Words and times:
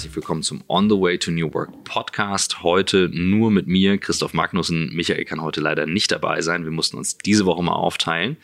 herzlich 0.00 0.16
willkommen 0.16 0.42
zum 0.42 0.64
On 0.66 0.88
the 0.88 0.98
Way 0.98 1.18
to 1.18 1.30
New 1.30 1.52
Work 1.52 1.84
Podcast. 1.84 2.62
Heute 2.62 3.10
nur 3.12 3.50
mit 3.50 3.66
mir, 3.66 3.98
Christoph 3.98 4.32
Magnussen. 4.32 4.88
Michael 4.94 5.26
kann 5.26 5.42
heute 5.42 5.60
leider 5.60 5.84
nicht 5.84 6.10
dabei 6.10 6.40
sein. 6.40 6.64
Wir 6.64 6.70
mussten 6.70 6.96
uns 6.96 7.18
diese 7.18 7.44
Woche 7.44 7.62
mal 7.62 7.74
aufteilen. 7.74 8.38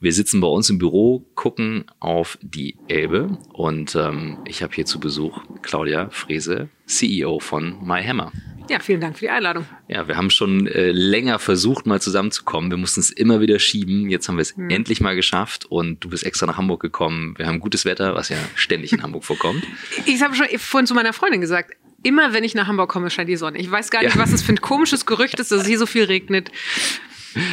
Wir 0.00 0.12
sitzen 0.12 0.40
bei 0.40 0.48
uns 0.48 0.68
im 0.68 0.78
Büro, 0.78 1.24
gucken 1.36 1.84
auf 2.00 2.38
die 2.42 2.74
Elbe 2.88 3.38
und 3.52 3.94
ähm, 3.94 4.38
ich 4.46 4.64
habe 4.64 4.74
hier 4.74 4.84
zu 4.84 4.98
Besuch 4.98 5.38
Claudia 5.62 6.10
Frese, 6.10 6.70
CEO 6.86 7.38
von 7.38 7.86
MyHammer. 7.86 8.32
Ja, 8.68 8.80
vielen 8.80 9.00
Dank 9.00 9.16
für 9.16 9.26
die 9.26 9.30
Einladung. 9.30 9.64
Ja, 9.88 10.08
wir 10.08 10.16
haben 10.16 10.30
schon 10.30 10.66
äh, 10.66 10.90
länger 10.90 11.38
versucht, 11.38 11.86
mal 11.86 12.00
zusammenzukommen. 12.00 12.70
Wir 12.70 12.78
mussten 12.78 13.00
es 13.00 13.10
immer 13.10 13.40
wieder 13.40 13.58
schieben. 13.58 14.10
Jetzt 14.10 14.28
haben 14.28 14.36
wir 14.36 14.42
es 14.42 14.56
mhm. 14.56 14.70
endlich 14.70 15.00
mal 15.00 15.14
geschafft 15.14 15.66
und 15.66 16.02
du 16.02 16.08
bist 16.08 16.24
extra 16.24 16.46
nach 16.46 16.56
Hamburg 16.56 16.80
gekommen. 16.80 17.34
Wir 17.38 17.46
haben 17.46 17.60
gutes 17.60 17.84
Wetter, 17.84 18.14
was 18.14 18.28
ja 18.28 18.38
ständig 18.54 18.92
in 18.92 19.02
Hamburg 19.02 19.24
vorkommt. 19.24 19.62
Ich 20.06 20.22
habe 20.22 20.34
schon 20.34 20.46
vorhin 20.58 20.86
zu 20.86 20.94
meiner 20.94 21.12
Freundin 21.12 21.40
gesagt, 21.40 21.72
immer 22.02 22.32
wenn 22.32 22.44
ich 22.44 22.54
nach 22.54 22.66
Hamburg 22.66 22.88
komme, 22.88 23.10
scheint 23.10 23.28
die 23.28 23.36
Sonne. 23.36 23.58
Ich 23.58 23.70
weiß 23.70 23.90
gar 23.90 24.02
nicht, 24.02 24.14
ja. 24.14 24.20
was 24.20 24.32
es 24.32 24.42
für 24.42 24.52
ein 24.52 24.60
komisches 24.60 25.04
Gerücht 25.04 25.38
ist, 25.38 25.50
dass 25.50 25.62
es 25.62 25.66
hier 25.66 25.78
so 25.78 25.86
viel 25.86 26.04
regnet. 26.04 26.50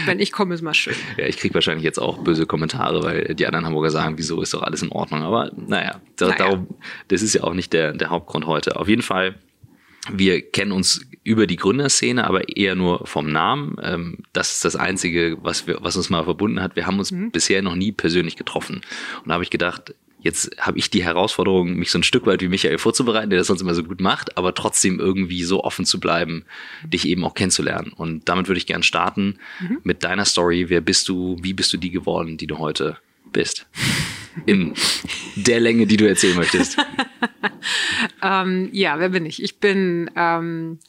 Wenn 0.05 0.19
ich 0.19 0.31
komme, 0.31 0.53
ist 0.53 0.61
mal 0.61 0.73
schön. 0.73 0.95
Ja, 1.17 1.25
ich 1.25 1.37
kriege 1.37 1.53
wahrscheinlich 1.53 1.83
jetzt 1.83 1.99
auch 1.99 2.19
böse 2.19 2.45
Kommentare, 2.45 3.03
weil 3.03 3.35
die 3.35 3.45
anderen 3.45 3.65
Hamburger 3.65 3.89
sagen, 3.89 4.17
wieso 4.17 4.41
ist 4.41 4.53
doch 4.53 4.61
alles 4.61 4.81
in 4.81 4.91
Ordnung. 4.91 5.23
Aber 5.23 5.51
naja, 5.55 5.99
da, 6.15 6.27
naja. 6.27 6.37
Darum, 6.37 6.67
das 7.09 7.21
ist 7.21 7.33
ja 7.33 7.43
auch 7.43 7.53
nicht 7.53 7.73
der, 7.73 7.93
der 7.93 8.09
Hauptgrund 8.09 8.45
heute. 8.45 8.77
Auf 8.77 8.87
jeden 8.87 9.01
Fall 9.01 9.35
wir 10.11 10.41
kennen 10.41 10.71
uns 10.71 11.01
über 11.23 11.47
die 11.47 11.55
Gründerszene, 11.55 12.25
aber 12.25 12.55
eher 12.55 12.75
nur 12.75 13.07
vom 13.07 13.31
Namen. 13.31 13.77
Ähm, 13.81 14.17
das 14.33 14.51
ist 14.51 14.65
das 14.65 14.75
Einzige, 14.75 15.37
was, 15.41 15.67
wir, 15.67 15.77
was 15.81 15.95
uns 15.95 16.09
mal 16.09 16.23
verbunden 16.23 16.61
hat. 16.61 16.75
Wir 16.75 16.85
haben 16.85 16.99
uns 16.99 17.11
mhm. 17.11 17.31
bisher 17.31 17.61
noch 17.61 17.75
nie 17.75 17.91
persönlich 17.91 18.35
getroffen. 18.35 18.81
Und 19.21 19.29
da 19.29 19.35
habe 19.35 19.43
ich 19.43 19.49
gedacht, 19.49 19.95
jetzt 20.19 20.55
habe 20.59 20.77
ich 20.77 20.89
die 20.89 21.03
Herausforderung, 21.03 21.75
mich 21.75 21.91
so 21.91 21.99
ein 21.99 22.03
Stück 22.03 22.25
weit 22.25 22.41
wie 22.41 22.49
Michael 22.49 22.77
vorzubereiten, 22.77 23.29
der 23.29 23.39
das 23.39 23.47
sonst 23.47 23.61
immer 23.61 23.75
so 23.75 23.83
gut 23.83 24.01
macht, 24.01 24.37
aber 24.37 24.53
trotzdem 24.53 24.99
irgendwie 24.99 25.43
so 25.43 25.63
offen 25.63 25.85
zu 25.85 25.99
bleiben, 25.99 26.45
dich 26.83 27.07
eben 27.07 27.23
auch 27.23 27.33
kennenzulernen. 27.33 27.93
Und 27.93 28.27
damit 28.27 28.47
würde 28.47 28.57
ich 28.57 28.67
gern 28.67 28.83
starten 28.83 29.39
mhm. 29.61 29.79
mit 29.83 30.03
deiner 30.03 30.25
Story. 30.25 30.65
Wer 30.67 30.81
bist 30.81 31.07
du? 31.07 31.37
Wie 31.41 31.53
bist 31.53 31.71
du 31.71 31.77
die 31.77 31.91
geworden, 31.91 32.37
die 32.37 32.47
du 32.47 32.57
heute 32.57 32.97
bist? 33.31 33.67
In 34.45 34.73
der 35.35 35.59
Länge, 35.59 35.85
die 35.85 35.97
du 35.97 36.07
erzählen 36.07 36.35
möchtest. 36.35 36.77
ähm, 38.21 38.69
ja, 38.71 38.99
wer 38.99 39.09
bin 39.09 39.25
ich? 39.25 39.41
Ich 39.41 39.59
bin 39.59 40.09
ähm, 40.15 40.79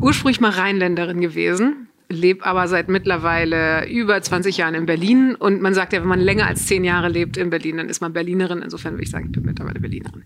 ursprünglich 0.00 0.40
mal 0.40 0.50
Rheinländerin 0.50 1.20
gewesen, 1.20 1.88
lebe 2.08 2.44
aber 2.44 2.68
seit 2.68 2.88
mittlerweile 2.88 3.88
über 3.88 4.20
20 4.20 4.56
Jahren 4.56 4.74
in 4.74 4.86
Berlin. 4.86 5.34
Und 5.34 5.62
man 5.62 5.74
sagt 5.74 5.92
ja, 5.92 6.00
wenn 6.00 6.08
man 6.08 6.20
länger 6.20 6.46
als 6.46 6.66
zehn 6.66 6.84
Jahre 6.84 7.08
lebt 7.08 7.36
in 7.36 7.50
Berlin, 7.50 7.76
dann 7.76 7.88
ist 7.88 8.00
man 8.00 8.12
Berlinerin. 8.12 8.62
Insofern 8.62 8.94
würde 8.94 9.04
ich 9.04 9.10
sagen, 9.10 9.26
ich 9.26 9.32
bin 9.32 9.44
mittlerweile 9.44 9.80
Berlinerin. 9.80 10.24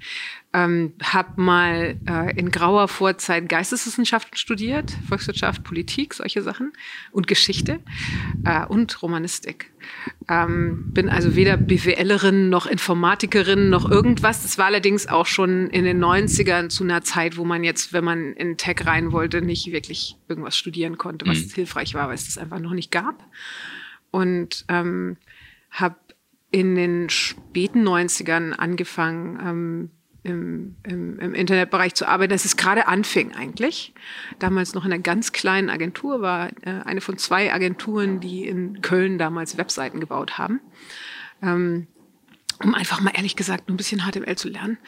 Ähm, 0.54 0.94
hab 1.02 1.36
mal 1.36 1.98
äh, 2.08 2.38
in 2.38 2.52
grauer 2.52 2.86
Vorzeit 2.86 3.48
Geisteswissenschaften 3.48 4.36
studiert, 4.36 4.96
Volkswirtschaft, 5.08 5.64
Politik, 5.64 6.14
solche 6.14 6.42
Sachen 6.42 6.72
und 7.10 7.26
Geschichte 7.26 7.80
äh, 8.44 8.64
und 8.64 9.02
Romanistik. 9.02 9.72
Ähm, 10.28 10.92
bin 10.92 11.08
also 11.08 11.34
weder 11.34 11.56
BWLerin 11.56 12.50
noch 12.50 12.66
Informatikerin 12.66 13.68
noch 13.68 13.90
irgendwas. 13.90 14.44
Das 14.44 14.56
war 14.56 14.66
allerdings 14.66 15.08
auch 15.08 15.26
schon 15.26 15.70
in 15.70 15.84
den 15.84 16.02
90ern 16.02 16.68
zu 16.68 16.84
einer 16.84 17.02
Zeit, 17.02 17.36
wo 17.36 17.44
man 17.44 17.64
jetzt, 17.64 17.92
wenn 17.92 18.04
man 18.04 18.32
in 18.34 18.56
Tech 18.56 18.86
rein 18.86 19.10
wollte, 19.10 19.42
nicht 19.42 19.72
wirklich 19.72 20.16
irgendwas 20.28 20.56
studieren 20.56 20.98
konnte, 20.98 21.26
was 21.26 21.38
mhm. 21.38 21.50
hilfreich 21.50 21.94
war, 21.94 22.06
weil 22.06 22.14
es 22.14 22.26
das 22.26 22.38
einfach 22.38 22.60
noch 22.60 22.74
nicht 22.74 22.92
gab. 22.92 23.28
Und 24.12 24.64
ähm, 24.68 25.16
habe 25.72 25.96
in 26.52 26.76
den 26.76 27.10
späten 27.10 27.82
90ern 27.86 28.52
angefangen, 28.52 29.40
ähm, 29.44 29.90
im, 30.24 30.74
im, 30.82 31.18
im 31.20 31.34
Internetbereich 31.34 31.94
zu 31.94 32.08
arbeiten, 32.08 32.30
dass 32.30 32.44
es 32.44 32.56
gerade 32.56 32.88
anfing 32.88 33.34
eigentlich. 33.34 33.94
Damals 34.38 34.74
noch 34.74 34.84
in 34.84 34.92
einer 34.92 35.02
ganz 35.02 35.32
kleinen 35.32 35.70
Agentur, 35.70 36.20
war 36.22 36.48
äh, 36.62 36.80
eine 36.84 37.00
von 37.00 37.18
zwei 37.18 37.52
Agenturen, 37.52 38.20
die 38.20 38.46
in 38.46 38.80
Köln 38.80 39.18
damals 39.18 39.56
Webseiten 39.58 40.00
gebaut 40.00 40.38
haben. 40.38 40.60
Ähm, 41.42 41.86
um 42.62 42.74
einfach 42.74 43.00
mal 43.00 43.12
ehrlich 43.14 43.36
gesagt 43.36 43.68
ein 43.68 43.76
bisschen 43.76 44.00
HTML 44.00 44.36
zu 44.36 44.48
lernen. 44.48 44.78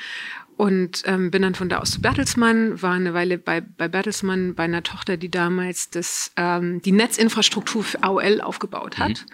Und 0.57 1.03
ähm, 1.05 1.31
bin 1.31 1.43
dann 1.43 1.55
von 1.55 1.69
da 1.69 1.79
aus 1.79 1.91
zu 1.91 2.01
Bertelsmann, 2.01 2.81
war 2.81 2.95
eine 2.95 3.13
Weile 3.13 3.37
bei, 3.37 3.61
bei 3.61 3.89
Bertelsmann 3.89 4.55
bei 4.55 4.63
einer 4.63 4.83
Tochter, 4.83 5.19
die 5.19 5.31
damals 5.31 5.91
das, 5.91 6.33
ähm, 6.37 6.81
die 6.81 6.93
Netzinfrastruktur 6.93 7.85
für 7.85 8.03
AOL 8.03 8.41
aufgebaut 8.41 8.99
hat. 8.99 9.27
Mhm 9.29 9.33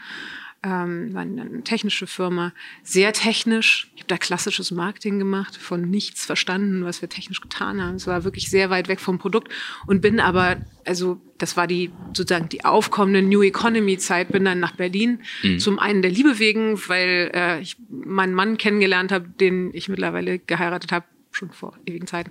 ähm, 0.65 1.12
war 1.12 1.23
eine 1.23 1.65
technische 1.65 2.06
Firma, 2.06 2.53
sehr 2.84 3.12
technisch. 3.12 3.91
Ich 3.97 4.03
habe 4.03 4.09
da 4.09 4.17
klassisches 4.17 4.71
Marketing 4.71 5.19
gemacht, 5.19 5.56
von 5.56 5.83
nichts 5.83 6.25
verstanden, 6.25 6.84
was 6.84 7.03
wir 7.03 7.09
technisch 7.09 7.41
getan 7.41 7.83
haben. 7.83 7.97
Es 7.97 8.06
war 8.06 8.23
wirklich 8.23 8.49
sehr 8.49 8.71
weit 8.71 8.87
weg 8.87 9.00
vom 9.00 9.19
Produkt 9.19 9.53
und 9.87 10.00
bin 10.00 10.21
aber, 10.21 10.59
also 10.84 11.21
das 11.39 11.56
war 11.56 11.67
die 11.67 11.91
sozusagen 12.15 12.49
die 12.49 12.65
aufkommende 12.65 13.23
New 13.23 13.43
Economy 13.43 13.99
Zeit, 13.99 14.31
bin 14.31 14.45
dann 14.45 14.61
nach 14.61 14.77
Berlin. 14.77 15.21
Mhm. 15.43 15.59
Zum 15.59 15.78
einen 15.81 16.03
der 16.03 16.12
Liebe 16.12 16.39
wegen, 16.39 16.79
weil 16.89 17.33
äh, 17.34 17.61
ich 17.61 17.77
meinen 17.89 18.34
Mann 18.34 18.56
kennengelernt 18.56 19.11
habe, 19.11 19.29
den 19.29 19.71
ich 19.75 19.89
mittlerweile 19.89 20.39
geheiratet 20.39 20.93
habe, 20.93 21.06
schon 21.33 21.50
vor 21.50 21.77
ewigen 21.87 22.06
Zeiten. 22.06 22.31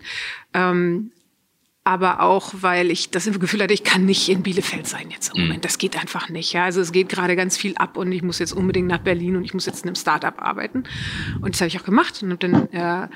Ähm, 0.54 1.12
aber 1.84 2.22
auch, 2.22 2.54
weil 2.62 2.92
ich 2.92 3.10
das 3.10 3.26
Gefühl 3.40 3.64
hatte, 3.64 3.74
ich 3.74 3.84
kann 3.84 4.06
nicht 4.06 4.30
in 4.30 4.44
Bielefeld 4.44 4.88
sein 4.88 5.10
jetzt 5.10 5.34
im 5.34 5.42
mhm. 5.42 5.48
Moment. 5.48 5.66
Das 5.66 5.80
geht 5.80 6.00
einfach 6.00 6.30
nicht. 6.30 6.54
Ja. 6.54 6.66
Also 6.66 6.80
es 6.80 6.92
geht 6.92 7.10
gerade 7.10 7.36
ganz 7.36 7.58
viel 7.58 7.76
ab 7.76 7.98
und 7.98 8.12
ich 8.12 8.22
muss 8.22 8.40
jetzt 8.40 8.54
unbedingt 8.54 8.88
nach 8.88 9.00
Berlin 9.00 9.36
und 9.36 9.46
ich 9.46 9.54
muss 9.54 9.66
jetzt 9.66 9.84
in 9.84 9.90
einem 9.90 9.96
Startup 9.96 10.40
arbeiten. 10.40 10.84
Und 11.42 11.56
das 11.56 11.62
habe 11.62 11.70
ich 11.70 11.80
auch 11.80 11.84
gemacht 11.84 12.22
und 12.22 12.32
habe 12.32 12.48
dann 12.48 12.70
äh, 12.72 13.08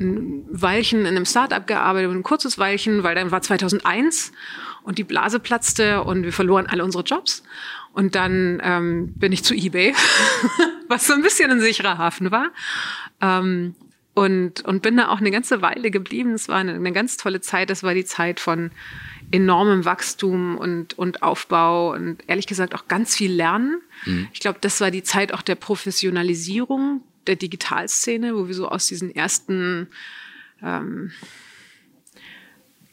ein 0.00 0.46
Weilchen 0.50 1.00
in 1.00 1.08
einem 1.08 1.26
Startup 1.26 1.66
gearbeitet, 1.66 2.10
ein 2.10 2.22
kurzes 2.22 2.58
Weilchen, 2.58 3.02
weil 3.02 3.14
dann 3.14 3.30
war 3.30 3.42
2001 3.42 4.32
und 4.84 4.96
die 4.96 5.04
Blase 5.04 5.38
platzte 5.38 6.02
und 6.02 6.22
wir 6.22 6.32
verloren 6.32 6.66
alle 6.66 6.84
unsere 6.84 7.04
Jobs. 7.04 7.42
Und 7.92 8.14
dann 8.14 8.60
ähm, 8.62 9.12
bin 9.16 9.32
ich 9.32 9.44
zu 9.44 9.54
eBay, 9.54 9.92
was 10.88 11.06
so 11.06 11.12
ein 11.12 11.22
bisschen 11.22 11.50
ein 11.50 11.60
sicherer 11.60 11.98
Hafen 11.98 12.30
war. 12.30 12.50
Ähm, 13.20 13.74
und, 14.18 14.64
und 14.64 14.82
bin 14.82 14.96
da 14.96 15.08
auch 15.08 15.18
eine 15.18 15.30
ganze 15.30 15.62
Weile 15.62 15.92
geblieben. 15.92 16.32
Es 16.32 16.48
war 16.48 16.56
eine, 16.56 16.74
eine 16.74 16.92
ganz 16.92 17.16
tolle 17.16 17.40
Zeit. 17.40 17.70
Das 17.70 17.84
war 17.84 17.94
die 17.94 18.04
Zeit 18.04 18.40
von 18.40 18.72
enormem 19.30 19.84
Wachstum 19.84 20.58
und, 20.58 20.98
und 20.98 21.22
Aufbau 21.22 21.92
und 21.92 22.18
ehrlich 22.26 22.48
gesagt 22.48 22.74
auch 22.74 22.88
ganz 22.88 23.14
viel 23.14 23.32
Lernen. 23.32 23.80
Mhm. 24.06 24.28
Ich 24.32 24.40
glaube, 24.40 24.58
das 24.60 24.80
war 24.80 24.90
die 24.90 25.04
Zeit 25.04 25.32
auch 25.32 25.42
der 25.42 25.54
Professionalisierung 25.54 27.02
der 27.28 27.36
Digitalszene, 27.36 28.34
wo 28.34 28.48
wir 28.48 28.54
so 28.54 28.68
aus 28.68 28.88
diesen 28.88 29.14
ersten 29.14 29.86
ähm, 30.62 31.12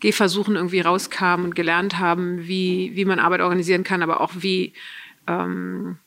Gehversuchen 0.02 0.56
irgendwie 0.56 0.82
rauskamen 0.82 1.48
und 1.48 1.56
gelernt 1.56 1.98
haben, 1.98 2.48
wie, 2.48 2.92
wie 2.94 3.06
man 3.06 3.18
Arbeit 3.18 3.42
organisieren 3.42 3.84
kann, 3.84 4.04
aber 4.04 4.22
auch 4.22 4.34
wie 4.36 4.74
ähm, 5.26 5.98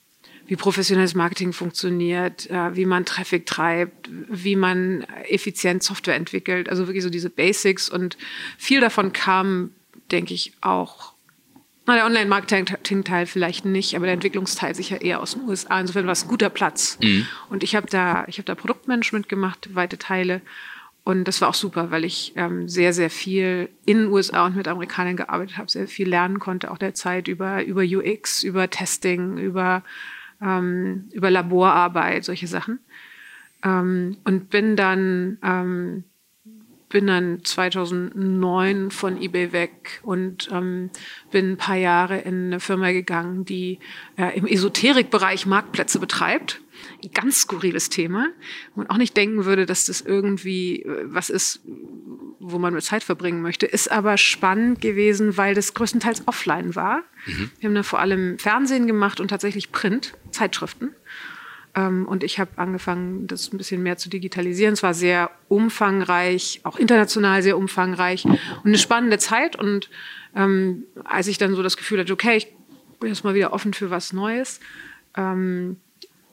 wie 0.48 0.56
professionelles 0.56 1.14
Marketing 1.14 1.52
funktioniert, 1.52 2.50
äh, 2.50 2.74
wie 2.74 2.86
man 2.86 3.04
Traffic 3.04 3.44
treibt, 3.44 4.08
wie 4.10 4.56
man 4.56 5.02
effizient 5.28 5.82
Software 5.82 6.16
entwickelt. 6.16 6.70
Also 6.70 6.86
wirklich 6.88 7.04
so 7.04 7.10
diese 7.10 7.28
Basics. 7.28 7.88
Und 7.88 8.16
viel 8.56 8.80
davon 8.80 9.12
kam, 9.12 9.70
denke 10.10 10.32
ich, 10.32 10.54
auch, 10.62 11.12
na, 11.86 11.96
der 11.96 12.06
Online-Marketing-Teil 12.06 13.26
vielleicht 13.26 13.66
nicht, 13.66 13.94
aber 13.94 14.06
der 14.06 14.14
Entwicklungsteil 14.14 14.74
sicher 14.74 15.02
eher 15.02 15.20
aus 15.20 15.32
den 15.32 15.42
USA. 15.42 15.80
Insofern 15.80 16.06
war 16.06 16.12
es 16.12 16.24
ein 16.24 16.28
guter 16.28 16.48
Platz. 16.48 16.98
Mhm. 17.02 17.26
Und 17.50 17.62
ich 17.62 17.76
habe 17.76 17.86
da, 17.86 18.24
ich 18.26 18.38
habe 18.38 18.46
da 18.46 18.54
Produktmanagement 18.54 19.28
gemacht, 19.28 19.74
weite 19.74 19.98
Teile. 19.98 20.40
Und 21.04 21.24
das 21.24 21.42
war 21.42 21.48
auch 21.48 21.54
super, 21.54 21.90
weil 21.90 22.04
ich 22.04 22.32
ähm, 22.36 22.68
sehr, 22.68 22.94
sehr 22.94 23.10
viel 23.10 23.68
in 23.84 23.98
den 23.98 24.06
USA 24.08 24.46
und 24.46 24.56
mit 24.56 24.68
Amerikanern 24.68 25.16
gearbeitet 25.16 25.58
habe, 25.58 25.70
sehr 25.70 25.88
viel 25.88 26.08
lernen 26.08 26.38
konnte, 26.38 26.70
auch 26.70 26.78
der 26.78 26.94
Zeit 26.94 27.28
über, 27.28 27.64
über 27.64 27.82
UX, 27.82 28.42
über 28.42 28.68
Testing, 28.68 29.38
über 29.38 29.82
ähm, 30.42 31.08
über 31.12 31.30
Laborarbeit, 31.30 32.24
solche 32.24 32.46
Sachen. 32.46 32.80
Ähm, 33.64 34.18
und 34.24 34.50
bin 34.50 34.76
dann, 34.76 35.38
ähm, 35.42 36.04
bin 36.88 37.06
dann 37.06 37.44
2009 37.44 38.90
von 38.90 39.20
eBay 39.20 39.52
weg 39.52 40.00
und 40.02 40.48
ähm, 40.52 40.90
bin 41.30 41.52
ein 41.52 41.56
paar 41.56 41.76
Jahre 41.76 42.18
in 42.18 42.46
eine 42.46 42.60
Firma 42.60 42.92
gegangen, 42.92 43.44
die 43.44 43.78
äh, 44.16 44.36
im 44.38 44.46
Esoterikbereich 44.46 45.44
Marktplätze 45.46 45.98
betreibt. 45.98 46.60
Ein 47.02 47.10
ganz 47.12 47.42
skurriles 47.42 47.90
Thema. 47.90 48.28
wo 48.74 48.80
Man 48.80 48.90
auch 48.90 48.96
nicht 48.96 49.16
denken 49.16 49.44
würde, 49.44 49.66
dass 49.66 49.86
das 49.86 50.00
irgendwie 50.00 50.82
äh, 50.82 51.04
was 51.06 51.30
ist, 51.30 51.60
wo 52.40 52.58
man 52.58 52.74
mit 52.74 52.84
Zeit 52.84 53.04
verbringen 53.04 53.42
möchte. 53.42 53.66
Ist 53.66 53.90
aber 53.90 54.16
spannend 54.16 54.80
gewesen, 54.80 55.36
weil 55.36 55.54
das 55.54 55.74
größtenteils 55.74 56.26
offline 56.26 56.74
war. 56.74 57.02
Mhm. 57.26 57.50
Wir 57.60 57.68
haben 57.68 57.74
da 57.74 57.82
vor 57.82 58.00
allem 58.00 58.38
Fernsehen 58.38 58.86
gemacht 58.86 59.20
und 59.20 59.28
tatsächlich 59.28 59.72
Print, 59.72 60.14
Zeitschriften. 60.30 60.94
Ähm, 61.74 62.06
und 62.06 62.24
ich 62.24 62.38
habe 62.38 62.50
angefangen, 62.56 63.26
das 63.26 63.52
ein 63.52 63.58
bisschen 63.58 63.82
mehr 63.82 63.96
zu 63.96 64.08
digitalisieren. 64.08 64.72
Es 64.72 64.82
war 64.82 64.94
sehr 64.94 65.30
umfangreich, 65.48 66.60
auch 66.64 66.78
international 66.78 67.42
sehr 67.42 67.56
umfangreich 67.56 68.24
und 68.24 68.38
eine 68.64 68.78
spannende 68.78 69.18
Zeit. 69.18 69.56
Und 69.56 69.90
ähm, 70.34 70.84
als 71.04 71.28
ich 71.28 71.38
dann 71.38 71.54
so 71.54 71.62
das 71.62 71.76
Gefühl 71.76 72.00
hatte, 72.00 72.12
okay, 72.12 72.36
ich 72.36 72.52
bin 73.00 73.10
jetzt 73.10 73.24
mal 73.24 73.34
wieder 73.34 73.52
offen 73.52 73.74
für 73.74 73.90
was 73.90 74.12
Neues, 74.12 74.60
ähm, 75.16 75.76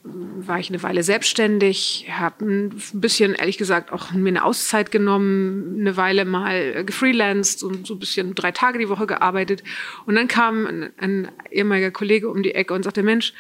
war 0.06 0.60
ich 0.60 0.70
eine 0.70 0.84
Weile 0.84 1.04
selbstständig, 1.04 2.08
habe 2.12 2.46
ein 2.46 2.82
bisschen, 2.94 3.34
ehrlich 3.34 3.58
gesagt, 3.58 3.92
auch 3.92 4.12
mir 4.12 4.30
eine 4.30 4.46
Auszeit 4.46 4.92
genommen, 4.92 5.78
eine 5.80 5.98
Weile 5.98 6.26
mal 6.26 6.86
gefreelanced 6.86 7.64
und 7.64 7.88
so 7.88 7.96
ein 7.96 8.00
bisschen 8.00 8.36
drei 8.36 8.52
Tage 8.52 8.78
die 8.78 8.90
Woche 8.90 9.08
gearbeitet. 9.08 9.64
Und 10.06 10.16
dann 10.16 10.28
kam 10.28 10.68
ein, 10.68 10.90
ein 10.98 11.32
ehemaliger 11.52 11.92
Kollege 11.92 12.30
um 12.30 12.44
die 12.44 12.54
Ecke 12.54 12.74
und 12.74 12.84
sagte, 12.84 13.02
Mensch, 13.02 13.34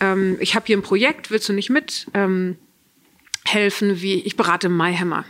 ähm, 0.00 0.36
ich 0.40 0.54
habe 0.54 0.66
hier 0.66 0.76
ein 0.76 0.82
Projekt, 0.82 1.30
willst 1.30 1.48
du 1.48 1.54
nicht 1.54 1.70
mit 1.70 2.06
ähm, 2.12 2.56
helfen, 3.44 4.02
wie 4.02 4.20
ich 4.20 4.36
berate 4.36 4.68
MyHammer. 4.68 5.24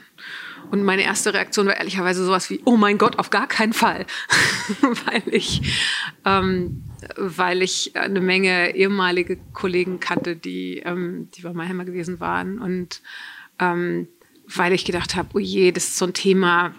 Und 0.70 0.84
meine 0.84 1.02
erste 1.02 1.34
Reaktion 1.34 1.66
war 1.66 1.76
ehrlicherweise 1.76 2.24
sowas 2.24 2.50
wie, 2.50 2.60
oh 2.64 2.76
mein 2.76 2.98
Gott, 2.98 3.18
auf 3.18 3.30
gar 3.30 3.46
keinen 3.46 3.72
Fall. 3.72 4.06
weil 4.80 5.22
ich, 5.26 5.62
ähm, 6.24 6.84
weil 7.16 7.62
ich 7.62 7.96
eine 7.96 8.20
Menge 8.20 8.74
ehemalige 8.74 9.38
Kollegen 9.52 10.00
kannte, 10.00 10.36
die, 10.36 10.78
ähm, 10.78 11.28
die 11.34 11.42
bei 11.42 11.52
MyHammer 11.52 11.84
gewesen 11.84 12.20
waren. 12.20 12.58
Und 12.58 13.02
ähm, 13.58 14.08
weil 14.46 14.72
ich 14.72 14.84
gedacht 14.84 15.16
habe, 15.16 15.28
oh 15.34 15.38
je, 15.38 15.72
das 15.72 15.84
ist 15.84 15.96
so 15.98 16.06
ein 16.06 16.14
Thema, 16.14 16.74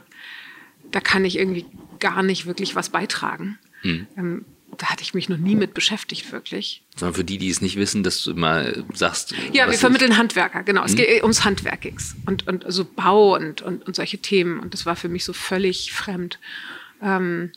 da 0.92 1.00
kann 1.00 1.26
ich 1.26 1.38
irgendwie 1.38 1.66
gar 2.00 2.24
nicht 2.24 2.46
wirklich 2.46 2.76
was 2.76 2.90
beitragen. 2.90 3.58
Mhm 3.84 4.46
da 4.78 4.88
hatte 4.88 5.04
ich 5.04 5.14
mich 5.14 5.30
noch 5.30 5.38
nie 5.38 5.56
mit 5.56 5.74
beschäftigt, 5.74 6.32
wirklich. 6.32 6.82
Sondern 6.96 7.16
für 7.16 7.24
die, 7.24 7.38
die 7.38 7.50
es 7.50 7.62
nicht 7.62 7.76
wissen, 7.76 8.04
dass 8.04 8.24
du 8.24 8.34
mal 8.34 8.84
sagst. 8.94 9.34
Ja, 9.54 9.70
wir 9.70 9.78
vermitteln 9.78 10.18
Handwerker, 10.18 10.64
genau. 10.64 10.84
Es 10.84 10.92
hm? 10.92 10.98
geht 10.98 11.22
ums 11.22 11.44
Handwerkings 11.44 12.16
und, 12.26 12.48
und 12.48 12.66
also 12.66 12.86
Bau 12.86 13.36
und, 13.36 13.62
und, 13.62 13.86
und 13.86 13.96
solche 13.96 14.20
Themen. 14.20 14.60
Und 14.60 14.74
das 14.74 14.86
war 14.86 14.96
für 14.96 15.10
mich 15.10 15.26
so 15.26 15.34
völlig 15.34 15.94
fremd. 15.94 16.40
Ähm, 17.02 17.52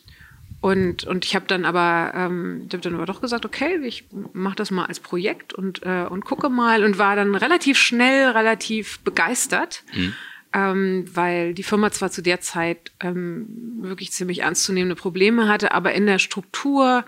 und, 0.61 1.03
und 1.03 1.25
ich 1.25 1.35
habe 1.35 1.45
dann 1.47 1.63
aber, 1.65 2.11
ähm, 2.15 2.67
hab 2.71 2.81
dann 2.81 2.95
aber 2.95 3.05
doch 3.05 3.21
gesagt, 3.21 3.45
okay, 3.45 3.79
ich 3.83 4.05
mache 4.33 4.55
das 4.55 4.71
mal 4.71 4.85
als 4.85 4.99
Projekt 4.99 5.53
und, 5.53 5.83
äh, 5.83 6.05
und 6.09 6.25
gucke 6.25 6.49
mal 6.49 6.83
und 6.83 6.97
war 6.97 7.15
dann 7.15 7.35
relativ 7.35 7.77
schnell, 7.77 8.29
relativ 8.29 8.99
begeistert. 8.99 9.83
Mhm 9.93 10.13
ähm, 10.55 11.03
weil 11.13 11.53
die 11.53 11.63
Firma 11.63 11.91
zwar 11.91 12.11
zu 12.11 12.21
der 12.21 12.39
Zeit 12.39 12.93
ähm, 13.01 13.45
wirklich 13.81 14.13
ziemlich 14.13 14.39
ernstzunehmende 14.39 14.95
Probleme 14.95 15.49
hatte, 15.49 15.73
aber 15.73 15.93
in 15.93 16.05
der 16.05 16.17
Struktur 16.17 17.03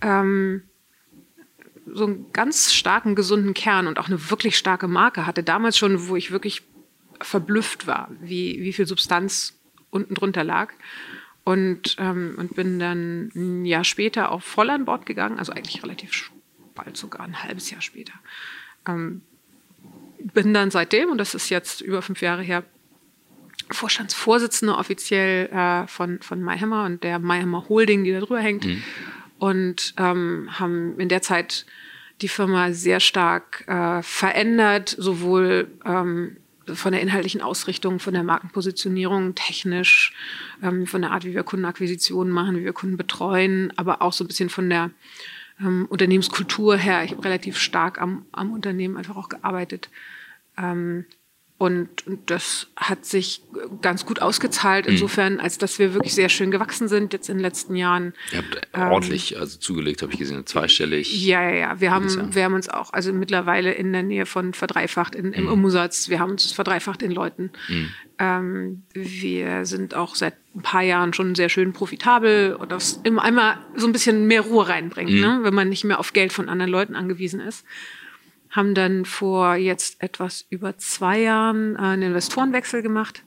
ähm, 0.00 0.64
so 1.86 2.06
einen 2.06 2.32
ganz 2.32 2.74
starken, 2.74 3.14
gesunden 3.14 3.54
Kern 3.54 3.86
und 3.86 4.00
auch 4.00 4.08
eine 4.08 4.30
wirklich 4.30 4.58
starke 4.58 4.88
Marke 4.88 5.26
hatte. 5.26 5.44
Damals 5.44 5.78
schon, 5.78 6.08
wo 6.08 6.16
ich 6.16 6.32
wirklich 6.32 6.62
verblüfft 7.20 7.86
war, 7.86 8.10
wie, 8.20 8.60
wie 8.62 8.72
viel 8.72 8.86
Substanz 8.86 9.56
unten 9.90 10.14
drunter 10.14 10.42
lag. 10.42 10.72
Und, 11.44 11.96
ähm, 12.00 12.34
und 12.36 12.56
bin 12.56 12.80
dann 12.80 13.30
ein 13.36 13.64
Jahr 13.64 13.84
später 13.84 14.32
auch 14.32 14.42
voll 14.42 14.70
an 14.70 14.84
Bord 14.84 15.06
gegangen, 15.06 15.38
also 15.38 15.52
eigentlich 15.52 15.84
relativ 15.84 16.32
bald 16.74 16.96
sogar 16.96 17.20
ein 17.20 17.44
halbes 17.44 17.70
Jahr 17.70 17.80
später. 17.80 18.14
Ähm, 18.88 19.22
bin 20.34 20.52
dann 20.52 20.72
seitdem, 20.72 21.10
und 21.10 21.18
das 21.18 21.34
ist 21.34 21.48
jetzt 21.48 21.80
über 21.80 22.02
fünf 22.02 22.20
Jahre 22.20 22.42
her, 22.42 22.64
Vorstandsvorsitzende 23.70 24.76
offiziell 24.76 25.46
äh, 25.46 25.86
von, 25.86 26.20
von 26.20 26.42
MyHammer 26.42 26.84
und 26.84 27.04
der 27.04 27.18
MyHammer 27.18 27.68
Holding, 27.68 28.04
die 28.04 28.12
da 28.12 28.20
drüber 28.20 28.40
hängt. 28.40 28.64
Mhm. 28.64 28.82
Und 29.38 29.94
ähm, 29.98 30.48
haben 30.58 30.98
in 30.98 31.08
der 31.08 31.22
Zeit 31.22 31.64
die 32.20 32.28
Firma 32.28 32.72
sehr 32.72 33.00
stark 33.00 33.64
äh, 33.68 34.02
verändert, 34.02 34.94
sowohl 34.98 35.68
ähm, 35.84 36.36
von 36.74 36.92
der 36.92 37.00
inhaltlichen 37.00 37.40
Ausrichtung, 37.40 38.00
von 38.00 38.14
der 38.14 38.24
Markenpositionierung, 38.24 39.34
technisch, 39.34 40.14
ähm, 40.62 40.86
von 40.86 41.02
der 41.02 41.12
Art, 41.12 41.24
wie 41.24 41.34
wir 41.34 41.42
Kundenakquisitionen 41.42 42.32
machen, 42.32 42.56
wie 42.56 42.64
wir 42.64 42.72
Kunden 42.72 42.96
betreuen, 42.96 43.72
aber 43.76 44.02
auch 44.02 44.12
so 44.12 44.24
ein 44.24 44.26
bisschen 44.26 44.48
von 44.48 44.68
der 44.68 44.90
ähm, 45.60 45.86
Unternehmenskultur 45.88 46.76
her. 46.76 47.04
Ich 47.04 47.12
habe 47.12 47.24
relativ 47.24 47.58
stark 47.58 48.00
am, 48.00 48.26
am 48.32 48.52
Unternehmen 48.52 48.96
einfach 48.96 49.16
auch 49.16 49.28
gearbeitet. 49.28 49.88
Ähm, 50.56 51.04
und, 51.58 51.88
das 52.26 52.68
hat 52.76 53.04
sich 53.04 53.42
ganz 53.82 54.06
gut 54.06 54.22
ausgezahlt, 54.22 54.86
mhm. 54.86 54.92
insofern, 54.92 55.40
als 55.40 55.58
dass 55.58 55.80
wir 55.80 55.92
wirklich 55.92 56.14
sehr 56.14 56.28
schön 56.28 56.52
gewachsen 56.52 56.86
sind 56.86 57.12
jetzt 57.12 57.28
in 57.28 57.38
den 57.38 57.42
letzten 57.42 57.74
Jahren. 57.74 58.14
Ihr 58.30 58.38
habt 58.38 58.68
ähm, 58.74 58.92
ordentlich 58.92 59.38
also 59.38 59.58
zugelegt, 59.58 60.02
habe 60.02 60.12
ich 60.12 60.20
gesehen, 60.20 60.46
zweistellig. 60.46 61.26
Ja, 61.26 61.42
ja, 61.42 61.56
ja. 61.56 61.80
Wir 61.80 61.90
haben, 61.90 62.34
wir 62.34 62.44
haben 62.44 62.54
uns 62.54 62.68
auch 62.68 62.92
also 62.92 63.12
mittlerweile 63.12 63.72
in 63.72 63.92
der 63.92 64.04
Nähe 64.04 64.24
von 64.24 64.54
verdreifacht 64.54 65.16
in, 65.16 65.32
im 65.32 65.44
mhm. 65.44 65.64
Umsatz. 65.64 66.08
Wir 66.08 66.20
haben 66.20 66.30
uns 66.30 66.52
verdreifacht 66.52 67.02
in 67.02 67.10
Leuten. 67.10 67.50
Mhm. 67.68 67.90
Ähm, 68.20 68.82
wir 68.92 69.66
sind 69.66 69.94
auch 69.94 70.14
seit 70.14 70.34
ein 70.54 70.62
paar 70.62 70.82
Jahren 70.82 71.12
schon 71.12 71.34
sehr 71.34 71.48
schön 71.48 71.72
profitabel 71.72 72.54
und 72.54 72.70
das 72.70 73.00
immer 73.02 73.22
einmal 73.22 73.58
so 73.74 73.86
ein 73.86 73.92
bisschen 73.92 74.28
mehr 74.28 74.42
Ruhe 74.42 74.68
reinbringt, 74.68 75.10
mhm. 75.10 75.20
ne? 75.20 75.38
wenn 75.42 75.54
man 75.54 75.68
nicht 75.68 75.84
mehr 75.84 75.98
auf 75.98 76.12
Geld 76.12 76.32
von 76.32 76.48
anderen 76.48 76.70
Leuten 76.70 76.94
angewiesen 76.94 77.40
ist 77.40 77.64
haben 78.50 78.74
dann 78.74 79.04
vor 79.04 79.54
jetzt 79.56 80.02
etwas 80.02 80.46
über 80.50 80.76
zwei 80.78 81.20
Jahren 81.20 81.76
äh, 81.76 81.80
einen 81.80 82.02
Investorenwechsel 82.02 82.82
gemacht. 82.82 83.22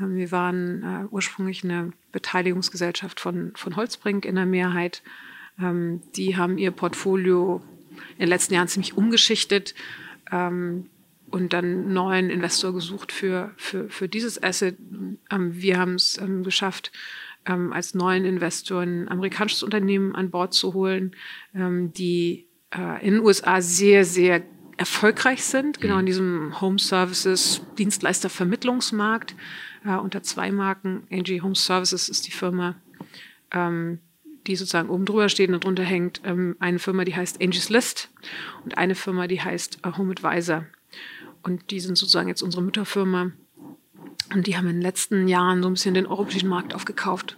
Ähm, 0.00 0.16
wir 0.16 0.32
waren 0.32 0.82
äh, 0.82 1.06
ursprünglich 1.10 1.64
eine 1.64 1.92
Beteiligungsgesellschaft 2.12 3.20
von, 3.20 3.52
von 3.54 3.76
Holzbrink 3.76 4.24
in 4.24 4.34
der 4.34 4.46
Mehrheit. 4.46 5.02
Ähm, 5.60 6.02
die 6.16 6.36
haben 6.36 6.58
ihr 6.58 6.70
Portfolio 6.70 7.62
in 8.14 8.20
den 8.20 8.28
letzten 8.28 8.54
Jahren 8.54 8.68
ziemlich 8.68 8.96
umgeschichtet 8.96 9.74
ähm, 10.32 10.86
und 11.30 11.52
dann 11.52 11.92
neuen 11.92 12.30
Investor 12.30 12.72
gesucht 12.74 13.12
für, 13.12 13.52
für, 13.56 13.88
für 13.88 14.08
dieses 14.08 14.40
Asset. 14.42 14.76
wir 15.30 15.78
haben 15.78 15.94
es 15.94 16.20
geschafft, 16.44 16.92
als 17.44 17.94
neuen 17.94 18.24
Investor 18.24 18.82
ein 18.82 19.08
amerikanisches 19.08 19.64
Unternehmen 19.64 20.14
an 20.14 20.30
Bord 20.30 20.54
zu 20.54 20.74
holen, 20.74 21.16
die 21.52 22.46
äh, 22.70 23.06
in 23.06 23.14
den 23.14 23.22
USA 23.22 23.60
sehr, 23.60 24.04
sehr 24.04 24.42
erfolgreich 24.76 25.44
sind, 25.44 25.80
genau 25.80 25.94
in 25.94 26.02
mhm. 26.02 26.06
diesem 26.06 26.60
Home 26.60 26.78
Services 26.78 27.62
Dienstleistervermittlungsmarkt 27.78 29.34
äh, 29.84 29.96
unter 29.96 30.22
zwei 30.22 30.50
Marken. 30.50 31.06
AG 31.10 31.42
Home 31.42 31.54
Services 31.54 32.08
ist 32.08 32.26
die 32.26 32.32
Firma, 32.32 32.74
ähm, 33.52 34.00
die 34.46 34.56
sozusagen 34.56 34.90
oben 34.90 35.04
drüber 35.04 35.28
steht 35.28 35.50
und 35.50 35.64
drunter 35.64 35.84
hängt. 35.84 36.20
Ähm, 36.24 36.56
eine 36.58 36.78
Firma, 36.78 37.04
die 37.04 37.14
heißt 37.14 37.40
Angie's 37.40 37.68
List 37.68 38.10
und 38.64 38.76
eine 38.76 38.94
Firma, 38.94 39.26
die 39.26 39.40
heißt 39.40 39.78
uh, 39.86 39.96
Home 39.96 40.12
Advisor. 40.12 40.66
Und 41.42 41.70
die 41.70 41.80
sind 41.80 41.96
sozusagen 41.96 42.28
jetzt 42.28 42.42
unsere 42.42 42.62
Mütterfirma. 42.62 43.32
Und 44.32 44.46
die 44.46 44.56
haben 44.56 44.66
in 44.66 44.76
den 44.76 44.82
letzten 44.82 45.28
Jahren 45.28 45.62
so 45.62 45.68
ein 45.68 45.74
bisschen 45.74 45.94
den 45.94 46.06
europäischen 46.06 46.48
Markt 46.48 46.74
aufgekauft. 46.74 47.36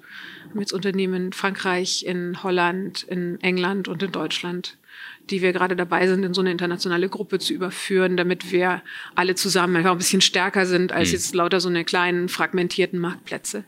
Haben 0.49 0.61
jetzt 0.61 0.73
Unternehmen 0.73 1.27
in 1.27 1.32
Frankreich, 1.32 2.05
in 2.06 2.43
Holland, 2.43 3.03
in 3.03 3.41
England 3.41 3.89
und 3.89 4.03
in 4.03 4.12
Deutschland 4.12 4.79
die 5.31 5.43
wir 5.43 5.53
gerade 5.53 5.76
dabei 5.76 6.06
sind, 6.06 6.24
in 6.24 6.34
so 6.34 6.41
eine 6.41 6.50
internationale 6.50 7.08
Gruppe 7.08 7.38
zu 7.38 7.53
überführen, 7.53 8.17
damit 8.17 8.53
wir 8.53 8.82
alle 9.15 9.34
zusammen 9.34 9.76
einfach 9.76 9.93
ein 9.93 9.98
bisschen 9.98 10.20
stärker 10.20 10.67
sind 10.67 10.93
als 10.93 11.08
mhm. 11.08 11.15
jetzt 11.15 11.34
lauter 11.34 11.60
so 11.60 11.69
eine 11.69 11.84
kleinen 11.84 12.29
fragmentierten 12.29 12.98
Marktplätze. 12.98 13.65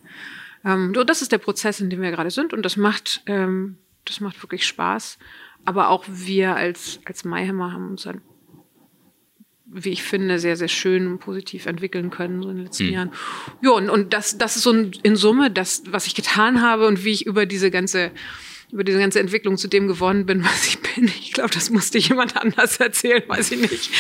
Ähm, 0.65 0.93
das 1.07 1.23
ist 1.23 1.33
der 1.33 1.39
Prozess, 1.39 1.81
in 1.81 1.91
dem 1.91 2.01
wir 2.01 2.11
gerade 2.11 2.31
sind 2.31 2.53
und 2.53 2.63
das 2.63 2.77
macht, 2.77 3.23
ähm, 3.27 3.79
das 4.05 4.21
macht 4.21 4.43
wirklich 4.43 4.67
Spaß. 4.67 5.19
Aber 5.65 5.91
auch 5.91 6.05
wir 6.09 6.55
als, 6.55 7.01
als 7.05 7.25
Mayhammer 7.25 7.73
haben 7.73 7.91
uns 7.91 8.03
dann 8.03 8.23
wie 9.71 9.91
ich 9.91 10.03
finde, 10.03 10.39
sehr, 10.39 10.57
sehr 10.57 10.69
schön 10.69 11.07
und 11.07 11.19
positiv 11.19 11.67
entwickeln 11.67 12.11
können 12.11 12.43
so 12.43 12.49
in 12.49 12.57
den 12.57 12.65
letzten 12.65 12.87
mhm. 12.87 12.93
Jahren. 12.93 13.13
Ja, 13.63 13.71
und, 13.73 13.91
und 13.91 14.15
das, 14.15 14.39
das 14.39 14.57
ist 14.57 14.63
so 14.63 14.73
in 14.73 15.17
Summe 15.17 15.51
das, 15.51 15.83
was 15.91 16.07
ich 16.07 16.15
getan 16.15 16.63
habe 16.63 16.87
und 16.87 17.05
wie 17.05 17.11
ich 17.11 17.27
über 17.27 17.45
diese 17.45 17.71
ganze 17.71 18.11
über 18.71 18.85
diese 18.85 18.99
ganze 18.99 19.21
Entwicklung 19.21 19.57
zu 19.57 19.69
dem 19.69 19.89
geworden 19.89 20.27
bin, 20.27 20.45
was 20.45 20.67
ich 20.67 20.79
bin. 20.81 21.11
Ich 21.21 21.33
glaube, 21.33 21.51
das 21.55 21.71
musste 21.71 21.99
jemand 21.99 22.37
anders 22.37 22.79
erzählen, 22.79 23.23
weiß 23.27 23.53
ich 23.53 23.71
nicht. 23.71 23.91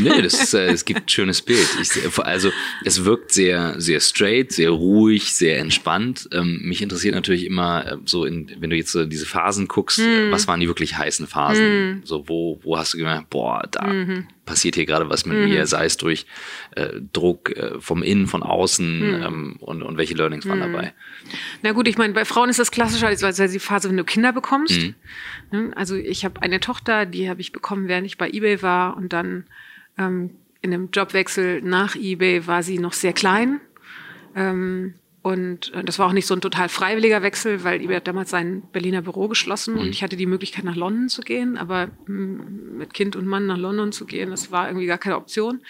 Nee, 0.00 0.22
das 0.22 0.54
äh, 0.54 0.66
es 0.66 0.84
gibt 0.84 1.02
ein 1.02 1.08
schönes 1.08 1.42
Bild. 1.42 1.66
Ich, 1.80 2.18
also 2.18 2.50
es 2.84 3.04
wirkt 3.04 3.32
sehr, 3.32 3.80
sehr 3.80 4.00
straight, 4.00 4.52
sehr 4.52 4.70
ruhig, 4.70 5.34
sehr 5.34 5.58
entspannt. 5.58 6.28
Ähm, 6.32 6.60
mich 6.62 6.80
interessiert 6.80 7.14
natürlich 7.14 7.44
immer 7.44 7.86
äh, 7.86 7.96
so, 8.04 8.24
in, 8.24 8.50
wenn 8.60 8.70
du 8.70 8.76
jetzt 8.76 8.92
so 8.92 9.04
diese 9.04 9.26
Phasen 9.26 9.68
guckst, 9.68 9.98
hm. 9.98 10.30
was 10.30 10.46
waren 10.46 10.60
die 10.60 10.68
wirklich 10.68 10.96
heißen 10.96 11.26
Phasen? 11.26 11.64
Hm. 11.64 12.00
So, 12.04 12.28
wo, 12.28 12.60
wo 12.62 12.78
hast 12.78 12.94
du 12.94 12.98
gemerkt, 12.98 13.30
boah, 13.30 13.66
da, 13.70 13.86
mhm 13.86 14.26
passiert 14.44 14.74
hier 14.74 14.86
gerade 14.86 15.08
was 15.10 15.26
mit 15.26 15.38
mhm. 15.38 15.44
mir, 15.44 15.66
sei 15.66 15.86
es 15.86 15.96
durch 15.96 16.26
äh, 16.72 17.00
Druck 17.12 17.50
äh, 17.56 17.80
vom 17.80 18.02
Innen, 18.02 18.26
von 18.26 18.42
außen 18.42 18.98
mhm. 18.98 19.22
ähm, 19.22 19.56
und, 19.60 19.82
und 19.82 19.96
welche 19.96 20.14
Learnings 20.14 20.46
waren 20.46 20.58
mhm. 20.58 20.72
dabei? 20.72 20.94
Na 21.62 21.72
gut, 21.72 21.88
ich 21.88 21.98
meine, 21.98 22.12
bei 22.12 22.24
Frauen 22.24 22.48
ist 22.48 22.58
das 22.58 22.70
klassischer 22.70 23.06
als 23.06 23.20
die 23.20 23.58
Phase, 23.58 23.88
wenn 23.88 23.96
du 23.96 24.04
Kinder 24.04 24.32
bekommst. 24.32 24.80
Mhm. 24.80 24.94
Ne, 25.50 25.72
also 25.76 25.94
ich 25.96 26.24
habe 26.24 26.42
eine 26.42 26.60
Tochter, 26.60 27.06
die 27.06 27.28
habe 27.28 27.40
ich 27.40 27.52
bekommen, 27.52 27.88
während 27.88 28.06
ich 28.06 28.18
bei 28.18 28.28
eBay 28.28 28.62
war 28.62 28.96
und 28.96 29.12
dann 29.12 29.44
ähm, 29.98 30.30
in 30.60 30.72
einem 30.72 30.88
Jobwechsel 30.92 31.60
nach 31.62 31.94
eBay 31.94 32.46
war 32.46 32.62
sie 32.62 32.78
noch 32.78 32.94
sehr 32.94 33.12
klein. 33.12 33.60
Ähm, 34.34 34.94
und 35.24 35.72
äh, 35.72 35.82
das 35.82 35.98
war 35.98 36.06
auch 36.06 36.12
nicht 36.12 36.26
so 36.26 36.34
ein 36.34 36.42
total 36.42 36.68
freiwilliger 36.68 37.22
Wechsel, 37.22 37.64
weil 37.64 37.80
eBay 37.80 37.96
hat 37.96 38.06
damals 38.06 38.28
sein 38.28 38.62
Berliner 38.72 39.00
Büro 39.00 39.26
geschlossen 39.26 39.72
mhm. 39.72 39.80
und 39.80 39.88
ich 39.88 40.02
hatte 40.02 40.16
die 40.16 40.26
Möglichkeit, 40.26 40.64
nach 40.64 40.76
London 40.76 41.08
zu 41.08 41.22
gehen. 41.22 41.56
Aber 41.56 41.86
mm, 42.06 42.76
mit 42.76 42.92
Kind 42.92 43.16
und 43.16 43.26
Mann 43.26 43.46
nach 43.46 43.56
London 43.56 43.90
zu 43.90 44.04
gehen, 44.04 44.28
das 44.28 44.52
war 44.52 44.68
irgendwie 44.68 44.84
gar 44.84 44.98
keine 44.98 45.16
Option. 45.16 45.62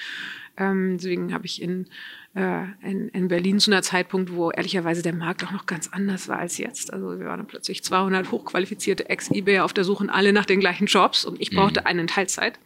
Ähm, 0.56 0.96
deswegen 0.96 1.32
habe 1.32 1.46
ich 1.46 1.62
in, 1.62 1.86
äh, 2.34 2.64
in, 2.82 3.10
in 3.10 3.28
Berlin 3.28 3.60
zu 3.60 3.70
einer 3.70 3.82
Zeitpunkt, 3.82 4.32
wo 4.32 4.50
ehrlicherweise 4.50 5.02
der 5.02 5.14
Markt 5.14 5.44
auch 5.44 5.52
noch 5.52 5.66
ganz 5.66 5.86
anders 5.86 6.26
war 6.26 6.40
als 6.40 6.58
jetzt. 6.58 6.92
Also 6.92 7.20
wir 7.20 7.26
waren 7.26 7.46
plötzlich 7.46 7.84
200 7.84 8.32
hochqualifizierte 8.32 9.08
Ex-eBay 9.08 9.60
auf 9.60 9.72
der 9.72 9.84
Suche 9.84 10.08
alle 10.08 10.32
nach 10.32 10.46
den 10.46 10.58
gleichen 10.58 10.88
Jobs 10.88 11.24
und 11.24 11.40
ich 11.40 11.52
brauchte 11.52 11.82
mhm. 11.82 11.86
einen 11.86 12.06
Teilzeit 12.08 12.58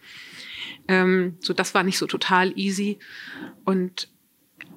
Ähm, 0.89 1.37
so, 1.41 1.53
das 1.53 1.75
war 1.75 1.83
nicht 1.83 1.99
so 1.99 2.07
total 2.07 2.59
easy. 2.59 2.99
Und 3.67 4.09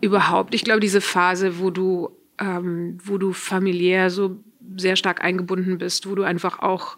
überhaupt, 0.02 0.54
ich 0.54 0.64
glaube, 0.64 0.80
diese 0.80 1.02
Phase, 1.02 1.60
wo 1.60 1.70
du, 1.70 2.10
ähm, 2.40 2.98
wo 3.04 3.18
du 3.18 3.34
familiär 3.34 4.10
so 4.10 4.38
sehr 4.78 4.96
stark 4.96 5.24
eingebunden 5.24 5.78
bist, 5.78 6.10
wo 6.10 6.16
du 6.16 6.24
einfach 6.24 6.60
auch 6.60 6.98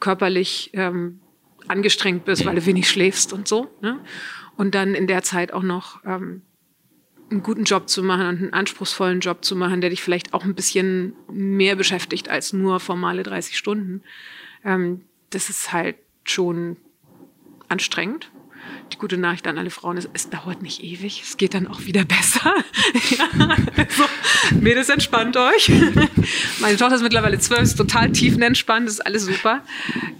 körperlich 0.00 0.70
ähm, 0.74 1.20
angestrengt 1.68 2.24
bist, 2.24 2.44
weil 2.44 2.56
du 2.56 2.66
wenig 2.66 2.88
schläfst 2.88 3.32
und 3.32 3.48
so. 3.48 3.70
Ne? 3.80 3.98
Und 4.56 4.74
dann 4.74 4.94
in 4.94 5.06
der 5.06 5.22
Zeit 5.22 5.52
auch 5.52 5.62
noch 5.62 6.04
ähm, 6.04 6.42
einen 7.30 7.42
guten 7.42 7.64
Job 7.64 7.88
zu 7.88 8.02
machen 8.02 8.26
und 8.26 8.38
einen 8.38 8.52
anspruchsvollen 8.52 9.20
Job 9.20 9.44
zu 9.44 9.56
machen, 9.56 9.80
der 9.80 9.90
dich 9.90 10.02
vielleicht 10.02 10.34
auch 10.34 10.44
ein 10.44 10.54
bisschen 10.54 11.14
mehr 11.32 11.76
beschäftigt 11.76 12.28
als 12.28 12.52
nur 12.52 12.80
formale 12.80 13.22
30 13.22 13.56
Stunden. 13.56 14.02
Ähm, 14.64 15.02
das 15.30 15.48
ist 15.48 15.72
halt 15.72 15.96
schon 16.24 16.76
anstrengend. 17.68 18.30
Die 18.92 18.98
gute 18.98 19.16
Nachricht 19.16 19.46
an 19.46 19.58
alle 19.58 19.70
Frauen 19.70 19.96
ist, 19.96 20.08
es 20.12 20.30
dauert 20.30 20.62
nicht 20.62 20.82
ewig, 20.82 21.22
es 21.22 21.36
geht 21.36 21.54
dann 21.54 21.66
auch 21.66 21.84
wieder 21.86 22.04
besser. 22.04 22.54
ja, 23.10 23.56
also, 23.76 24.04
Mädels, 24.60 24.88
entspannt 24.88 25.36
euch. 25.36 25.70
Meine 26.60 26.76
Tochter 26.76 26.96
ist 26.96 27.02
mittlerweile 27.02 27.38
zwölf, 27.38 27.62
ist 27.62 27.76
total 27.76 28.12
tiefenentspannt, 28.12 28.88
ist 28.88 29.04
alles 29.04 29.24
super. 29.24 29.62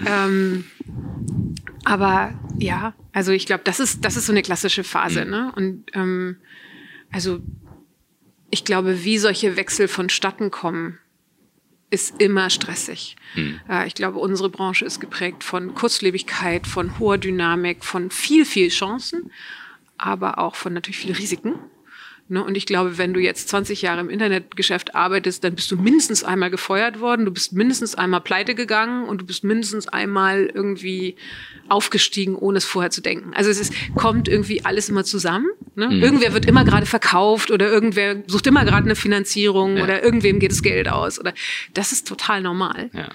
Ähm, 0.06 0.64
aber 1.84 2.34
ja, 2.58 2.94
also 3.12 3.32
ich 3.32 3.46
glaube, 3.46 3.62
das 3.64 3.80
ist, 3.80 4.04
das 4.04 4.16
ist 4.16 4.26
so 4.26 4.32
eine 4.32 4.42
klassische 4.42 4.84
Phase. 4.84 5.24
Ne? 5.24 5.52
Und 5.54 5.84
ähm, 5.94 6.36
also 7.12 7.40
ich 8.50 8.64
glaube, 8.64 9.04
wie 9.04 9.18
solche 9.18 9.56
Wechsel 9.56 9.88
vonstatten 9.88 10.50
kommen, 10.50 10.98
ist 11.94 12.20
immer 12.20 12.50
stressig. 12.50 13.16
Hm. 13.34 13.60
Äh, 13.70 13.86
ich 13.86 13.94
glaube, 13.94 14.18
unsere 14.18 14.50
Branche 14.50 14.84
ist 14.84 15.00
geprägt 15.00 15.44
von 15.44 15.74
Kurzlebigkeit, 15.74 16.66
von 16.66 16.98
hoher 16.98 17.18
Dynamik, 17.18 17.84
von 17.84 18.10
viel, 18.10 18.44
viel 18.44 18.68
Chancen, 18.68 19.30
aber 19.96 20.38
auch 20.38 20.56
von 20.56 20.72
natürlich 20.72 20.98
viel 20.98 21.14
Risiken. 21.14 21.54
Ne? 22.28 22.42
Und 22.42 22.56
ich 22.56 22.64
glaube, 22.64 22.96
wenn 22.96 23.12
du 23.12 23.20
jetzt 23.20 23.48
20 23.50 23.82
Jahre 23.82 24.00
im 24.00 24.08
Internetgeschäft 24.08 24.94
arbeitest, 24.94 25.44
dann 25.44 25.54
bist 25.54 25.70
du 25.70 25.76
mindestens 25.76 26.24
einmal 26.24 26.50
gefeuert 26.50 27.00
worden, 27.00 27.26
du 27.26 27.30
bist 27.30 27.52
mindestens 27.52 27.94
einmal 27.94 28.22
pleite 28.22 28.54
gegangen 28.54 29.06
und 29.06 29.20
du 29.20 29.26
bist 29.26 29.44
mindestens 29.44 29.88
einmal 29.88 30.50
irgendwie 30.52 31.16
aufgestiegen, 31.68 32.34
ohne 32.34 32.58
es 32.58 32.64
vorher 32.64 32.90
zu 32.90 33.02
denken. 33.02 33.34
Also 33.34 33.50
es 33.50 33.60
ist, 33.60 33.74
kommt 33.94 34.28
irgendwie 34.28 34.64
alles 34.64 34.88
immer 34.88 35.04
zusammen. 35.04 35.48
Ne? 35.74 35.88
Mhm. 35.88 36.02
Irgendwer 36.02 36.32
wird 36.32 36.46
immer 36.46 36.64
gerade 36.64 36.86
verkauft 36.86 37.50
oder 37.50 37.70
irgendwer 37.70 38.22
sucht 38.26 38.46
immer 38.46 38.64
gerade 38.64 38.84
eine 38.84 38.96
Finanzierung 38.96 39.76
ja. 39.76 39.84
oder 39.84 40.02
irgendwem 40.02 40.38
geht 40.38 40.52
das 40.52 40.62
Geld 40.62 40.88
aus. 40.88 41.20
Oder 41.20 41.34
das 41.74 41.92
ist 41.92 42.08
total 42.08 42.40
normal. 42.40 42.90
Ja. 42.94 43.10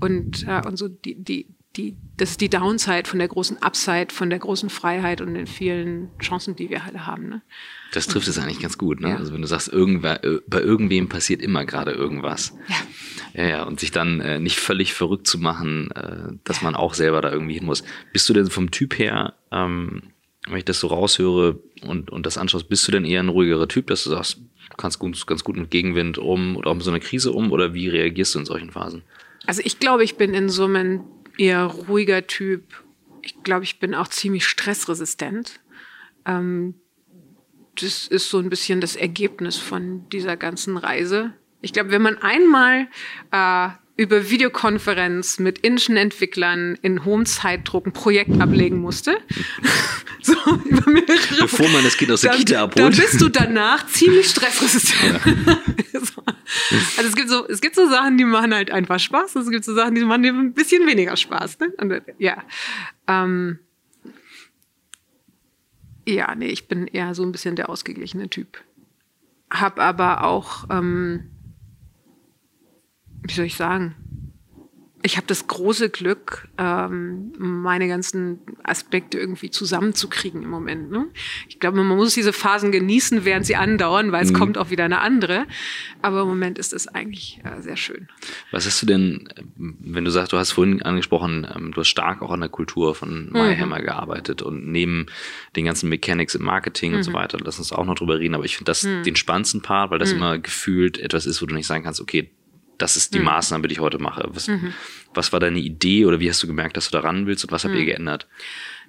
Und, 0.00 0.46
äh, 0.48 0.62
und 0.66 0.76
so 0.76 0.88
die, 0.88 1.22
die, 1.22 1.53
die, 1.76 1.96
das 2.16 2.30
ist 2.30 2.40
die 2.40 2.48
Downside 2.48 3.08
von 3.08 3.18
der 3.18 3.28
großen 3.28 3.62
Upside, 3.62 4.08
von 4.10 4.30
der 4.30 4.38
großen 4.38 4.70
Freiheit 4.70 5.20
und 5.20 5.34
den 5.34 5.46
vielen 5.46 6.10
Chancen, 6.20 6.54
die 6.56 6.70
wir 6.70 6.84
alle 6.84 7.06
haben. 7.06 7.28
Ne? 7.28 7.42
Das 7.92 8.06
trifft 8.06 8.28
es 8.28 8.38
eigentlich 8.38 8.60
ganz 8.60 8.78
gut, 8.78 9.00
ne? 9.00 9.10
Ja. 9.10 9.16
Also 9.16 9.32
wenn 9.32 9.42
du 9.42 9.48
sagst, 9.48 9.68
irgendwer, 9.68 10.22
äh, 10.24 10.40
bei 10.46 10.60
irgendwem 10.60 11.08
passiert 11.08 11.42
immer 11.42 11.64
gerade 11.64 11.92
irgendwas. 11.92 12.56
Ja. 12.68 12.76
Ja, 13.36 13.48
ja, 13.48 13.62
und 13.64 13.80
sich 13.80 13.90
dann 13.90 14.20
äh, 14.20 14.38
nicht 14.38 14.60
völlig 14.60 14.94
verrückt 14.94 15.26
zu 15.26 15.38
machen, 15.38 15.90
äh, 15.90 16.36
dass 16.44 16.62
man 16.62 16.76
auch 16.76 16.94
selber 16.94 17.20
da 17.20 17.32
irgendwie 17.32 17.54
hin 17.54 17.64
muss. 17.64 17.82
Bist 18.12 18.28
du 18.28 18.32
denn 18.32 18.48
vom 18.48 18.70
Typ 18.70 18.96
her, 18.96 19.34
ähm, 19.50 20.14
wenn 20.46 20.58
ich 20.58 20.64
das 20.64 20.78
so 20.78 20.86
raushöre 20.86 21.58
und, 21.82 22.10
und 22.10 22.26
das 22.26 22.38
anschaust, 22.38 22.68
bist 22.68 22.86
du 22.86 22.92
denn 22.92 23.04
eher 23.04 23.20
ein 23.20 23.28
ruhigerer 23.28 23.66
Typ, 23.66 23.88
dass 23.88 24.04
du 24.04 24.10
sagst, 24.10 24.38
du 24.38 24.76
kannst 24.76 25.00
gut, 25.00 25.26
ganz 25.26 25.42
gut 25.42 25.56
mit 25.56 25.70
Gegenwind 25.70 26.18
um 26.18 26.56
oder 26.56 26.70
auch 26.70 26.74
mit 26.74 26.84
so 26.84 26.90
einer 26.90 27.00
Krise 27.00 27.32
um 27.32 27.50
oder 27.50 27.74
wie 27.74 27.88
reagierst 27.88 28.36
du 28.36 28.38
in 28.40 28.44
solchen 28.44 28.70
Phasen? 28.70 29.02
Also 29.46 29.62
ich 29.64 29.80
glaube, 29.80 30.04
ich 30.04 30.16
bin 30.16 30.32
in 30.32 30.48
so 30.48 30.64
einem 30.64 31.00
eher 31.36 31.64
ruhiger 31.64 32.26
Typ. 32.26 32.84
Ich 33.22 33.42
glaube, 33.42 33.64
ich 33.64 33.80
bin 33.80 33.94
auch 33.94 34.08
ziemlich 34.08 34.46
stressresistent. 34.46 35.60
Ähm, 36.26 36.74
das 37.76 38.06
ist 38.06 38.30
so 38.30 38.38
ein 38.38 38.50
bisschen 38.50 38.80
das 38.80 38.96
Ergebnis 38.96 39.56
von 39.56 40.08
dieser 40.10 40.36
ganzen 40.36 40.76
Reise. 40.76 41.32
Ich 41.60 41.72
glaube, 41.72 41.90
wenn 41.90 42.02
man 42.02 42.18
einmal 42.18 42.88
äh, 43.30 43.70
über 43.96 44.28
Videokonferenz 44.28 45.38
mit 45.38 45.58
indischen 45.58 45.96
Entwicklern 45.96 46.76
in 46.82 47.04
hohem 47.04 47.26
Zeitdruck 47.26 47.86
ein 47.86 47.92
Projekt 47.92 48.40
ablegen 48.40 48.78
musste. 48.78 49.18
so, 50.22 50.34
über 50.64 50.90
mehrere, 50.90 51.42
Bevor 51.42 51.68
man 51.68 51.84
das 51.84 51.96
Kind 51.96 52.10
aus 52.10 52.22
der 52.22 52.32
dann, 52.32 52.40
Kita 52.40 52.62
abholt. 52.64 52.78
Dann 52.78 52.96
bist 52.96 53.20
du 53.20 53.28
danach 53.28 53.86
ziemlich 53.92 54.28
stressresistent. 54.28 55.20
Ja. 55.24 55.58
Also 56.98 57.08
es 57.08 57.16
gibt 57.16 57.30
so, 57.30 57.48
es 57.48 57.60
gibt 57.60 57.74
so 57.74 57.88
Sachen, 57.88 58.18
die 58.18 58.24
machen 58.24 58.54
halt 58.54 58.70
einfach 58.70 59.00
Spaß. 59.00 59.34
Es 59.36 59.50
gibt 59.50 59.64
so 59.64 59.74
Sachen, 59.74 59.94
die 59.94 60.04
machen 60.04 60.22
dir 60.22 60.32
ein 60.32 60.52
bisschen 60.52 60.86
weniger 60.86 61.16
Spaß. 61.16 61.58
Ne? 61.58 61.72
Und, 61.78 62.02
ja. 62.18 62.44
Ähm, 63.08 63.58
ja, 66.06 66.34
nee, 66.34 66.48
ich 66.48 66.68
bin 66.68 66.86
eher 66.86 67.14
so 67.14 67.22
ein 67.22 67.32
bisschen 67.32 67.56
der 67.56 67.70
ausgeglichene 67.70 68.28
Typ. 68.28 68.62
Hab 69.50 69.78
aber 69.78 70.24
auch, 70.24 70.68
ähm, 70.70 71.30
wie 73.24 73.34
soll 73.34 73.46
ich 73.46 73.56
sagen, 73.56 73.94
ich 75.04 75.18
habe 75.18 75.26
das 75.26 75.46
große 75.46 75.90
Glück, 75.90 76.48
ähm, 76.56 77.34
meine 77.36 77.88
ganzen 77.88 78.38
Aspekte 78.62 79.18
irgendwie 79.18 79.50
zusammenzukriegen 79.50 80.42
im 80.42 80.48
Moment. 80.48 80.90
Ne? 80.90 81.08
Ich 81.46 81.60
glaube, 81.60 81.76
man 81.84 81.98
muss 81.98 82.14
diese 82.14 82.32
Phasen 82.32 82.72
genießen, 82.72 83.26
während 83.26 83.44
sie 83.44 83.54
andauern, 83.54 84.12
weil 84.12 84.24
es 84.24 84.32
mhm. 84.32 84.36
kommt 84.36 84.56
auch 84.56 84.70
wieder 84.70 84.86
eine 84.86 85.00
andere. 85.00 85.44
Aber 86.00 86.22
im 86.22 86.28
Moment 86.28 86.58
ist 86.58 86.72
es 86.72 86.88
eigentlich 86.88 87.38
äh, 87.44 87.60
sehr 87.60 87.76
schön. 87.76 88.08
Was 88.50 88.64
hast 88.64 88.80
du 88.80 88.86
denn, 88.86 89.28
wenn 89.56 90.06
du 90.06 90.10
sagst, 90.10 90.32
du 90.32 90.38
hast 90.38 90.52
vorhin 90.52 90.80
angesprochen, 90.80 91.46
ähm, 91.54 91.72
du 91.72 91.82
hast 91.82 91.88
stark 91.88 92.22
auch 92.22 92.30
an 92.30 92.40
der 92.40 92.48
Kultur 92.48 92.94
von 92.94 93.30
MyHammer 93.30 93.80
mhm. 93.80 93.84
gearbeitet 93.84 94.40
und 94.40 94.68
neben 94.68 95.04
den 95.54 95.66
ganzen 95.66 95.90
Mechanics 95.90 96.34
im 96.34 96.44
Marketing 96.44 96.92
mhm. 96.92 96.96
und 96.96 97.02
so 97.02 97.10
mhm. 97.10 97.16
weiter, 97.16 97.36
lass 97.44 97.58
uns 97.58 97.72
auch 97.72 97.84
noch 97.84 97.96
drüber 97.96 98.20
reden. 98.20 98.34
Aber 98.34 98.46
ich 98.46 98.56
finde 98.56 98.70
das 98.70 98.84
mhm. 98.84 99.02
den 99.02 99.16
spannendsten 99.16 99.60
Part, 99.60 99.90
weil 99.90 99.98
das 99.98 100.12
mhm. 100.12 100.16
immer 100.16 100.38
gefühlt 100.38 100.96
etwas 100.96 101.26
ist, 101.26 101.42
wo 101.42 101.46
du 101.46 101.54
nicht 101.54 101.66
sagen 101.66 101.84
kannst, 101.84 102.00
okay, 102.00 102.30
das 102.84 102.98
ist 102.98 103.14
die 103.14 103.18
mhm. 103.18 103.24
Maßnahme, 103.24 103.66
die 103.66 103.72
ich 103.72 103.80
heute 103.80 103.98
mache. 103.98 104.28
Was, 104.28 104.46
mhm. 104.46 104.74
was 105.14 105.32
war 105.32 105.40
deine 105.40 105.58
Idee 105.58 106.04
oder 106.04 106.20
wie 106.20 106.28
hast 106.28 106.42
du 106.42 106.46
gemerkt, 106.46 106.76
dass 106.76 106.90
du 106.90 106.98
da 106.98 107.00
ran 107.00 107.26
willst 107.26 107.42
und 107.42 107.50
was 107.50 107.64
habt 107.64 107.74
ihr 107.74 107.80
mhm. 107.80 107.86
geändert? 107.86 108.28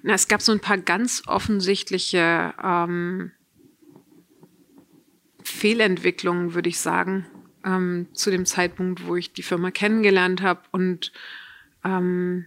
Na, 0.02 0.12
es 0.12 0.28
gab 0.28 0.42
so 0.42 0.52
ein 0.52 0.60
paar 0.60 0.76
ganz 0.76 1.22
offensichtliche 1.26 2.52
ähm, 2.62 3.32
Fehlentwicklungen, 5.42 6.52
würde 6.52 6.68
ich 6.68 6.78
sagen, 6.78 7.24
ähm, 7.64 8.08
zu 8.12 8.30
dem 8.30 8.44
Zeitpunkt, 8.44 9.06
wo 9.06 9.16
ich 9.16 9.32
die 9.32 9.42
Firma 9.42 9.70
kennengelernt 9.70 10.42
habe 10.42 10.60
und 10.72 11.10
ähm, 11.82 12.46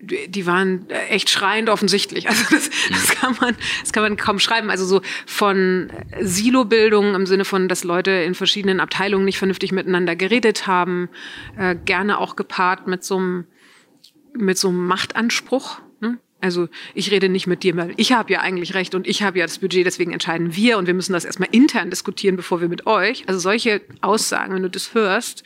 die 0.00 0.46
waren 0.46 0.88
echt 1.08 1.30
schreiend 1.30 1.68
offensichtlich. 1.68 2.28
Also 2.28 2.44
das, 2.50 2.70
das, 2.90 3.08
kann 3.08 3.36
man, 3.40 3.56
das 3.80 3.92
kann 3.92 4.02
man 4.02 4.16
kaum 4.16 4.38
schreiben. 4.38 4.70
Also 4.70 4.84
so 4.84 5.00
von 5.26 5.90
Silo-Bildung 6.20 7.14
im 7.14 7.26
Sinne 7.26 7.44
von, 7.44 7.68
dass 7.68 7.84
Leute 7.84 8.10
in 8.10 8.34
verschiedenen 8.34 8.80
Abteilungen 8.80 9.24
nicht 9.24 9.38
vernünftig 9.38 9.72
miteinander 9.72 10.16
geredet 10.16 10.66
haben, 10.66 11.08
äh, 11.58 11.74
gerne 11.74 12.18
auch 12.18 12.36
gepaart 12.36 12.86
mit 12.86 13.04
so 13.04 13.16
einem 13.16 13.46
mit 14.38 14.58
so 14.58 14.68
einem 14.68 14.86
Machtanspruch. 14.86 15.80
Ne? 16.00 16.18
Also 16.40 16.68
ich 16.94 17.10
rede 17.10 17.28
nicht 17.28 17.46
mit 17.46 17.62
dir, 17.62 17.76
weil 17.76 17.94
ich 17.96 18.12
habe 18.12 18.32
ja 18.32 18.40
eigentlich 18.40 18.74
recht 18.74 18.94
und 18.94 19.06
ich 19.06 19.22
habe 19.22 19.38
ja 19.38 19.46
das 19.46 19.58
Budget, 19.58 19.86
deswegen 19.86 20.12
entscheiden 20.12 20.54
wir 20.54 20.78
und 20.78 20.86
wir 20.86 20.94
müssen 20.94 21.12
das 21.12 21.24
erstmal 21.24 21.48
intern 21.52 21.90
diskutieren, 21.90 22.36
bevor 22.36 22.60
wir 22.60 22.68
mit 22.68 22.86
euch. 22.86 23.24
Also 23.26 23.40
solche 23.40 23.80
Aussagen, 24.02 24.54
wenn 24.54 24.62
du 24.62 24.70
das 24.70 24.94
hörst, 24.94 25.42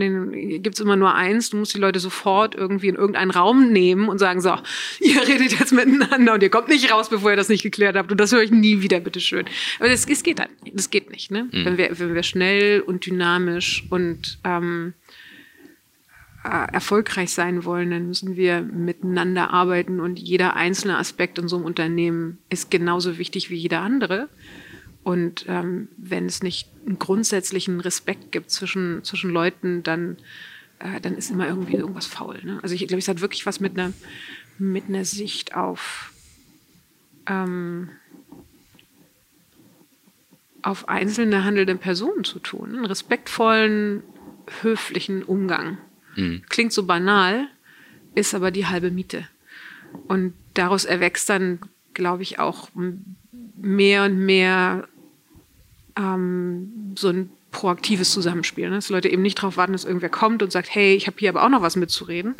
den 0.00 0.62
gibt's 0.62 0.80
immer 0.80 0.96
nur 0.96 1.14
eins. 1.14 1.50
Du 1.50 1.56
musst 1.56 1.74
die 1.74 1.78
Leute 1.78 2.00
sofort 2.00 2.54
irgendwie 2.54 2.88
in 2.88 2.94
irgendeinen 2.94 3.30
Raum 3.30 3.72
nehmen 3.72 4.08
und 4.08 4.18
sagen, 4.18 4.40
so, 4.40 4.54
ihr 5.00 5.26
redet 5.26 5.58
jetzt 5.58 5.72
miteinander 5.72 6.34
und 6.34 6.42
ihr 6.42 6.50
kommt 6.50 6.68
nicht 6.68 6.90
raus, 6.92 7.08
bevor 7.08 7.30
ihr 7.30 7.36
das 7.36 7.48
nicht 7.48 7.62
geklärt 7.62 7.96
habt. 7.96 8.10
Und 8.10 8.20
das 8.20 8.32
höre 8.32 8.42
ich 8.42 8.50
nie 8.50 8.82
wieder, 8.82 9.00
bitteschön. 9.00 9.46
Aber 9.78 9.88
das, 9.88 10.06
das 10.06 10.22
geht 10.22 10.38
nicht. 10.38 10.76
Das 10.76 10.90
geht 10.90 11.10
nicht. 11.10 11.30
Ne? 11.30 11.44
Mhm. 11.44 11.64
Wenn, 11.64 11.78
wir, 11.78 11.98
wenn 11.98 12.14
wir 12.14 12.22
schnell 12.22 12.80
und 12.80 13.06
dynamisch 13.06 13.84
und 13.90 14.38
ähm, 14.44 14.94
äh, 16.44 16.72
erfolgreich 16.72 17.32
sein 17.32 17.64
wollen, 17.64 17.90
dann 17.90 18.06
müssen 18.08 18.36
wir 18.36 18.62
miteinander 18.62 19.50
arbeiten 19.50 20.00
und 20.00 20.18
jeder 20.18 20.56
einzelne 20.56 20.96
Aspekt 20.96 21.38
in 21.38 21.48
so 21.48 21.56
einem 21.56 21.64
Unternehmen 21.64 22.38
ist 22.48 22.70
genauso 22.70 23.18
wichtig 23.18 23.50
wie 23.50 23.56
jeder 23.56 23.80
andere. 23.80 24.28
Und 25.08 25.46
ähm, 25.48 25.88
wenn 25.96 26.26
es 26.26 26.42
nicht 26.42 26.68
einen 26.84 26.98
grundsätzlichen 26.98 27.80
Respekt 27.80 28.30
gibt 28.30 28.50
zwischen, 28.50 29.02
zwischen 29.04 29.30
Leuten, 29.30 29.82
dann, 29.82 30.18
äh, 30.80 31.00
dann 31.00 31.14
ist 31.14 31.30
immer 31.30 31.48
irgendwie 31.48 31.76
irgendwas 31.76 32.04
faul. 32.04 32.38
Ne? 32.44 32.58
Also 32.62 32.74
ich 32.74 32.86
glaube, 32.86 32.98
es 32.98 33.08
hat 33.08 33.22
wirklich 33.22 33.46
was 33.46 33.58
mit 33.58 33.78
einer, 33.78 33.94
mit 34.58 34.84
einer 34.88 35.06
Sicht 35.06 35.56
auf, 35.56 36.12
ähm, 37.26 37.88
auf 40.60 40.90
einzelne 40.90 41.42
handelnde 41.42 41.76
Personen 41.76 42.24
zu 42.24 42.38
tun. 42.38 42.74
Einen 42.74 42.84
respektvollen, 42.84 44.02
höflichen 44.60 45.22
Umgang. 45.22 45.78
Mhm. 46.16 46.42
Klingt 46.50 46.74
so 46.74 46.84
banal, 46.84 47.48
ist 48.14 48.34
aber 48.34 48.50
die 48.50 48.66
halbe 48.66 48.90
Miete. 48.90 49.26
Und 50.06 50.34
daraus 50.52 50.84
erwächst 50.84 51.30
dann, 51.30 51.60
glaube 51.94 52.24
ich, 52.24 52.38
auch 52.38 52.68
mehr 53.56 54.04
und 54.04 54.18
mehr 54.18 54.86
ähm, 55.98 56.94
so 56.96 57.08
ein 57.08 57.30
proaktives 57.50 58.12
Zusammenspiel. 58.12 58.68
Ne? 58.68 58.76
Dass 58.76 58.88
Leute 58.88 59.08
eben 59.08 59.22
nicht 59.22 59.38
darauf 59.38 59.56
warten, 59.56 59.72
dass 59.72 59.84
irgendwer 59.84 60.08
kommt 60.08 60.42
und 60.42 60.52
sagt, 60.52 60.74
hey, 60.74 60.94
ich 60.94 61.06
habe 61.06 61.16
hier 61.18 61.30
aber 61.30 61.42
auch 61.42 61.48
noch 61.48 61.62
was 61.62 61.76
mitzureden, 61.76 62.36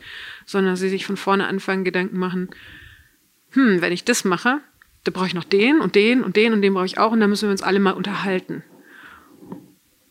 sondern 0.47 0.73
dass 0.73 0.81
sie 0.81 0.89
sich 0.89 1.05
von 1.05 1.17
vorne 1.17 1.47
anfangen, 1.47 1.85
Gedanken 1.85 2.19
machen, 2.19 2.49
hm, 3.51 3.81
wenn 3.81 3.93
ich 3.93 4.05
das 4.05 4.25
mache, 4.25 4.61
da 5.05 5.11
brauche 5.11 5.27
ich 5.27 5.35
noch 5.35 5.45
den 5.45 5.81
und 5.81 5.95
den 5.95 6.23
und 6.23 6.37
den 6.37 6.53
und 6.53 6.63
den 6.63 6.75
brauche 6.75 6.87
ich 6.87 6.99
auch 6.99 7.13
und 7.13 7.21
dann 7.21 7.31
müssen 7.31 7.49
wir 7.49 7.53
uns 7.53 7.63
alle 7.63 7.81
mal 7.81 7.93
unterhalten. 7.93 8.63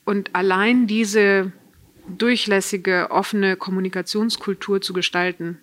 Und 0.05 0.35
allein 0.35 0.87
diese 0.87 1.51
durchlässige, 2.07 3.11
offene 3.11 3.57
Kommunikationskultur 3.57 4.81
zu 4.81 4.93
gestalten, 4.93 5.59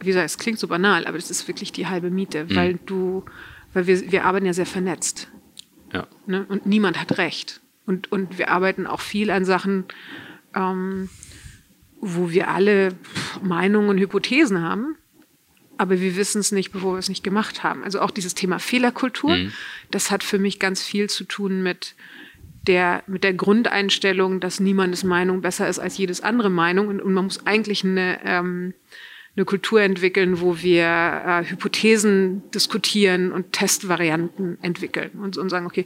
wie 0.00 0.06
gesagt, 0.06 0.26
es 0.26 0.38
klingt 0.38 0.58
so 0.58 0.68
banal, 0.68 1.06
aber 1.06 1.16
das 1.18 1.30
ist 1.30 1.46
wirklich 1.48 1.72
die 1.72 1.86
halbe 1.86 2.10
Miete, 2.10 2.44
mhm. 2.44 2.56
weil 2.56 2.78
du, 2.86 3.24
weil 3.72 3.86
wir, 3.86 4.10
wir 4.10 4.24
arbeiten 4.24 4.46
ja 4.46 4.52
sehr 4.52 4.66
vernetzt. 4.66 5.28
Ja. 5.92 6.06
Ne? 6.26 6.44
Und 6.48 6.66
niemand 6.66 7.00
hat 7.00 7.18
recht. 7.18 7.60
Und, 7.86 8.10
und 8.10 8.38
wir 8.38 8.50
arbeiten 8.50 8.86
auch 8.86 9.00
viel 9.00 9.30
an 9.30 9.44
Sachen, 9.44 9.84
ähm, 10.54 11.08
wo 12.00 12.30
wir 12.30 12.48
alle 12.48 12.94
Meinungen 13.42 13.88
und 13.88 13.98
Hypothesen 13.98 14.62
haben, 14.62 14.96
aber 15.78 16.00
wir 16.00 16.16
wissen 16.16 16.40
es 16.40 16.52
nicht, 16.52 16.72
bevor 16.72 16.94
wir 16.94 16.98
es 16.98 17.08
nicht 17.08 17.22
gemacht 17.22 17.62
haben. 17.62 17.84
Also 17.84 18.00
auch 18.00 18.10
dieses 18.10 18.34
Thema 18.34 18.58
Fehlerkultur, 18.58 19.36
mhm. 19.36 19.52
das 19.90 20.10
hat 20.10 20.24
für 20.24 20.38
mich 20.38 20.58
ganz 20.58 20.82
viel 20.82 21.08
zu 21.08 21.24
tun 21.24 21.62
mit 21.62 21.94
der, 22.66 23.02
mit 23.06 23.22
der 23.24 23.34
Grundeinstellung, 23.34 24.40
dass 24.40 24.60
niemandes 24.60 25.04
Meinung 25.04 25.40
besser 25.40 25.68
ist 25.68 25.78
als 25.78 25.98
jedes 25.98 26.20
andere 26.20 26.50
Meinung 26.50 26.88
und, 26.88 27.00
und 27.00 27.14
man 27.14 27.24
muss 27.24 27.46
eigentlich 27.46 27.84
eine 27.84 28.18
ähm, 28.24 28.74
eine 29.36 29.44
Kultur 29.44 29.82
entwickeln, 29.82 30.40
wo 30.40 30.62
wir 30.62 30.84
äh, 30.84 31.44
Hypothesen 31.44 32.42
diskutieren 32.52 33.32
und 33.32 33.52
Testvarianten 33.52 34.58
entwickeln 34.62 35.10
und, 35.22 35.36
und 35.36 35.50
sagen, 35.50 35.66
okay, 35.66 35.84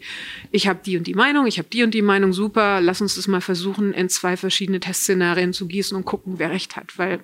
ich 0.52 0.68
habe 0.68 0.80
die 0.84 0.96
und 0.96 1.06
die 1.06 1.14
Meinung, 1.14 1.46
ich 1.46 1.58
habe 1.58 1.68
die 1.68 1.82
und 1.82 1.92
die 1.92 2.02
Meinung, 2.02 2.32
super, 2.32 2.80
lass 2.80 3.00
uns 3.00 3.16
das 3.16 3.26
mal 3.26 3.40
versuchen, 3.40 3.92
in 3.92 4.08
zwei 4.08 4.36
verschiedene 4.36 4.78
Testszenarien 4.78 5.52
zu 5.52 5.66
gießen 5.66 5.96
und 5.96 6.04
gucken, 6.04 6.34
wer 6.38 6.50
recht 6.50 6.76
hat, 6.76 6.96
weil 6.96 7.20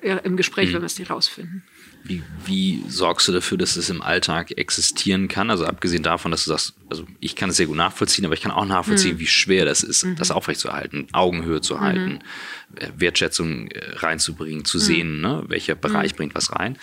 äh, 0.00 0.16
im 0.24 0.36
Gespräch 0.36 0.68
mhm. 0.68 0.74
werden 0.74 0.82
wir 0.82 0.86
es 0.86 0.98
nicht 0.98 1.10
rausfinden. 1.10 1.62
Wie, 2.06 2.22
wie 2.44 2.84
sorgst 2.86 3.26
du 3.28 3.32
dafür, 3.32 3.56
dass 3.56 3.76
es 3.76 3.88
im 3.88 4.02
Alltag 4.02 4.58
existieren 4.58 5.26
kann? 5.26 5.50
Also 5.50 5.64
abgesehen 5.64 6.02
davon, 6.02 6.30
dass 6.30 6.44
du 6.44 6.50
sagst, 6.50 6.74
also 6.90 7.06
ich 7.18 7.34
kann 7.34 7.48
es 7.48 7.56
sehr 7.56 7.66
gut 7.66 7.76
nachvollziehen, 7.76 8.26
aber 8.26 8.34
ich 8.34 8.42
kann 8.42 8.52
auch 8.52 8.66
nachvollziehen, 8.66 9.14
mhm. 9.14 9.20
wie 9.20 9.26
schwer 9.26 9.64
das 9.64 9.82
ist, 9.82 10.04
mhm. 10.04 10.16
das 10.16 10.30
aufrechtzuerhalten, 10.30 11.06
Augenhöhe 11.12 11.62
zu 11.62 11.80
halten, 11.80 12.18
mhm. 12.18 13.00
Wertschätzung 13.00 13.68
äh, 13.68 13.96
reinzubringen, 13.96 14.66
zu 14.66 14.76
mhm. 14.76 14.82
sehen, 14.82 15.20
ne, 15.22 15.44
welcher 15.48 15.76
Bereich 15.76 16.12
mhm. 16.12 16.16
bringt 16.16 16.34
was 16.34 16.52
rein. 16.52 16.78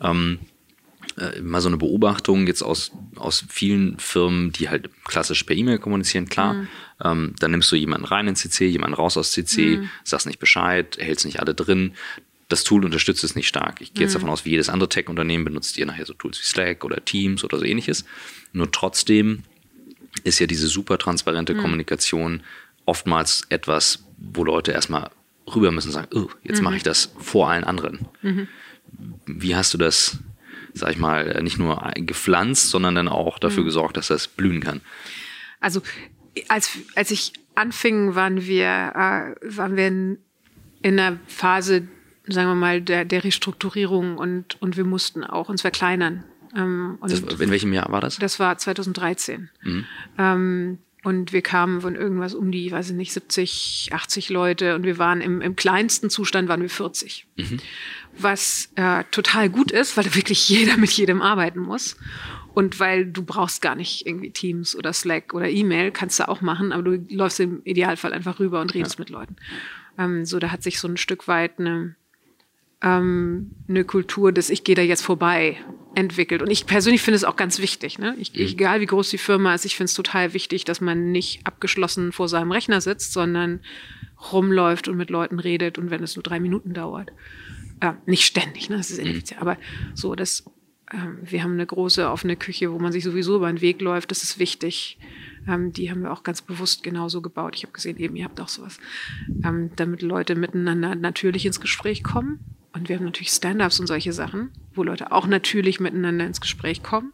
Ähm, 0.00 0.38
äh, 1.18 1.42
mal 1.42 1.60
so 1.60 1.68
eine 1.68 1.76
Beobachtung 1.76 2.46
jetzt 2.46 2.62
aus, 2.62 2.92
aus 3.16 3.44
vielen 3.50 3.98
Firmen, 3.98 4.52
die 4.52 4.70
halt 4.70 4.88
klassisch 5.04 5.44
per 5.44 5.54
E-Mail 5.54 5.78
kommunizieren, 5.78 6.30
klar. 6.30 6.54
Mhm. 6.54 6.68
Ähm, 7.04 7.34
dann 7.38 7.50
nimmst 7.50 7.70
du 7.70 7.76
jemanden 7.76 8.06
rein 8.06 8.26
in 8.26 8.36
CC, 8.36 8.68
jemanden 8.68 8.94
raus 8.94 9.18
aus 9.18 9.32
CC, 9.32 9.76
mhm. 9.76 9.90
sagst 10.04 10.26
nicht 10.26 10.38
Bescheid, 10.38 10.96
hältst 10.98 11.26
nicht 11.26 11.40
alle 11.40 11.54
drin 11.54 11.92
das 12.52 12.64
Tool 12.64 12.84
unterstützt 12.84 13.24
es 13.24 13.34
nicht 13.34 13.48
stark. 13.48 13.80
Ich 13.80 13.94
gehe 13.94 14.02
jetzt 14.02 14.12
mhm. 14.12 14.20
davon 14.20 14.30
aus, 14.30 14.44
wie 14.44 14.50
jedes 14.50 14.68
andere 14.68 14.88
Tech-Unternehmen 14.88 15.44
benutzt 15.44 15.76
ihr 15.78 15.86
nachher 15.86 16.06
so 16.06 16.14
Tools 16.14 16.38
wie 16.40 16.44
Slack 16.44 16.84
oder 16.84 17.04
Teams 17.04 17.42
oder 17.42 17.58
so 17.58 17.64
ähnliches. 17.64 18.04
Nur 18.52 18.70
trotzdem 18.70 19.44
ist 20.24 20.38
ja 20.38 20.46
diese 20.46 20.68
super 20.68 20.98
transparente 20.98 21.54
mhm. 21.54 21.58
Kommunikation 21.58 22.42
oftmals 22.84 23.42
etwas, 23.48 24.04
wo 24.18 24.44
Leute 24.44 24.72
erstmal 24.72 25.10
rüber 25.52 25.72
müssen 25.72 25.88
und 25.88 25.94
sagen, 25.94 26.08
oh, 26.14 26.28
jetzt 26.42 26.58
mhm. 26.58 26.64
mache 26.64 26.76
ich 26.76 26.82
das 26.82 27.12
vor 27.18 27.50
allen 27.50 27.64
anderen. 27.64 28.06
Mhm. 28.20 28.48
Wie 29.26 29.56
hast 29.56 29.72
du 29.72 29.78
das, 29.78 30.18
sag 30.74 30.90
ich 30.90 30.98
mal, 30.98 31.42
nicht 31.42 31.58
nur 31.58 31.90
gepflanzt, 31.96 32.68
sondern 32.70 32.94
dann 32.94 33.08
auch 33.08 33.38
dafür 33.38 33.62
mhm. 33.62 33.66
gesorgt, 33.66 33.96
dass 33.96 34.08
das 34.08 34.28
blühen 34.28 34.60
kann? 34.60 34.80
Also 35.60 35.80
als, 36.48 36.70
als 36.94 37.10
ich 37.10 37.32
anfing, 37.54 38.14
waren 38.14 38.42
wir, 38.42 38.66
äh, 38.66 39.56
waren 39.56 39.76
wir 39.76 39.86
in, 39.88 40.18
in 40.82 40.98
einer 40.98 41.18
Phase, 41.26 41.88
sagen 42.26 42.48
wir 42.48 42.54
mal, 42.54 42.80
der, 42.80 43.04
der 43.04 43.24
Restrukturierung 43.24 44.16
und, 44.18 44.60
und 44.60 44.76
wir 44.76 44.84
mussten 44.84 45.24
auch 45.24 45.48
uns 45.48 45.62
verkleinern. 45.62 46.24
Ähm, 46.56 46.98
das, 47.00 47.20
in 47.20 47.50
welchem 47.50 47.72
Jahr 47.72 47.90
war 47.90 48.00
das? 48.00 48.18
Das 48.18 48.38
war 48.38 48.56
2013. 48.58 49.50
Mhm. 49.62 49.84
Ähm, 50.18 50.78
und 51.04 51.32
wir 51.32 51.42
kamen 51.42 51.80
von 51.80 51.96
irgendwas 51.96 52.32
um 52.34 52.52
die, 52.52 52.70
weiß 52.70 52.90
ich 52.90 52.96
nicht, 52.96 53.12
70, 53.12 53.90
80 53.92 54.28
Leute 54.28 54.76
und 54.76 54.84
wir 54.84 54.98
waren 54.98 55.20
im, 55.20 55.40
im 55.40 55.56
kleinsten 55.56 56.10
Zustand 56.10 56.48
waren 56.48 56.62
wir 56.62 56.70
40. 56.70 57.26
Mhm. 57.36 57.58
Was 58.16 58.70
äh, 58.76 59.02
total 59.10 59.50
gut 59.50 59.72
ist, 59.72 59.96
weil 59.96 60.14
wirklich 60.14 60.48
jeder 60.48 60.76
mit 60.76 60.92
jedem 60.92 61.20
arbeiten 61.20 61.58
muss. 61.58 61.96
Und 62.54 62.78
weil 62.78 63.06
du 63.06 63.24
brauchst 63.24 63.62
gar 63.62 63.74
nicht 63.74 64.06
irgendwie 64.06 64.30
Teams 64.30 64.76
oder 64.76 64.92
Slack 64.92 65.32
oder 65.32 65.48
E-Mail, 65.48 65.90
kannst 65.90 66.20
du 66.20 66.28
auch 66.28 66.42
machen, 66.42 66.70
aber 66.72 66.82
du 66.82 67.14
läufst 67.14 67.40
im 67.40 67.62
Idealfall 67.64 68.12
einfach 68.12 68.38
rüber 68.38 68.60
und 68.60 68.74
redest 68.74 68.98
ja. 68.98 69.00
mit 69.00 69.10
Leuten. 69.10 69.36
Ähm, 69.98 70.24
so, 70.24 70.38
da 70.38 70.50
hat 70.50 70.62
sich 70.62 70.78
so 70.78 70.86
ein 70.86 70.98
Stück 70.98 71.26
weit 71.28 71.58
eine, 71.58 71.96
ähm, 72.82 73.52
eine 73.68 73.84
Kultur 73.84 74.32
des 74.32 74.50
Ich 74.50 74.64
gehe 74.64 74.74
da 74.74 74.82
jetzt 74.82 75.02
vorbei 75.02 75.58
entwickelt. 75.94 76.42
Und 76.42 76.50
ich 76.50 76.66
persönlich 76.66 77.02
finde 77.02 77.16
es 77.16 77.24
auch 77.24 77.36
ganz 77.36 77.58
wichtig. 77.58 77.98
Ne? 77.98 78.16
Ich, 78.18 78.34
mhm. 78.34 78.40
Egal 78.40 78.80
wie 78.80 78.86
groß 78.86 79.10
die 79.10 79.18
Firma 79.18 79.54
ist, 79.54 79.64
ich 79.64 79.76
finde 79.76 79.86
es 79.86 79.94
total 79.94 80.34
wichtig, 80.34 80.64
dass 80.64 80.80
man 80.80 81.12
nicht 81.12 81.46
abgeschlossen 81.46 82.12
vor 82.12 82.28
seinem 82.28 82.50
Rechner 82.50 82.80
sitzt, 82.80 83.12
sondern 83.12 83.60
rumläuft 84.32 84.88
und 84.88 84.96
mit 84.96 85.10
Leuten 85.10 85.38
redet 85.38 85.78
und 85.78 85.90
wenn 85.90 86.02
es 86.02 86.16
nur 86.16 86.22
drei 86.22 86.40
Minuten 86.40 86.74
dauert. 86.74 87.12
Äh, 87.80 87.92
nicht 88.06 88.24
ständig, 88.24 88.70
ne? 88.70 88.76
das 88.76 88.90
ist 88.90 88.98
ineffizient, 88.98 89.40
mhm. 89.40 89.48
aber 89.48 89.58
so, 89.94 90.14
dass 90.14 90.44
äh, 90.90 90.96
wir 91.22 91.42
haben 91.42 91.54
eine 91.54 91.66
große 91.66 92.08
offene 92.08 92.36
Küche, 92.36 92.72
wo 92.72 92.78
man 92.78 92.92
sich 92.92 93.02
sowieso 93.02 93.36
über 93.36 93.52
den 93.52 93.60
Weg 93.60 93.80
läuft, 93.80 94.12
das 94.12 94.22
ist 94.22 94.38
wichtig. 94.38 94.98
Ähm, 95.48 95.72
die 95.72 95.90
haben 95.90 96.02
wir 96.02 96.12
auch 96.12 96.22
ganz 96.22 96.40
bewusst 96.40 96.84
genauso 96.84 97.20
gebaut. 97.20 97.56
Ich 97.56 97.64
habe 97.64 97.72
gesehen, 97.72 97.98
eben, 97.98 98.14
ihr 98.14 98.24
habt 98.24 98.40
auch 98.40 98.48
sowas, 98.48 98.78
ähm, 99.44 99.70
damit 99.74 100.02
Leute 100.02 100.36
miteinander 100.36 100.94
natürlich 100.94 101.44
ins 101.44 101.60
Gespräch 101.60 102.04
kommen 102.04 102.38
und 102.72 102.88
wir 102.88 102.96
haben 102.96 103.04
natürlich 103.04 103.30
Stand-ups 103.30 103.80
und 103.80 103.86
solche 103.86 104.12
Sachen, 104.12 104.50
wo 104.74 104.82
Leute 104.82 105.12
auch 105.12 105.26
natürlich 105.26 105.80
miteinander 105.80 106.26
ins 106.26 106.40
Gespräch 106.40 106.82
kommen. 106.82 107.12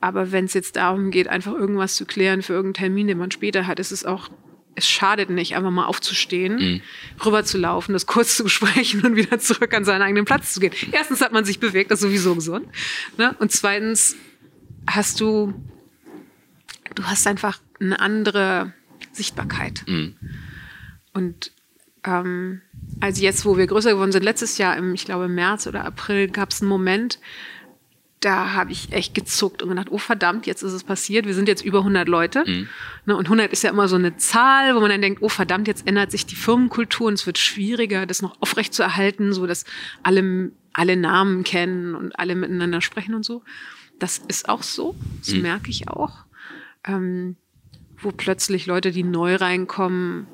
Aber 0.00 0.32
wenn 0.32 0.44
es 0.44 0.52
jetzt 0.52 0.76
darum 0.76 1.10
geht, 1.10 1.28
einfach 1.28 1.54
irgendwas 1.54 1.94
zu 1.94 2.04
klären 2.04 2.42
für 2.42 2.52
irgendeinen 2.52 2.88
Termin, 2.88 3.06
den 3.06 3.18
man 3.18 3.30
später 3.30 3.66
hat, 3.66 3.80
ist 3.80 3.90
es 3.90 4.04
auch, 4.04 4.28
es 4.74 4.86
schadet 4.86 5.30
nicht, 5.30 5.56
einfach 5.56 5.70
mal 5.70 5.86
aufzustehen, 5.86 6.56
mhm. 6.56 6.80
rüberzulaufen, 7.24 7.94
das 7.94 8.04
kurz 8.04 8.36
zu 8.36 8.44
besprechen 8.44 9.02
und 9.06 9.16
wieder 9.16 9.38
zurück 9.38 9.72
an 9.72 9.86
seinen 9.86 10.02
eigenen 10.02 10.26
Platz 10.26 10.52
zu 10.52 10.60
gehen. 10.60 10.74
Erstens 10.92 11.22
hat 11.22 11.32
man 11.32 11.46
sich 11.46 11.58
bewegt, 11.58 11.90
das 11.90 12.00
ist 12.00 12.08
sowieso 12.08 12.34
gesund. 12.34 12.66
Ne? 13.16 13.34
Und 13.38 13.52
zweitens 13.52 14.16
hast 14.86 15.20
du, 15.20 15.54
du 16.94 17.04
hast 17.04 17.26
einfach 17.26 17.58
eine 17.80 17.98
andere 17.98 18.74
Sichtbarkeit. 19.12 19.84
Mhm. 19.86 20.16
Und 21.14 21.52
ähm, 22.04 22.60
also 23.00 23.22
jetzt, 23.22 23.44
wo 23.44 23.56
wir 23.56 23.66
größer 23.66 23.92
geworden 23.92 24.12
sind, 24.12 24.22
letztes 24.22 24.58
Jahr, 24.58 24.76
im, 24.76 24.94
ich 24.94 25.04
glaube 25.04 25.26
im 25.26 25.34
März 25.34 25.66
oder 25.66 25.84
April, 25.84 26.28
gab 26.28 26.50
es 26.50 26.60
einen 26.60 26.68
Moment, 26.68 27.18
da 28.24 28.52
habe 28.52 28.72
ich 28.72 28.92
echt 28.92 29.14
gezuckt 29.14 29.62
und 29.62 29.68
gedacht, 29.68 29.88
oh 29.90 29.98
verdammt, 29.98 30.46
jetzt 30.46 30.62
ist 30.62 30.72
es 30.72 30.82
passiert. 30.82 31.26
Wir 31.26 31.34
sind 31.34 31.46
jetzt 31.46 31.64
über 31.64 31.78
100 31.78 32.08
Leute. 32.08 32.44
Mhm. 32.46 32.68
Ne, 33.04 33.16
und 33.16 33.26
100 33.26 33.52
ist 33.52 33.62
ja 33.62 33.70
immer 33.70 33.86
so 33.86 33.96
eine 33.96 34.16
Zahl, 34.16 34.74
wo 34.74 34.80
man 34.80 34.88
dann 34.88 35.02
denkt, 35.02 35.20
oh 35.20 35.28
verdammt, 35.28 35.68
jetzt 35.68 35.86
ändert 35.86 36.10
sich 36.10 36.24
die 36.24 36.36
Firmenkultur 36.36 37.08
und 37.08 37.14
es 37.14 37.26
wird 37.26 37.36
schwieriger, 37.36 38.06
das 38.06 38.22
noch 38.22 38.40
aufrecht 38.40 38.72
zu 38.72 38.82
erhalten, 38.82 39.34
so 39.34 39.46
dass 39.46 39.64
alle, 40.02 40.52
alle 40.72 40.96
Namen 40.96 41.44
kennen 41.44 41.94
und 41.94 42.18
alle 42.18 42.34
miteinander 42.34 42.80
sprechen 42.80 43.14
und 43.14 43.24
so. 43.24 43.42
Das 43.98 44.18
ist 44.28 44.48
auch 44.48 44.62
so. 44.62 44.94
Das 45.20 45.34
mhm. 45.34 45.42
merke 45.42 45.70
ich 45.70 45.88
auch. 45.88 46.24
Ähm, 46.84 47.36
wo 47.98 48.10
plötzlich 48.10 48.66
Leute, 48.66 48.90
die 48.90 49.02
neu 49.02 49.36
reinkommen, 49.36 50.26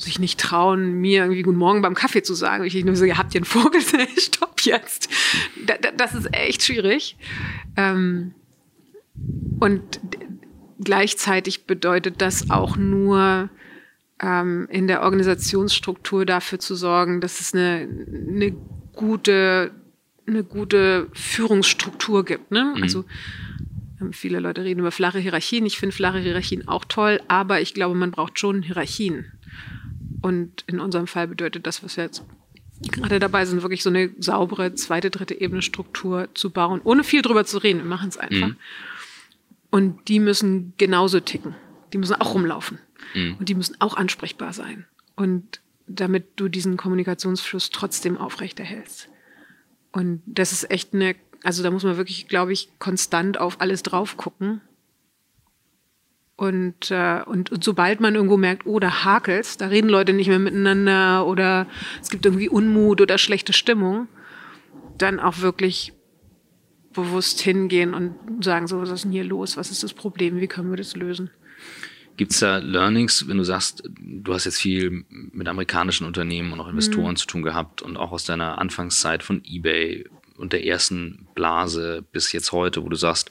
sich 0.00 0.18
nicht 0.18 0.40
trauen, 0.40 0.94
mir 1.00 1.22
irgendwie 1.22 1.42
Guten 1.42 1.58
Morgen 1.58 1.82
beim 1.82 1.94
Kaffee 1.94 2.22
zu 2.22 2.34
sagen. 2.34 2.64
Ich 2.64 2.84
nur 2.84 2.96
so, 2.96 3.04
ihr 3.04 3.18
habt 3.18 3.34
einen 3.36 3.44
Vogel, 3.44 3.80
stopp 4.16 4.60
jetzt. 4.62 5.08
Da, 5.66 5.74
da, 5.80 5.90
das 5.92 6.14
ist 6.14 6.32
echt 6.32 6.62
schwierig. 6.62 7.16
Ähm, 7.76 8.34
und 9.60 10.00
gleichzeitig 10.82 11.66
bedeutet 11.66 12.22
das 12.22 12.50
auch 12.50 12.76
nur, 12.76 13.50
ähm, 14.22 14.66
in 14.70 14.86
der 14.86 15.02
Organisationsstruktur 15.02 16.26
dafür 16.26 16.58
zu 16.58 16.74
sorgen, 16.74 17.20
dass 17.20 17.40
es 17.40 17.54
eine, 17.54 17.88
eine 18.28 18.52
gute, 18.92 19.72
eine 20.26 20.44
gute 20.44 21.08
Führungsstruktur 21.12 22.24
gibt. 22.24 22.50
Ne? 22.50 22.74
Mhm. 22.76 22.82
Also 22.82 23.04
ähm, 24.00 24.12
viele 24.12 24.40
Leute 24.40 24.64
reden 24.64 24.80
über 24.80 24.92
flache 24.92 25.18
Hierarchien. 25.18 25.66
Ich 25.66 25.78
finde 25.78 25.96
flache 25.96 26.18
Hierarchien 26.18 26.68
auch 26.68 26.84
toll, 26.84 27.20
aber 27.28 27.60
ich 27.60 27.74
glaube, 27.74 27.94
man 27.94 28.10
braucht 28.10 28.38
schon 28.38 28.62
Hierarchien. 28.62 29.32
Und 30.22 30.64
in 30.66 30.80
unserem 30.80 31.06
Fall 31.06 31.28
bedeutet 31.28 31.66
das, 31.66 31.82
was 31.82 31.96
wir 31.96 32.04
jetzt 32.04 32.22
gerade 32.92 33.18
dabei 33.18 33.44
sind, 33.44 33.62
wirklich 33.62 33.82
so 33.82 33.90
eine 33.90 34.10
saubere 34.18 34.74
zweite, 34.74 35.10
dritte 35.10 35.38
Ebene 35.38 35.62
Struktur 35.62 36.28
zu 36.34 36.50
bauen, 36.50 36.80
ohne 36.84 37.04
viel 37.04 37.22
drüber 37.22 37.44
zu 37.44 37.58
reden. 37.58 37.78
Wir 37.78 37.86
machen 37.86 38.08
es 38.08 38.16
einfach. 38.16 38.48
Mhm. 38.48 38.56
Und 39.70 40.08
die 40.08 40.18
müssen 40.18 40.72
genauso 40.78 41.20
ticken. 41.20 41.54
Die 41.92 41.98
müssen 41.98 42.14
auch 42.14 42.34
rumlaufen. 42.34 42.78
Mhm. 43.14 43.36
Und 43.38 43.48
die 43.48 43.54
müssen 43.54 43.76
auch 43.80 43.96
ansprechbar 43.96 44.52
sein. 44.52 44.86
Und 45.16 45.60
damit 45.86 46.26
du 46.36 46.48
diesen 46.48 46.76
Kommunikationsfluss 46.76 47.70
trotzdem 47.70 48.16
aufrechterhältst. 48.16 49.08
Und 49.92 50.22
das 50.26 50.52
ist 50.52 50.70
echt 50.70 50.94
eine, 50.94 51.16
also 51.42 51.62
da 51.62 51.70
muss 51.70 51.82
man 51.82 51.96
wirklich, 51.96 52.28
glaube 52.28 52.52
ich, 52.52 52.70
konstant 52.78 53.38
auf 53.38 53.60
alles 53.60 53.82
drauf 53.82 54.16
gucken 54.16 54.60
und, 56.40 56.90
äh, 56.90 57.20
und, 57.26 57.52
und 57.52 57.62
sobald 57.62 58.00
man 58.00 58.14
irgendwo 58.14 58.38
merkt, 58.38 58.64
oh, 58.64 58.80
da 58.80 59.04
hakelt's, 59.04 59.58
da 59.58 59.66
reden 59.66 59.90
Leute 59.90 60.14
nicht 60.14 60.28
mehr 60.28 60.38
miteinander 60.38 61.26
oder 61.26 61.66
es 62.00 62.08
gibt 62.08 62.24
irgendwie 62.24 62.48
Unmut 62.48 63.02
oder 63.02 63.18
schlechte 63.18 63.52
Stimmung, 63.52 64.08
dann 64.96 65.20
auch 65.20 65.40
wirklich 65.40 65.92
bewusst 66.94 67.42
hingehen 67.42 67.92
und 67.92 68.42
sagen, 68.42 68.68
so, 68.68 68.80
was 68.80 68.88
ist 68.88 69.04
denn 69.04 69.12
hier 69.12 69.22
los? 69.22 69.58
Was 69.58 69.70
ist 69.70 69.82
das 69.82 69.92
Problem? 69.92 70.40
Wie 70.40 70.46
können 70.46 70.70
wir 70.70 70.78
das 70.78 70.96
lösen? 70.96 71.28
Gibt 72.16 72.32
es 72.32 72.40
da 72.40 72.56
Learnings, 72.56 73.28
wenn 73.28 73.36
du 73.36 73.44
sagst, 73.44 73.82
du 74.00 74.32
hast 74.32 74.46
jetzt 74.46 74.62
viel 74.62 75.04
mit 75.10 75.46
amerikanischen 75.46 76.06
Unternehmen 76.06 76.54
und 76.54 76.60
auch 76.60 76.68
Investoren 76.68 77.10
mhm. 77.10 77.16
zu 77.16 77.26
tun 77.26 77.42
gehabt 77.42 77.82
und 77.82 77.98
auch 77.98 78.12
aus 78.12 78.24
deiner 78.24 78.56
Anfangszeit 78.56 79.22
von 79.22 79.42
eBay 79.44 80.08
und 80.38 80.54
der 80.54 80.64
ersten 80.64 81.28
Blase 81.34 82.02
bis 82.12 82.32
jetzt 82.32 82.52
heute, 82.52 82.82
wo 82.82 82.88
du 82.88 82.96
sagst, 82.96 83.30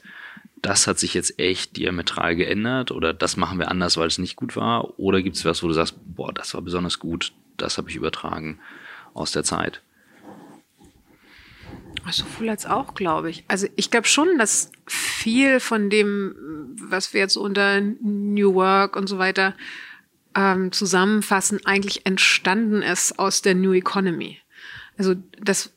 das 0.62 0.86
hat 0.86 0.98
sich 0.98 1.14
jetzt 1.14 1.38
echt 1.38 1.76
diametral 1.76 2.36
geändert 2.36 2.90
oder 2.90 3.14
das 3.14 3.36
machen 3.36 3.58
wir 3.58 3.70
anders, 3.70 3.96
weil 3.96 4.08
es 4.08 4.18
nicht 4.18 4.36
gut 4.36 4.56
war? 4.56 4.98
Oder 4.98 5.22
gibt 5.22 5.36
es 5.36 5.44
was, 5.44 5.62
wo 5.62 5.68
du 5.68 5.74
sagst, 5.74 5.94
boah, 6.04 6.32
das 6.32 6.54
war 6.54 6.62
besonders 6.62 6.98
gut, 6.98 7.32
das 7.56 7.78
habe 7.78 7.88
ich 7.90 7.96
übertragen 7.96 8.58
aus 9.14 9.32
der 9.32 9.44
Zeit? 9.44 9.82
Sowohl 12.10 12.48
als 12.48 12.66
auch, 12.66 12.94
glaube 12.94 13.30
ich. 13.30 13.44
Also 13.46 13.68
ich 13.76 13.90
glaube 13.90 14.06
schon, 14.06 14.38
dass 14.38 14.70
viel 14.86 15.60
von 15.60 15.90
dem, 15.90 16.34
was 16.80 17.14
wir 17.14 17.20
jetzt 17.20 17.36
unter 17.36 17.80
New 17.80 18.54
Work 18.54 18.96
und 18.96 19.06
so 19.06 19.18
weiter 19.18 19.54
ähm, 20.34 20.72
zusammenfassen, 20.72 21.64
eigentlich 21.64 22.06
entstanden 22.06 22.82
ist 22.82 23.18
aus 23.18 23.42
der 23.42 23.54
New 23.54 23.72
Economy. 23.72 24.38
Also 24.98 25.14
das 25.38 25.72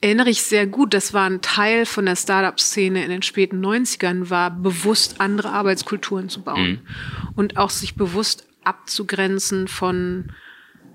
erinnere 0.00 0.30
ich 0.30 0.42
sehr 0.42 0.66
gut. 0.66 0.94
Das 0.94 1.12
war 1.12 1.28
ein 1.28 1.42
Teil 1.42 1.86
von 1.86 2.06
der 2.06 2.16
Startup-Szene 2.16 3.04
in 3.04 3.10
den 3.10 3.22
späten 3.22 3.64
90ern, 3.64 4.30
war 4.30 4.50
bewusst 4.50 5.20
andere 5.20 5.50
Arbeitskulturen 5.50 6.28
zu 6.28 6.42
bauen 6.42 6.70
mhm. 6.70 7.28
und 7.36 7.56
auch 7.56 7.70
sich 7.70 7.94
bewusst 7.94 8.46
abzugrenzen 8.64 9.68
von, 9.68 10.32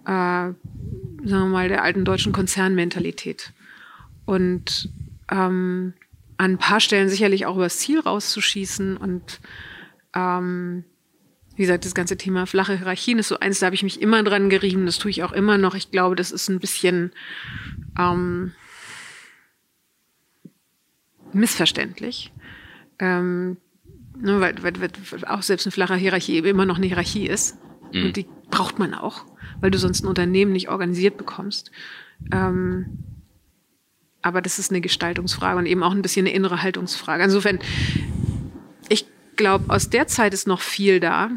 äh, 0.05 0.07
sagen 0.07 0.55
wir 1.23 1.45
mal, 1.45 1.69
der 1.69 1.83
alten 1.83 2.05
deutschen 2.05 2.33
Konzernmentalität. 2.33 3.53
Und 4.25 4.89
ähm, 5.29 5.93
an 6.37 6.51
ein 6.51 6.57
paar 6.57 6.79
Stellen 6.79 7.09
sicherlich 7.09 7.45
auch 7.45 7.55
übers 7.55 7.77
Ziel 7.77 7.99
rauszuschießen 7.99 8.97
und 8.97 9.39
ähm, 10.13 10.83
wie 11.55 11.61
gesagt, 11.61 11.85
das 11.85 11.95
ganze 11.95 12.17
Thema 12.17 12.45
flache 12.45 12.77
Hierarchien 12.77 13.19
ist 13.19 13.29
so 13.29 13.39
eins, 13.39 13.59
da 13.59 13.67
habe 13.67 13.75
ich 13.75 13.83
mich 13.83 14.01
immer 14.01 14.23
dran 14.23 14.49
gerieben, 14.49 14.85
das 14.85 14.99
tue 14.99 15.11
ich 15.11 15.23
auch 15.23 15.31
immer 15.31 15.57
noch. 15.57 15.73
Ich 15.73 15.89
glaube, 15.89 16.15
das 16.15 16.31
ist 16.31 16.49
ein 16.49 16.59
bisschen 16.59 17.13
ähm, 17.97 18.51
missverständlich. 21.36 22.32
Ähm, 23.00 23.58
ne, 24.17 24.39
weil, 24.39 24.56
weil, 24.63 24.74
weil 24.80 24.89
auch 25.26 25.41
selbst 25.41 25.65
eine 25.65 25.71
flache 25.71 25.95
Hierarchie 25.95 26.38
immer 26.38 26.65
noch 26.65 26.78
eine 26.78 26.88
Hierarchie 26.88 27.28
ist. 27.28 27.58
Mhm. 27.93 28.06
Und 28.06 28.17
die 28.17 28.26
braucht 28.50 28.80
man 28.80 28.93
auch, 28.93 29.26
weil 29.62 29.71
du 29.71 29.78
sonst 29.78 30.04
ein 30.04 30.08
Unternehmen 30.08 30.52
nicht 30.52 30.69
organisiert 30.69 31.17
bekommst. 31.17 31.71
Ähm, 32.32 33.00
aber 34.21 34.41
das 34.41 34.58
ist 34.58 34.71
eine 34.71 34.82
Gestaltungsfrage 34.82 35.60
und 35.60 35.65
eben 35.67 35.84
auch 35.84 35.91
ein 35.91 36.02
bisschen 36.02 36.26
eine 36.26 36.36
innere 36.36 36.63
Haltungsfrage. 36.63 37.24
Insofern, 37.24 37.60
ich 38.89 39.06
glaube, 39.36 39.71
aus 39.71 39.89
der 39.89 40.08
Zeit 40.08 40.34
ist 40.34 40.48
noch 40.48 40.62
viel 40.62 41.00
da. 41.00 41.30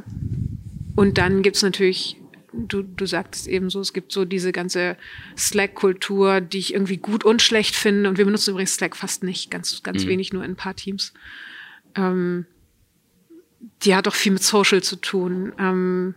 Und 0.96 1.18
dann 1.18 1.42
gibt 1.42 1.56
es 1.56 1.62
natürlich 1.62 2.16
du, 2.66 2.82
du 2.82 3.06
sagtest 3.06 3.46
eben 3.46 3.70
so, 3.70 3.80
es 3.80 3.92
gibt 3.92 4.12
so 4.12 4.24
diese 4.24 4.52
ganze 4.52 4.96
Slack-Kultur, 5.36 6.40
die 6.40 6.58
ich 6.58 6.74
irgendwie 6.74 6.96
gut 6.96 7.24
und 7.24 7.42
schlecht 7.42 7.76
finde. 7.76 8.08
Und 8.08 8.18
wir 8.18 8.24
benutzen 8.24 8.50
übrigens 8.50 8.74
Slack 8.74 8.96
fast 8.96 9.22
nicht, 9.22 9.50
ganz, 9.50 9.82
ganz 9.82 10.04
mhm. 10.04 10.08
wenig, 10.08 10.32
nur 10.32 10.44
in 10.44 10.52
ein 10.52 10.56
paar 10.56 10.74
Teams. 10.74 11.14
Ähm, 11.94 12.46
die 13.82 13.94
hat 13.94 14.08
auch 14.08 14.14
viel 14.14 14.32
mit 14.32 14.42
Social 14.42 14.82
zu 14.82 14.96
tun. 14.96 15.52
Ähm, 15.58 16.14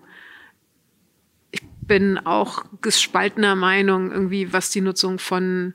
ich 1.52 1.62
bin 1.82 2.18
auch 2.18 2.66
gespaltener 2.82 3.56
Meinung, 3.56 4.12
irgendwie, 4.12 4.54
was 4.54 4.72
die 4.72 4.82
Nutzung 4.82 5.20
von, 5.20 5.74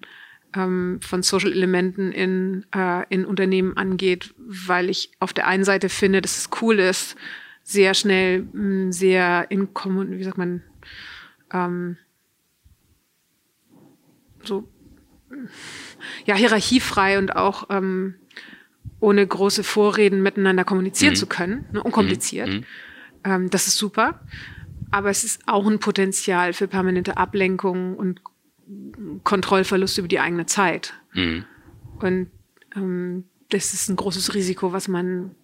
ähm, 0.54 1.00
von 1.02 1.22
Social-Elementen 1.22 2.12
in, 2.12 2.66
äh, 2.74 3.04
in 3.08 3.24
Unternehmen 3.24 3.76
angeht, 3.76 4.34
weil 4.38 4.90
ich 4.90 5.12
auf 5.20 5.32
der 5.32 5.46
einen 5.46 5.64
Seite 5.64 5.88
finde, 5.88 6.22
dass 6.22 6.38
es 6.38 6.50
cool 6.60 6.78
ist, 6.78 7.16
sehr 7.66 7.94
schnell 7.94 8.42
mm, 8.42 8.92
sehr 8.92 9.50
in 9.50 9.74
Kommun, 9.74 10.12
wie 10.12 10.22
sagt 10.22 10.38
man, 10.38 10.62
ähm, 11.52 11.96
so 14.44 14.68
ja 16.24 16.36
hierarchiefrei 16.36 17.18
und 17.18 17.34
auch 17.34 17.66
ähm, 17.70 18.14
ohne 19.00 19.26
große 19.26 19.64
Vorreden 19.64 20.22
miteinander 20.22 20.64
kommunizieren 20.64 21.14
mhm. 21.14 21.16
zu 21.16 21.26
können, 21.26 21.66
ne, 21.72 21.82
unkompliziert. 21.82 22.48
Mhm. 22.48 22.64
Ähm, 23.24 23.50
das 23.50 23.66
ist 23.66 23.78
super. 23.78 24.20
Aber 24.92 25.10
es 25.10 25.24
ist 25.24 25.42
auch 25.46 25.66
ein 25.66 25.80
Potenzial 25.80 26.52
für 26.52 26.68
permanente 26.68 27.16
Ablenkung 27.16 27.96
und 27.96 28.20
Kontrollverlust 29.24 29.98
über 29.98 30.06
die 30.06 30.20
eigene 30.20 30.46
Zeit. 30.46 30.94
Mhm. 31.14 31.44
Und 31.98 32.30
ähm, 32.76 33.24
das 33.48 33.74
ist 33.74 33.88
ein 33.88 33.96
großes 33.96 34.34
Risiko, 34.34 34.72
was 34.72 34.86
man 34.86 35.34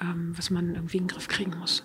ähm, 0.00 0.32
was 0.36 0.50
man 0.50 0.74
irgendwie 0.74 0.98
in 0.98 1.04
den 1.04 1.08
Griff 1.08 1.28
kriegen 1.28 1.56
muss. 1.58 1.84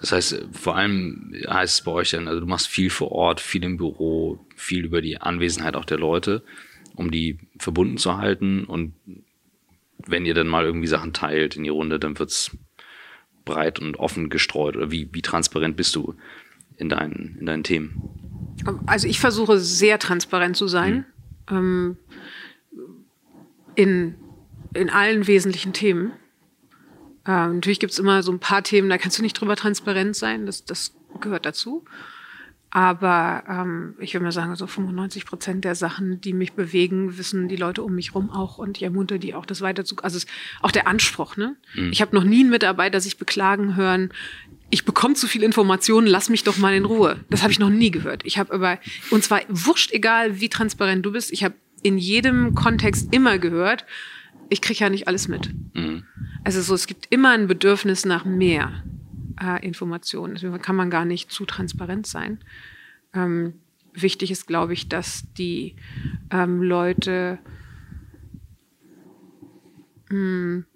Das 0.00 0.12
heißt, 0.12 0.48
vor 0.52 0.76
allem 0.76 1.32
heißt 1.48 1.78
es 1.78 1.84
bei 1.84 1.92
euch 1.92 2.10
dann, 2.10 2.28
also 2.28 2.40
du 2.40 2.46
machst 2.46 2.68
viel 2.68 2.90
vor 2.90 3.12
Ort, 3.12 3.40
viel 3.40 3.64
im 3.64 3.76
Büro, 3.76 4.44
viel 4.54 4.84
über 4.84 5.00
die 5.00 5.20
Anwesenheit 5.20 5.76
auch 5.76 5.84
der 5.84 5.98
Leute, 5.98 6.42
um 6.94 7.10
die 7.10 7.38
verbunden 7.58 7.96
zu 7.96 8.16
halten. 8.18 8.64
Und 8.64 8.94
wenn 10.06 10.26
ihr 10.26 10.34
dann 10.34 10.48
mal 10.48 10.64
irgendwie 10.64 10.86
Sachen 10.86 11.12
teilt 11.12 11.56
in 11.56 11.62
die 11.62 11.70
Runde, 11.70 11.98
dann 11.98 12.18
wird 12.18 12.30
es 12.30 12.56
breit 13.44 13.78
und 13.80 13.96
offen 13.96 14.28
gestreut. 14.28 14.76
Oder 14.76 14.90
wie, 14.90 15.08
wie 15.12 15.22
transparent 15.22 15.76
bist 15.76 15.94
du 15.96 16.14
in 16.76 16.88
deinen, 16.88 17.36
in 17.40 17.46
deinen 17.46 17.64
Themen? 17.64 18.02
Also 18.86 19.08
ich 19.08 19.20
versuche 19.20 19.58
sehr 19.58 19.98
transparent 19.98 20.56
zu 20.56 20.68
sein. 20.68 21.06
Mhm. 21.48 21.56
Ähm, 21.56 21.96
in, 23.76 24.14
in 24.74 24.90
allen 24.90 25.26
wesentlichen 25.26 25.72
Themen. 25.72 26.12
Ähm, 27.26 27.56
natürlich 27.56 27.80
gibt 27.80 27.92
es 27.92 27.98
immer 27.98 28.22
so 28.22 28.32
ein 28.32 28.38
paar 28.38 28.62
Themen, 28.62 28.88
da 28.88 28.98
kannst 28.98 29.18
du 29.18 29.22
nicht 29.22 29.40
drüber 29.40 29.56
transparent 29.56 30.16
sein, 30.16 30.46
das, 30.46 30.64
das 30.64 30.94
gehört 31.20 31.46
dazu. 31.46 31.84
Aber 32.70 33.44
ähm, 33.48 33.94
ich 34.00 34.12
würde 34.12 34.24
mal 34.24 34.32
sagen, 34.32 34.54
so 34.54 34.66
95 34.66 35.24
Prozent 35.24 35.64
der 35.64 35.74
Sachen, 35.74 36.20
die 36.20 36.32
mich 36.32 36.52
bewegen, 36.52 37.16
wissen 37.16 37.48
die 37.48 37.56
Leute 37.56 37.82
um 37.82 37.94
mich 37.94 38.14
rum 38.14 38.28
auch 38.30 38.58
und 38.58 38.76
ich 38.76 38.82
ermunter 38.82 39.18
die 39.18 39.34
auch, 39.34 39.46
das 39.46 39.60
weiter 39.62 39.84
zu. 39.84 39.96
Also 40.02 40.18
es, 40.18 40.26
auch 40.60 40.72
der 40.72 40.86
Anspruch. 40.86 41.36
Ne? 41.36 41.56
Mhm. 41.74 41.92
Ich 41.92 42.02
habe 42.02 42.14
noch 42.14 42.24
nie 42.24 42.40
einen 42.40 42.50
Mitarbeiter 42.50 43.00
sich 43.00 43.16
beklagen 43.16 43.76
hören. 43.76 44.12
Ich 44.68 44.84
bekomme 44.84 45.14
zu 45.14 45.26
viel 45.28 45.42
Informationen, 45.42 46.06
lass 46.06 46.28
mich 46.28 46.44
doch 46.44 46.58
mal 46.58 46.74
in 46.74 46.84
Ruhe. 46.84 47.24
Das 47.30 47.42
habe 47.42 47.52
ich 47.52 47.60
noch 47.60 47.70
nie 47.70 47.92
gehört. 47.92 48.26
Ich 48.26 48.36
habe 48.36 48.52
aber 48.52 48.78
und 49.10 49.24
zwar 49.24 49.40
wurscht 49.48 49.92
egal, 49.92 50.40
wie 50.40 50.48
transparent 50.48 51.06
du 51.06 51.12
bist. 51.12 51.32
Ich 51.32 51.44
habe 51.44 51.54
in 51.82 51.98
jedem 51.98 52.54
Kontext 52.54 53.14
immer 53.14 53.38
gehört 53.38 53.86
ich 54.48 54.60
kriege 54.60 54.80
ja 54.80 54.90
nicht 54.90 55.08
alles 55.08 55.28
mit. 55.28 55.52
Mhm. 55.74 56.04
Also 56.44 56.60
so, 56.60 56.74
es 56.74 56.86
gibt 56.86 57.06
immer 57.10 57.30
ein 57.30 57.48
Bedürfnis 57.48 58.04
nach 58.04 58.24
mehr 58.24 58.84
äh, 59.42 59.64
Informationen. 59.66 60.34
Deswegen 60.34 60.60
kann 60.60 60.76
man 60.76 60.90
gar 60.90 61.04
nicht 61.04 61.30
zu 61.30 61.44
transparent 61.44 62.06
sein. 62.06 62.38
Ähm, 63.14 63.54
wichtig 63.92 64.30
ist, 64.30 64.46
glaube 64.46 64.72
ich, 64.72 64.88
dass 64.88 65.24
die 65.34 65.74
ähm, 66.30 66.62
Leute 66.62 67.38
mh, 70.10 70.16
hm, 70.16 70.66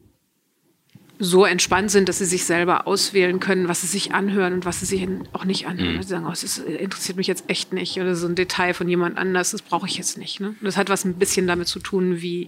so 1.22 1.44
entspannt 1.44 1.90
sind, 1.90 2.09
dass 2.09 2.18
sie 2.18 2.24
sich 2.24 2.46
selber 2.46 2.87
auswählen 2.87 3.40
können, 3.40 3.68
was 3.68 3.83
sie 3.83 3.87
sich 3.87 4.14
anhören 4.14 4.54
und 4.54 4.64
was 4.64 4.80
sie 4.80 4.87
sich 4.87 5.06
auch 5.35 5.44
nicht 5.44 5.66
anhören. 5.66 5.96
Mhm. 5.96 6.02
Sie 6.02 6.09
sagen, 6.09 6.24
oh, 6.26 6.30
das 6.30 6.59
interessiert 6.59 7.18
mich 7.18 7.26
jetzt 7.26 7.44
echt 7.48 7.74
nicht 7.74 8.00
oder 8.00 8.16
so 8.16 8.26
ein 8.26 8.35
Detail 8.35 8.72
von 8.72 8.88
jemand 8.88 9.18
anders, 9.18 9.50
das 9.50 9.61
brauche 9.61 9.87
ich 9.87 9.98
jetzt 9.98 10.16
nicht. 10.16 10.40
Ne? 10.40 10.54
Das 10.62 10.78
hat 10.78 10.88
was 10.88 11.04
ein 11.04 11.14
bisschen 11.14 11.46
damit 11.46 11.68
zu 11.68 11.78
tun, 11.78 12.22
wie, 12.22 12.44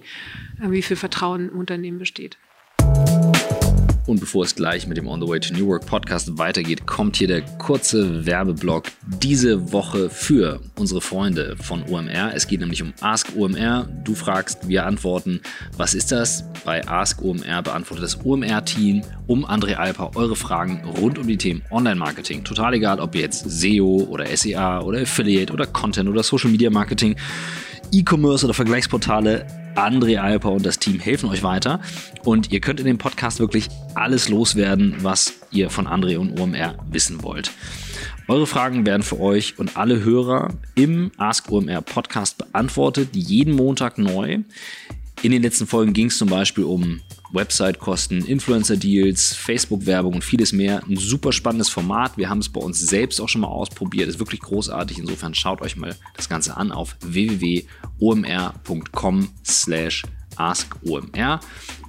äh, 0.61 0.71
wie 0.71 0.81
viel 0.81 0.97
Vertrauen 0.97 1.51
im 1.51 1.59
Unternehmen 1.59 1.99
besteht. 1.99 2.39
Und 4.07 4.19
bevor 4.19 4.45
es 4.45 4.57
gleich 4.57 4.89
mit 4.89 4.97
dem 4.97 5.07
On 5.07 5.21
the 5.21 5.29
Way 5.29 5.39
to 5.41 5.55
New 5.55 5.69
Work 5.69 5.87
Podcast 5.87 6.37
weitergeht, 6.37 6.87
kommt 6.87 7.17
hier 7.17 7.29
der 7.29 7.43
kurze 7.59 8.27
Werbeblock 8.27 8.87
diese 9.07 9.73
Woche 9.73 10.11
für 10.11 10.61
unsere 10.77 11.01
Freunde 11.01 11.57
von 11.61 11.85
OMR. 11.89 12.35
Es 12.35 12.49
geht 12.49 12.61
nämlich 12.61 12.83
um 12.83 12.93
Ask 13.01 13.29
OMR. 13.37 13.89
Du 14.03 14.17
fragst, 14.17 14.67
wir 14.67 14.87
antworten. 14.87 15.41
Was 15.77 15.95
ist 15.95 16.11
das? 16.11 16.45
Bei 16.65 16.87
Ask 16.89 17.23
OMR 17.23 17.63
beantwortet 17.63 18.05
das 18.05 18.25
OMR-Team 18.25 19.03
um 19.29 19.47
André 19.47 19.75
Alper 19.75 20.17
eure 20.17 20.35
Fragen 20.35 20.83
rund 20.85 21.19
um 21.19 21.27
die 21.29 21.37
Themen 21.37 21.63
Online-Marketing. 21.71 22.43
Total 22.43 22.75
egal, 22.75 22.99
ob 22.99 23.15
ihr 23.15 23.21
jetzt 23.21 23.49
SEO 23.49 24.09
oder 24.11 24.27
SEA 24.37 24.81
oder 24.81 25.03
Affiliate 25.03 25.53
oder 25.53 25.67
Content 25.67 26.09
oder 26.09 26.25
Social 26.25 26.51
Media 26.51 26.71
Marketing 26.71 27.15
E-Commerce 27.93 28.45
oder 28.45 28.55
Vergleichsportale. 28.55 29.62
André 29.75 30.19
Alper 30.19 30.53
und 30.53 30.67
das 30.67 30.79
Team 30.79 30.99
helfen 30.99 31.29
euch 31.31 31.43
weiter. 31.43 31.81
Und 32.25 32.53
ihr 32.53 32.61
könnt 32.61 32.81
in 32.81 32.87
dem 32.87 32.99
Podcast 32.99 33.41
wirklich 33.41 33.69
alles 33.95 34.29
loswerden, 34.29 34.97
was 35.01 35.35
ihr 35.51 35.71
von 35.71 35.87
André 35.87 36.19
und 36.19 36.39
OMR 36.39 36.77
wissen 36.91 37.23
wollt. 37.23 37.51
Eure 38.29 38.47
Fragen 38.47 38.87
werden 38.87 39.03
für 39.03 39.21
euch 39.21 39.59
und 39.59 39.77
alle 39.77 40.05
Hörer 40.05 40.51
im 40.75 41.11
Ask 41.17 41.51
OMR 41.51 41.83
Podcast 41.83 42.39
beantwortet, 42.39 43.11
jeden 43.15 43.55
Montag 43.55 43.99
neu. 43.99 44.39
In 45.21 45.31
den 45.31 45.43
letzten 45.43 45.67
Folgen 45.67 45.93
ging 45.93 46.07
es 46.07 46.19
zum 46.19 46.29
Beispiel 46.29 46.65
um 46.65 47.01
Website-Kosten, 47.33 48.25
Influencer-Deals, 48.25 49.35
Facebook-Werbung 49.35 50.15
und 50.15 50.25
vieles 50.25 50.53
mehr. 50.53 50.83
Ein 50.87 50.97
super 50.97 51.33
spannendes 51.33 51.69
Format. 51.69 52.17
Wir 52.17 52.29
haben 52.29 52.39
es 52.39 52.49
bei 52.49 52.61
uns 52.61 52.79
selbst 52.81 53.21
auch 53.21 53.29
schon 53.29 53.43
mal 53.43 53.49
ausprobiert. 53.49 54.09
Ist 54.09 54.19
wirklich 54.19 54.41
großartig. 54.41 54.99
Insofern 54.99 55.35
schaut 55.35 55.63
euch 55.63 55.77
mal 55.77 55.95
das 56.17 56.29
Ganze 56.29 56.57
an 56.57 56.73
auf 56.73 56.97
www.omr.com 57.01 57.69
slash 59.47 60.03
AskOMR. 60.37 61.41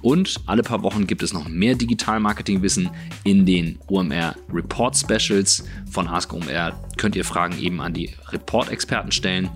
Und 0.02 0.40
alle 0.46 0.62
paar 0.62 0.82
Wochen 0.82 1.06
gibt 1.06 1.22
es 1.22 1.32
noch 1.32 1.48
mehr 1.48 1.74
Digital-Marketing-Wissen 1.74 2.90
in 3.24 3.46
den 3.46 3.78
OMR 3.88 4.36
Report 4.52 4.96
Specials 4.96 5.64
von 5.90 6.06
AskOMR. 6.08 6.72
Könnt 6.96 7.16
ihr 7.16 7.24
Fragen 7.24 7.58
eben 7.58 7.80
an 7.80 7.94
die 7.94 8.10
Report-Experten 8.30 9.12
stellen. 9.12 9.50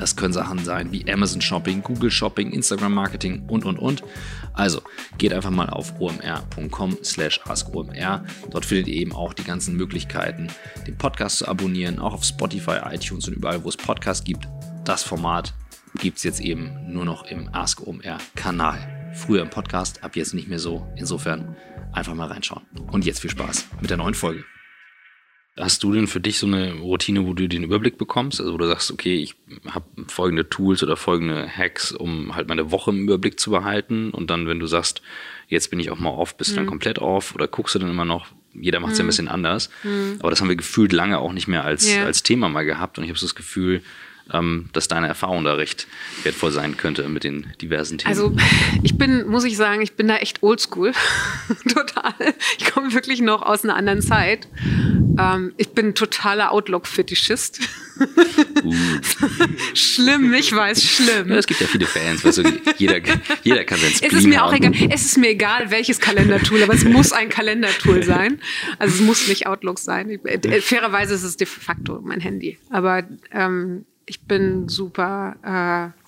Das 0.00 0.16
können 0.16 0.32
Sachen 0.32 0.64
sein 0.64 0.92
wie 0.92 1.12
Amazon 1.12 1.42
Shopping, 1.42 1.82
Google 1.82 2.10
Shopping, 2.10 2.52
Instagram 2.52 2.94
Marketing 2.94 3.42
und, 3.48 3.66
und, 3.66 3.78
und. 3.78 4.02
Also 4.54 4.80
geht 5.18 5.34
einfach 5.34 5.50
mal 5.50 5.68
auf 5.68 6.00
omr.com 6.00 6.96
slash 7.04 7.38
askomr. 7.44 8.24
Dort 8.48 8.64
findet 8.64 8.88
ihr 8.88 8.94
eben 8.94 9.12
auch 9.12 9.34
die 9.34 9.44
ganzen 9.44 9.76
Möglichkeiten, 9.76 10.46
den 10.86 10.96
Podcast 10.96 11.36
zu 11.36 11.48
abonnieren, 11.48 11.98
auch 11.98 12.14
auf 12.14 12.24
Spotify, 12.24 12.78
iTunes 12.90 13.28
und 13.28 13.34
überall, 13.34 13.62
wo 13.62 13.68
es 13.68 13.76
Podcasts 13.76 14.24
gibt. 14.24 14.48
Das 14.86 15.02
Format 15.02 15.52
gibt 15.98 16.16
es 16.16 16.22
jetzt 16.22 16.40
eben 16.40 16.90
nur 16.90 17.04
noch 17.04 17.26
im 17.26 17.50
Ask 17.52 17.86
OMR 17.86 18.16
Kanal. 18.36 19.12
Früher 19.12 19.42
im 19.42 19.50
Podcast, 19.50 20.02
ab 20.02 20.16
jetzt 20.16 20.32
nicht 20.32 20.48
mehr 20.48 20.60
so. 20.60 20.90
Insofern 20.96 21.56
einfach 21.92 22.14
mal 22.14 22.28
reinschauen. 22.28 22.62
Und 22.90 23.04
jetzt 23.04 23.20
viel 23.20 23.30
Spaß 23.30 23.66
mit 23.82 23.90
der 23.90 23.98
neuen 23.98 24.14
Folge. 24.14 24.44
Hast 25.60 25.82
du 25.82 25.92
denn 25.92 26.06
für 26.06 26.20
dich 26.20 26.38
so 26.38 26.46
eine 26.46 26.72
Routine, 26.74 27.26
wo 27.26 27.34
du 27.34 27.48
den 27.48 27.62
Überblick 27.62 27.98
bekommst? 27.98 28.40
Also 28.40 28.52
wo 28.52 28.56
du 28.56 28.66
sagst, 28.66 28.90
okay, 28.90 29.16
ich 29.16 29.34
habe 29.68 29.84
folgende 30.08 30.48
Tools 30.48 30.82
oder 30.82 30.96
folgende 30.96 31.48
Hacks, 31.48 31.92
um 31.92 32.34
halt 32.34 32.48
meine 32.48 32.70
Woche 32.70 32.90
im 32.90 33.02
Überblick 33.02 33.38
zu 33.38 33.50
behalten. 33.50 34.10
Und 34.10 34.30
dann, 34.30 34.46
wenn 34.46 34.58
du 34.58 34.66
sagst, 34.66 35.02
jetzt 35.48 35.70
bin 35.70 35.78
ich 35.78 35.90
auch 35.90 35.98
mal 35.98 36.10
off, 36.10 36.36
bist 36.36 36.50
du 36.50 36.54
mhm. 36.54 36.56
dann 36.56 36.66
komplett 36.66 36.98
off 36.98 37.34
oder 37.34 37.46
guckst 37.46 37.74
du 37.74 37.78
dann 37.78 37.90
immer 37.90 38.04
noch? 38.04 38.26
Jeder 38.54 38.80
macht 38.80 38.92
es 38.92 38.98
mhm. 38.98 39.00
ja 39.00 39.02
ein 39.02 39.06
mhm. 39.06 39.08
bisschen 39.08 39.28
anders. 39.28 39.70
Mhm. 39.84 40.16
Aber 40.20 40.30
das 40.30 40.40
haben 40.40 40.48
wir 40.48 40.56
gefühlt 40.56 40.92
lange 40.92 41.18
auch 41.18 41.32
nicht 41.32 41.46
mehr 41.46 41.64
als, 41.64 41.88
yeah. 41.88 42.06
als 42.06 42.22
Thema 42.22 42.48
mal 42.48 42.64
gehabt. 42.64 42.98
Und 42.98 43.04
ich 43.04 43.10
habe 43.10 43.18
so 43.18 43.26
das 43.26 43.34
Gefühl, 43.34 43.82
dass 44.72 44.88
deine 44.88 45.08
Erfahrung 45.08 45.44
da 45.44 45.54
recht 45.54 45.86
wertvoll 46.22 46.52
sein 46.52 46.76
könnte 46.76 47.08
mit 47.08 47.24
den 47.24 47.52
diversen 47.60 47.98
Themen. 47.98 48.08
Also 48.08 48.36
ich 48.82 48.96
bin, 48.96 49.26
muss 49.26 49.44
ich 49.44 49.56
sagen, 49.56 49.82
ich 49.82 49.94
bin 49.94 50.08
da 50.08 50.16
echt 50.16 50.42
oldschool. 50.42 50.92
Total. 51.68 52.14
Ich 52.58 52.70
komme 52.70 52.92
wirklich 52.94 53.20
noch 53.20 53.42
aus 53.42 53.64
einer 53.64 53.76
anderen 53.76 54.02
Zeit. 54.02 54.48
Ähm, 55.18 55.52
ich 55.56 55.70
bin 55.70 55.94
totaler 55.94 56.52
Outlook-Fetischist. 56.52 57.60
Uh. 58.62 58.74
schlimm, 59.74 60.32
ich 60.32 60.54
weiß, 60.54 60.82
schlimm. 60.82 61.28
Ja, 61.28 61.36
es 61.36 61.46
gibt 61.46 61.60
ja 61.60 61.66
viele 61.66 61.86
Fans, 61.86 62.24
weißt 62.24 62.38
du, 62.38 62.42
jeder, 62.78 63.00
jeder 63.42 63.64
kann 63.64 63.78
sein 63.78 63.90
Spleen 63.90 64.10
Es 64.10 64.18
ist 64.18 64.26
mir 64.26 64.44
auch 64.44 64.52
egal, 64.52 64.72
es 64.90 65.06
ist 65.06 65.18
mir 65.18 65.30
egal, 65.30 65.70
welches 65.70 66.00
Kalendertool, 66.00 66.62
aber 66.62 66.74
es 66.74 66.84
muss 66.84 67.12
ein 67.12 67.28
Kalendertool 67.28 68.02
sein. 68.04 68.40
Also 68.78 68.94
es 68.94 69.00
muss 69.00 69.28
nicht 69.28 69.46
Outlook 69.46 69.78
sein. 69.78 70.08
Ich, 70.08 70.24
äh, 70.24 70.60
fairerweise 70.60 71.14
ist 71.14 71.24
es 71.24 71.36
de 71.36 71.46
facto 71.46 72.00
mein 72.02 72.20
Handy. 72.20 72.58
Aber 72.70 73.04
ähm, 73.32 73.84
ich 74.10 74.26
bin 74.26 74.68
super. 74.68 75.94
Äh, 75.94 76.00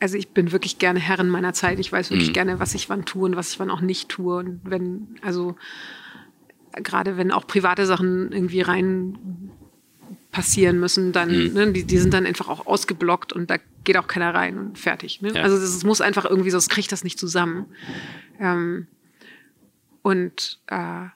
also 0.00 0.16
ich 0.16 0.28
bin 0.30 0.52
wirklich 0.52 0.78
gerne 0.78 1.00
Herrin 1.00 1.28
meiner 1.28 1.52
Zeit. 1.52 1.78
Ich 1.78 1.92
weiß 1.92 2.10
wirklich 2.10 2.30
mhm. 2.30 2.34
gerne, 2.34 2.60
was 2.60 2.74
ich 2.74 2.88
wann 2.88 3.04
tue 3.04 3.26
und 3.26 3.36
was 3.36 3.52
ich 3.52 3.60
wann 3.60 3.70
auch 3.70 3.82
nicht 3.82 4.08
tue. 4.08 4.38
Und 4.38 4.62
wenn, 4.64 5.18
also 5.20 5.56
gerade 6.82 7.18
wenn 7.18 7.30
auch 7.30 7.46
private 7.46 7.84
Sachen 7.84 8.32
irgendwie 8.32 8.62
rein 8.62 9.50
passieren 10.32 10.80
müssen, 10.80 11.12
dann, 11.12 11.28
mhm. 11.28 11.52
ne, 11.52 11.72
die, 11.72 11.84
die 11.84 11.98
sind 11.98 12.14
dann 12.14 12.24
einfach 12.24 12.48
auch 12.48 12.66
ausgeblockt 12.66 13.34
und 13.34 13.50
da 13.50 13.56
geht 13.84 13.98
auch 13.98 14.06
keiner 14.06 14.34
rein 14.34 14.56
und 14.56 14.78
fertig. 14.78 15.20
Ne? 15.20 15.32
Ja. 15.34 15.42
Also 15.42 15.58
es 15.58 15.84
muss 15.84 16.00
einfach 16.00 16.24
irgendwie, 16.24 16.50
sonst 16.50 16.70
kriegt 16.70 16.90
das 16.90 17.04
nicht 17.04 17.18
zusammen. 17.18 17.66
Ähm, 18.40 18.86
und 20.00 20.58
äh, 20.68 21.08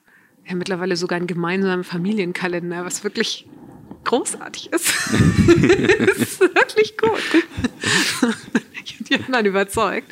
ja 0.49 0.55
mittlerweile 0.55 0.97
sogar 0.97 1.17
einen 1.17 1.27
gemeinsamen 1.27 1.83
Familienkalender, 1.83 2.83
was 2.83 3.03
wirklich 3.03 3.47
großartig 4.03 4.71
ist. 4.73 4.89
ist 6.17 6.41
wirklich 6.41 6.97
gut. 6.97 7.21
ich 8.83 8.95
habe 8.95 9.03
die 9.09 9.15
anderen 9.15 9.45
überzeugt. 9.45 10.11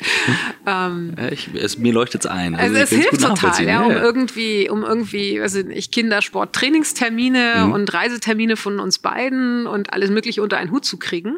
Ähm, 0.66 1.14
ich, 1.30 1.50
es, 1.54 1.78
mir 1.78 1.92
leuchtet 1.92 2.24
es 2.24 2.30
ein. 2.30 2.54
Also, 2.54 2.76
also 2.76 2.96
es 2.96 3.02
hilft 3.02 3.20
total, 3.22 3.66
ja, 3.66 3.82
um 3.82 3.90
ja. 3.90 4.00
irgendwie, 4.00 4.68
um 4.70 4.84
irgendwie, 4.84 5.40
weiß 5.40 5.56
ich 5.56 5.90
Kindersport, 5.90 6.54
Trainingstermine 6.54 7.64
mhm. 7.66 7.72
und 7.72 7.92
Reisetermine 7.92 8.56
von 8.56 8.78
uns 8.78 8.98
beiden 8.98 9.66
und 9.66 9.92
alles 9.92 10.10
Mögliche 10.10 10.42
unter 10.42 10.58
einen 10.58 10.70
Hut 10.70 10.84
zu 10.84 10.98
kriegen 10.98 11.36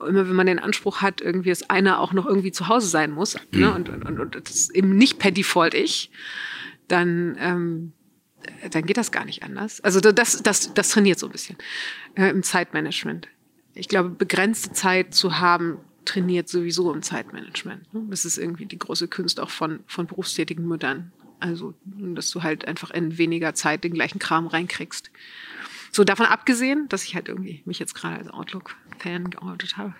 immer 0.00 0.28
wenn 0.28 0.36
man 0.36 0.46
den 0.46 0.58
Anspruch 0.58 1.00
hat, 1.00 1.20
irgendwie, 1.22 1.48
dass 1.48 1.70
einer 1.70 2.00
auch 2.00 2.12
noch 2.12 2.26
irgendwie 2.26 2.52
zu 2.52 2.68
Hause 2.68 2.88
sein 2.88 3.10
muss, 3.10 3.36
ne, 3.36 3.40
mhm. 3.52 3.60
ne, 3.60 3.74
und, 3.74 3.88
und, 3.88 4.20
und 4.20 4.34
das 4.34 4.54
ist 4.54 4.74
eben 4.74 4.96
nicht 4.96 5.18
per 5.18 5.30
Default 5.30 5.72
ich, 5.72 6.10
dann 6.88 7.36
ähm, 7.40 7.92
dann 8.70 8.86
geht 8.86 8.96
das 8.96 9.12
gar 9.12 9.24
nicht 9.24 9.42
anders. 9.42 9.80
Also 9.80 10.00
das, 10.00 10.42
das, 10.42 10.74
das 10.74 10.88
trainiert 10.90 11.18
so 11.18 11.26
ein 11.26 11.32
bisschen 11.32 11.56
äh, 12.14 12.28
im 12.28 12.42
Zeitmanagement. 12.42 13.28
Ich 13.74 13.88
glaube, 13.88 14.10
begrenzte 14.10 14.72
Zeit 14.72 15.14
zu 15.14 15.38
haben, 15.38 15.78
trainiert 16.04 16.48
sowieso 16.48 16.92
im 16.92 17.02
Zeitmanagement. 17.02 17.92
Ne? 17.92 18.02
Das 18.10 18.24
ist 18.24 18.38
irgendwie 18.38 18.66
die 18.66 18.78
große 18.78 19.08
Kunst 19.08 19.40
auch 19.40 19.50
von, 19.50 19.80
von 19.86 20.06
berufstätigen 20.06 20.66
Müttern. 20.66 21.12
Also, 21.40 21.74
dass 21.84 22.30
du 22.30 22.42
halt 22.42 22.66
einfach 22.66 22.90
in 22.90 23.18
weniger 23.18 23.54
Zeit 23.54 23.84
den 23.84 23.92
gleichen 23.92 24.18
Kram 24.18 24.46
reinkriegst. 24.46 25.10
So 25.92 26.02
davon 26.02 26.26
abgesehen, 26.26 26.88
dass 26.88 27.04
ich 27.04 27.14
halt 27.14 27.28
irgendwie 27.28 27.62
mich 27.66 27.78
jetzt 27.78 27.94
gerade 27.94 28.16
als 28.16 28.28
Outlook-Fan 28.28 29.30
geoutet 29.30 29.76
habe. 29.76 29.94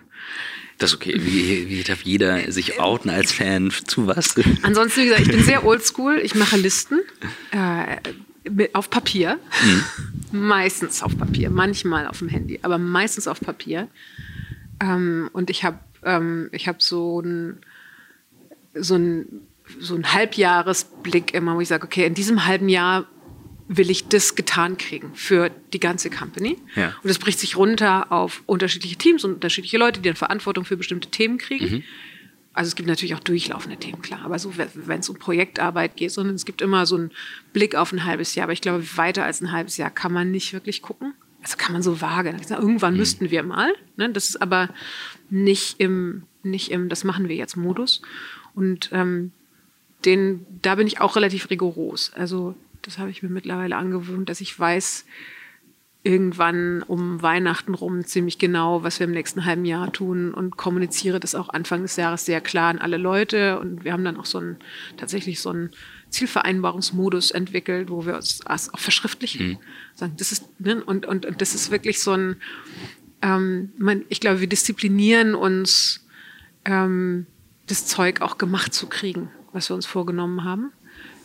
Das 0.77 0.91
ist 0.91 0.97
okay. 0.97 1.13
Wie, 1.17 1.69
wie 1.69 1.83
darf 1.83 2.01
jeder 2.01 2.51
sich 2.51 2.79
outen 2.79 3.09
als 3.09 3.31
Fan 3.31 3.71
zu 3.71 4.07
was? 4.07 4.35
Ansonsten, 4.61 5.01
wie 5.01 5.05
gesagt, 5.05 5.21
ich 5.21 5.29
bin 5.29 5.43
sehr 5.43 5.65
oldschool. 5.65 6.19
Ich 6.21 6.35
mache 6.35 6.57
Listen. 6.57 6.99
Äh, 7.51 7.97
auf 8.73 8.89
Papier. 8.89 9.39
Mhm. 9.63 9.83
meistens 10.35 11.01
auf 11.01 11.17
Papier, 11.17 11.49
manchmal 11.49 12.07
auf 12.07 12.19
dem 12.19 12.29
Handy, 12.29 12.59
aber 12.61 12.77
meistens 12.77 13.27
auf 13.27 13.39
Papier. 13.39 13.87
Ähm, 14.81 15.29
und 15.33 15.49
ich 15.49 15.63
habe 15.63 15.79
ähm, 16.03 16.49
hab 16.53 16.81
so 16.81 17.21
ein 17.21 17.59
so 18.73 18.95
ein 18.95 19.25
so 19.79 19.95
ein 19.95 20.13
Halbjahresblick 20.13 21.33
immer, 21.33 21.55
wo 21.55 21.61
ich 21.61 21.67
sage, 21.67 21.85
okay, 21.85 22.05
in 22.05 22.13
diesem 22.13 22.45
halben 22.45 22.69
Jahr 22.69 23.07
will 23.67 23.89
ich 23.89 24.07
das 24.09 24.35
getan 24.35 24.77
kriegen 24.77 25.15
für 25.15 25.49
die 25.73 25.79
ganze 25.79 26.11
Company. 26.11 26.57
Ja. 26.75 26.93
Und 27.01 27.09
das 27.09 27.17
bricht 27.17 27.39
sich 27.39 27.55
runter 27.55 28.11
auf 28.11 28.43
unterschiedliche 28.45 28.95
Teams 28.95 29.23
und 29.23 29.33
unterschiedliche 29.33 29.79
Leute, 29.79 30.01
die 30.01 30.09
dann 30.09 30.15
Verantwortung 30.15 30.65
für 30.65 30.77
bestimmte 30.77 31.09
Themen 31.09 31.39
kriegen. 31.39 31.77
Mhm. 31.77 31.83
Also 32.55 32.69
es 32.69 32.75
gibt 32.75 32.87
natürlich 32.87 33.13
auch 33.15 33.19
durchlaufende 33.19 33.77
Themen, 33.77 34.01
klar. 34.01 34.21
Aber 34.23 34.39
so, 34.39 34.53
wenn 34.57 34.99
es 35.01 35.09
um 35.09 35.19
Projektarbeit 35.19 35.97
geht, 35.97 36.11
sondern 36.11 36.35
es 36.35 36.45
gibt 36.45 36.61
immer 36.61 36.85
so 36.85 36.95
einen 36.95 37.11
Blick 37.51 37.75
auf 37.75 37.91
ein 37.91 38.05
halbes 38.05 38.33
Jahr. 38.33 38.45
Aber 38.45 38.53
ich 38.53 38.61
glaube, 38.61 38.83
weiter 38.95 39.25
als 39.25 39.41
ein 39.41 39.51
halbes 39.51 39.75
Jahr 39.75 39.89
kann 39.89 40.13
man 40.13 40.31
nicht 40.31 40.53
wirklich 40.53 40.81
gucken. 40.81 41.13
Also 41.43 41.57
kann 41.57 41.73
man 41.73 41.83
so 41.83 41.99
vage. 41.99 42.33
Irgendwann 42.49 42.93
mhm. 42.93 42.99
müssten 42.99 43.29
wir 43.29 43.43
mal. 43.43 43.73
Ne? 43.97 44.09
Das 44.09 44.29
ist 44.29 44.41
aber 44.41 44.69
nicht 45.29 45.81
im, 45.81 46.23
nicht 46.43 46.71
im, 46.71 46.87
das 46.87 47.03
machen 47.03 47.27
wir 47.27 47.35
jetzt 47.35 47.57
Modus. 47.57 48.01
Und 48.53 48.89
ähm, 48.93 49.33
den, 50.05 50.45
da 50.61 50.75
bin 50.75 50.87
ich 50.87 51.01
auch 51.01 51.17
relativ 51.17 51.49
rigoros. 51.49 52.13
Also 52.13 52.55
das 52.83 52.97
habe 52.97 53.09
ich 53.09 53.21
mir 53.21 53.29
mittlerweile 53.29 53.75
angewöhnt, 53.75 54.29
dass 54.29 54.39
ich 54.39 54.57
weiß, 54.57 55.05
irgendwann 56.05 56.83
um 56.83 57.23
Weihnachten 57.23 57.73
rum 57.73 58.05
ziemlich 58.05 58.37
genau, 58.37 58.83
was 58.83 58.99
wir 58.99 59.07
im 59.07 59.11
nächsten 59.11 59.43
halben 59.43 59.65
Jahr 59.65 59.91
tun 59.91 60.35
und 60.35 60.55
kommuniziere 60.55 61.19
das 61.19 61.33
auch 61.33 61.49
Anfang 61.49 61.81
des 61.81 61.95
Jahres 61.95 62.25
sehr 62.25 62.41
klar 62.41 62.69
an 62.69 62.77
alle 62.77 62.97
Leute. 62.97 63.59
Und 63.59 63.83
wir 63.83 63.91
haben 63.91 64.05
dann 64.05 64.17
auch 64.17 64.25
so 64.25 64.39
ein, 64.39 64.57
tatsächlich 64.97 65.41
so 65.41 65.49
einen 65.49 65.71
Zielvereinbarungsmodus 66.11 67.31
entwickelt, 67.31 67.89
wo 67.89 68.05
wir 68.05 68.15
uns 68.15 68.41
auch 68.45 68.79
verschriftlichen. 68.79 69.47
Mhm. 69.47 69.57
Sagen, 69.95 70.13
das 70.17 70.31
ist, 70.31 70.47
ne, 70.59 70.83
und, 70.83 71.07
und, 71.07 71.25
und 71.25 71.41
das 71.41 71.55
ist 71.55 71.71
wirklich 71.71 71.99
so 71.99 72.11
ein, 72.11 72.35
ähm, 73.23 73.71
man, 73.79 74.05
ich 74.09 74.19
glaube, 74.19 74.41
wir 74.41 74.47
disziplinieren 74.47 75.33
uns, 75.33 76.05
ähm, 76.65 77.25
das 77.65 77.87
Zeug 77.87 78.21
auch 78.21 78.37
gemacht 78.37 78.75
zu 78.75 78.85
kriegen, 78.85 79.31
was 79.53 79.71
wir 79.71 79.75
uns 79.75 79.87
vorgenommen 79.87 80.43
haben. 80.43 80.71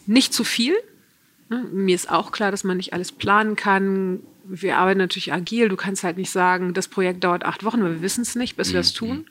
Nicht 0.06 0.32
zu 0.32 0.42
viel, 0.42 0.74
ne. 1.50 1.66
mir 1.70 1.94
ist 1.94 2.10
auch 2.10 2.32
klar, 2.32 2.50
dass 2.50 2.64
man 2.64 2.78
nicht 2.78 2.94
alles 2.94 3.12
planen 3.12 3.56
kann, 3.56 4.20
wir 4.50 4.78
arbeiten 4.78 4.98
natürlich 4.98 5.32
agil. 5.32 5.68
Du 5.68 5.76
kannst 5.76 6.02
halt 6.02 6.16
nicht 6.16 6.30
sagen, 6.30 6.74
das 6.74 6.88
Projekt 6.88 7.24
dauert 7.24 7.44
acht 7.44 7.64
Wochen, 7.64 7.82
weil 7.82 7.94
wir 7.94 8.02
wissen 8.02 8.22
es 8.22 8.34
nicht, 8.34 8.56
bis 8.56 8.72
wir 8.72 8.80
das 8.80 8.92
mhm. 8.94 8.98
tun. 8.98 9.26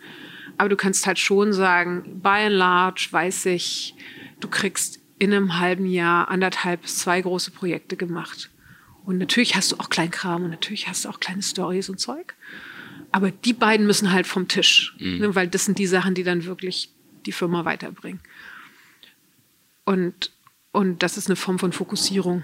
Aber 0.57 0.69
du 0.69 0.75
kannst 0.75 1.05
halt 1.05 1.19
schon 1.19 1.53
sagen, 1.53 2.21
by 2.21 2.45
and 2.45 2.55
large 2.55 3.07
weiß 3.11 3.47
ich, 3.47 3.95
du 4.39 4.47
kriegst 4.47 4.99
in 5.17 5.33
einem 5.33 5.59
halben 5.59 5.85
Jahr 5.85 6.29
anderthalb 6.29 6.81
bis 6.81 6.97
zwei 6.99 7.21
große 7.21 7.51
Projekte 7.51 7.97
gemacht. 7.97 8.49
Und 9.05 9.17
natürlich 9.17 9.55
hast 9.55 9.71
du 9.71 9.77
auch 9.77 9.89
Kleinkram 9.89 10.43
und 10.43 10.51
natürlich 10.51 10.87
hast 10.87 11.05
du 11.05 11.09
auch 11.09 11.19
kleine 11.19 11.41
Stories 11.41 11.89
und 11.89 11.99
Zeug. 11.99 12.35
Aber 13.11 13.31
die 13.31 13.53
beiden 13.53 13.87
müssen 13.87 14.11
halt 14.11 14.27
vom 14.27 14.47
Tisch, 14.47 14.95
mhm. 14.99 15.17
ne, 15.19 15.35
weil 15.35 15.47
das 15.47 15.65
sind 15.65 15.79
die 15.79 15.87
Sachen, 15.87 16.13
die 16.13 16.23
dann 16.23 16.45
wirklich 16.45 16.91
die 17.25 17.31
Firma 17.31 17.65
weiterbringen. 17.65 18.21
Und, 19.85 20.31
und 20.71 21.01
das 21.01 21.17
ist 21.17 21.27
eine 21.27 21.35
Form 21.35 21.59
von 21.59 21.71
Fokussierung. 21.71 22.43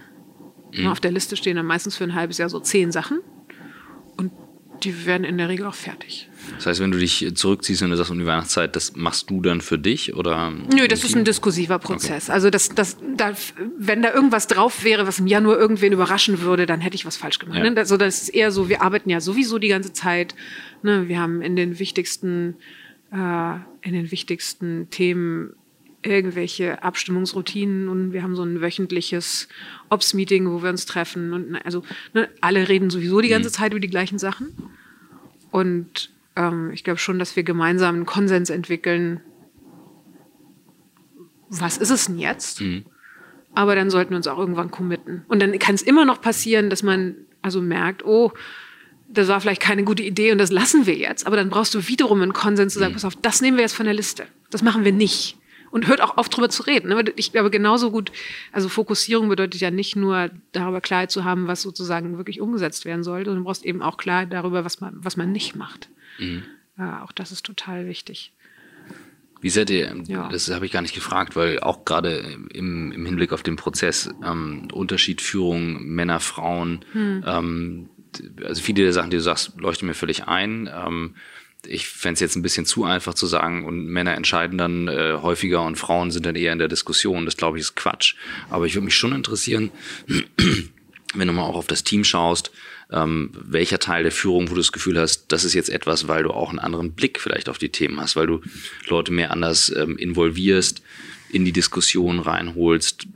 Mhm. 0.77 0.87
Auf 0.87 0.99
der 0.99 1.11
Liste 1.11 1.35
stehen 1.35 1.55
dann 1.55 1.65
meistens 1.65 1.97
für 1.97 2.03
ein 2.03 2.15
halbes 2.15 2.37
Jahr 2.37 2.49
so 2.49 2.59
zehn 2.59 2.91
Sachen. 2.91 3.19
Und 4.17 4.31
die 4.83 5.05
werden 5.05 5.23
in 5.23 5.37
der 5.37 5.49
Regel 5.49 5.65
auch 5.65 5.73
fertig. 5.73 6.29
Das 6.57 6.67
heißt, 6.67 6.79
wenn 6.79 6.91
du 6.91 6.99
dich 6.99 7.25
zurückziehst 7.33 7.81
und 7.81 7.89
du 7.89 7.97
sagst 7.97 8.11
um 8.11 8.19
die 8.19 8.25
Weihnachtszeit, 8.25 8.75
das 8.75 8.95
machst 8.95 9.29
du 9.29 9.41
dann 9.41 9.61
für 9.61 9.79
dich 9.79 10.15
oder? 10.15 10.51
Nö, 10.51 10.87
das 10.87 11.03
ist 11.03 11.15
ein 11.15 11.25
diskursiver 11.25 11.79
Prozess. 11.79 12.25
Okay. 12.25 12.33
Also 12.33 12.49
das, 12.49 12.69
das, 12.69 12.97
da, 13.15 13.33
wenn 13.77 14.01
da 14.01 14.13
irgendwas 14.13 14.47
drauf 14.47 14.83
wäre, 14.83 15.07
was 15.07 15.19
im 15.19 15.27
Januar 15.27 15.57
irgendwen 15.57 15.93
überraschen 15.93 16.41
würde, 16.41 16.65
dann 16.65 16.81
hätte 16.81 16.95
ich 16.95 17.05
was 17.05 17.17
falsch 17.17 17.39
gemacht. 17.39 17.57
Ja. 17.57 17.69
Ne? 17.69 17.77
Also 17.77 17.97
das 17.97 18.23
ist 18.23 18.29
eher 18.29 18.51
so, 18.51 18.69
wir 18.69 18.81
arbeiten 18.81 19.09
ja 19.09 19.21
sowieso 19.21 19.59
die 19.59 19.69
ganze 19.69 19.93
Zeit. 19.93 20.35
Ne? 20.83 21.07
Wir 21.07 21.19
haben 21.19 21.41
in 21.41 21.55
den 21.55 21.79
wichtigsten, 21.79 22.55
äh, 23.11 23.55
in 23.81 23.93
den 23.93 24.11
wichtigsten 24.11 24.89
Themen 24.89 25.55
irgendwelche 26.05 26.83
Abstimmungsroutinen 26.83 27.89
und 27.89 28.13
wir 28.13 28.23
haben 28.23 28.35
so 28.35 28.43
ein 28.43 28.61
wöchentliches 28.61 29.47
Ops-Meeting, 29.89 30.49
wo 30.49 30.61
wir 30.61 30.69
uns 30.69 30.85
treffen 30.85 31.33
und 31.33 31.55
also 31.65 31.83
ne, 32.13 32.29
alle 32.41 32.67
reden 32.67 32.89
sowieso 32.89 33.21
die 33.21 33.29
ganze 33.29 33.49
mhm. 33.49 33.53
Zeit 33.53 33.71
über 33.71 33.79
die 33.79 33.89
gleichen 33.89 34.19
Sachen 34.19 34.55
und 35.51 36.11
ähm, 36.35 36.71
ich 36.71 36.83
glaube 36.83 36.99
schon, 36.99 37.19
dass 37.19 37.35
wir 37.35 37.43
gemeinsam 37.43 37.95
einen 37.95 38.05
Konsens 38.05 38.49
entwickeln. 38.49 39.21
Was 41.49 41.77
ist 41.77 41.91
es 41.91 42.07
denn 42.07 42.19
jetzt? 42.19 42.61
Mhm. 42.61 42.85
Aber 43.53 43.75
dann 43.75 43.89
sollten 43.89 44.11
wir 44.11 44.17
uns 44.17 44.27
auch 44.27 44.37
irgendwann 44.37 44.69
committen. 44.69 45.23
Und 45.27 45.41
dann 45.41 45.57
kann 45.59 45.75
es 45.75 45.81
immer 45.81 46.03
noch 46.03 46.19
passieren, 46.19 46.69
dass 46.69 46.83
man 46.83 47.15
also 47.41 47.61
merkt, 47.61 48.03
oh, 48.03 48.33
das 49.07 49.27
war 49.27 49.39
vielleicht 49.39 49.61
keine 49.61 49.83
gute 49.83 50.03
Idee 50.03 50.31
und 50.31 50.39
das 50.39 50.51
lassen 50.51 50.85
wir 50.85 50.95
jetzt. 50.95 51.25
Aber 51.25 51.37
dann 51.37 51.49
brauchst 51.49 51.73
du 51.73 51.87
wiederum 51.87 52.21
einen 52.21 52.33
Konsens 52.33 52.73
zu 52.73 52.79
sagen, 52.79 52.91
mhm. 52.91 52.95
pass 52.95 53.05
auf, 53.05 53.15
das 53.15 53.41
nehmen 53.41 53.55
wir 53.57 53.61
jetzt 53.61 53.75
von 53.75 53.85
der 53.85 53.93
Liste. 53.93 54.25
Das 54.49 54.61
machen 54.61 54.83
wir 54.83 54.91
nicht 54.91 55.37
und 55.75 55.87
hört 55.89 55.99
auch 55.99 56.15
auf, 56.15 56.29
drüber 56.29 56.47
zu 56.47 56.63
reden. 56.63 56.87
Ne? 56.87 57.03
Ich 57.17 57.33
glaube, 57.33 57.51
genauso 57.51 57.91
gut, 57.91 58.09
also 58.53 58.69
Fokussierung 58.69 59.27
bedeutet 59.27 59.59
ja 59.59 59.71
nicht 59.71 59.97
nur 59.97 60.29
darüber 60.53 60.79
Klarheit 60.79 61.11
zu 61.11 61.25
haben, 61.25 61.47
was 61.47 61.61
sozusagen 61.61 62.15
wirklich 62.15 62.39
umgesetzt 62.39 62.85
werden 62.85 63.03
soll, 63.03 63.25
sondern 63.25 63.43
du 63.43 63.43
brauchst 63.43 63.65
eben 63.65 63.81
auch 63.81 63.97
Klarheit 63.97 64.31
darüber, 64.31 64.63
was 64.63 64.79
man, 64.79 64.95
was 64.95 65.17
man 65.17 65.33
nicht 65.33 65.57
macht. 65.57 65.89
Mhm. 66.17 66.43
Ja, 66.77 67.03
auch 67.03 67.11
das 67.11 67.33
ist 67.33 67.45
total 67.45 67.87
wichtig. 67.87 68.31
Wie 69.41 69.49
seid 69.49 69.69
ihr, 69.69 69.93
ja. 70.07 70.29
das 70.29 70.49
habe 70.49 70.65
ich 70.65 70.71
gar 70.71 70.81
nicht 70.81 70.95
gefragt, 70.95 71.35
weil 71.35 71.59
auch 71.59 71.83
gerade 71.83 72.19
im, 72.53 72.93
im 72.93 73.05
Hinblick 73.05 73.33
auf 73.33 73.43
den 73.43 73.57
Prozess, 73.57 74.09
ähm, 74.23 74.69
Unterschied 74.71 75.19
Führung, 75.19 75.83
Männer, 75.83 76.21
Frauen, 76.21 76.85
hm. 76.93 77.23
ähm, 77.27 77.89
also 78.45 78.61
viele 78.61 78.83
der 78.83 78.93
Sachen, 78.93 79.09
die 79.09 79.17
du 79.17 79.23
sagst, 79.23 79.59
leuchten 79.59 79.89
mir 79.89 79.93
völlig 79.93 80.25
ein. 80.25 80.69
Ähm, 80.73 81.15
ich 81.67 81.87
fände 81.87 82.15
es 82.15 82.19
jetzt 82.19 82.35
ein 82.35 82.41
bisschen 82.41 82.65
zu 82.65 82.83
einfach 82.83 83.13
zu 83.13 83.27
sagen, 83.27 83.65
und 83.65 83.85
Männer 83.85 84.15
entscheiden 84.15 84.57
dann 84.57 84.87
äh, 84.87 85.19
häufiger 85.21 85.63
und 85.63 85.77
Frauen 85.77 86.11
sind 86.11 86.25
dann 86.25 86.35
eher 86.35 86.53
in 86.53 86.59
der 86.59 86.67
Diskussion. 86.67 87.25
Das 87.25 87.37
glaube 87.37 87.57
ich 87.57 87.63
ist 87.63 87.75
Quatsch. 87.75 88.15
Aber 88.49 88.65
ich 88.65 88.75
würde 88.75 88.85
mich 88.85 88.95
schon 88.95 89.13
interessieren, 89.13 89.71
wenn 91.15 91.27
du 91.27 91.33
mal 91.33 91.43
auch 91.43 91.55
auf 91.55 91.67
das 91.67 91.83
Team 91.83 92.03
schaust, 92.03 92.51
ähm, 92.91 93.31
welcher 93.33 93.79
Teil 93.79 94.03
der 94.03 94.11
Führung, 94.11 94.49
wo 94.49 94.53
du 94.53 94.61
das 94.61 94.71
Gefühl 94.71 94.99
hast, 94.99 95.25
das 95.29 95.43
ist 95.43 95.53
jetzt 95.53 95.69
etwas, 95.69 96.07
weil 96.07 96.23
du 96.23 96.31
auch 96.31 96.49
einen 96.49 96.59
anderen 96.59 96.91
Blick 96.93 97.19
vielleicht 97.19 97.49
auf 97.49 97.57
die 97.57 97.69
Themen 97.69 97.99
hast, 97.99 98.15
weil 98.15 98.27
du 98.27 98.41
Leute 98.87 99.11
mehr 99.11 99.31
anders 99.31 99.73
ähm, 99.75 99.97
involvierst, 99.97 100.81
in 101.31 101.45
die 101.45 101.51
Diskussion 101.51 102.19
reinholst. 102.19 103.07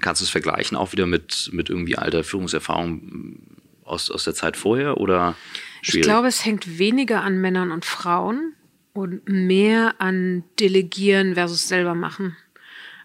Kannst 0.00 0.22
du 0.22 0.24
es 0.24 0.30
vergleichen 0.30 0.76
auch 0.76 0.92
wieder 0.92 1.06
mit, 1.06 1.50
mit 1.52 1.68
irgendwie 1.68 1.96
alter 1.96 2.22
Führungserfahrung 2.22 3.40
aus, 3.84 4.10
aus 4.10 4.24
der 4.24 4.34
Zeit 4.34 4.56
vorher 4.56 4.98
oder? 4.98 5.36
Schwierig. 5.82 6.00
Ich 6.00 6.02
glaube, 6.02 6.28
es 6.28 6.44
hängt 6.44 6.78
weniger 6.78 7.22
an 7.22 7.40
Männern 7.40 7.72
und 7.72 7.84
Frauen 7.84 8.54
und 8.92 9.28
mehr 9.28 9.94
an 9.98 10.44
Delegieren 10.58 11.34
versus 11.34 11.68
selber 11.68 11.94
machen. 11.94 12.36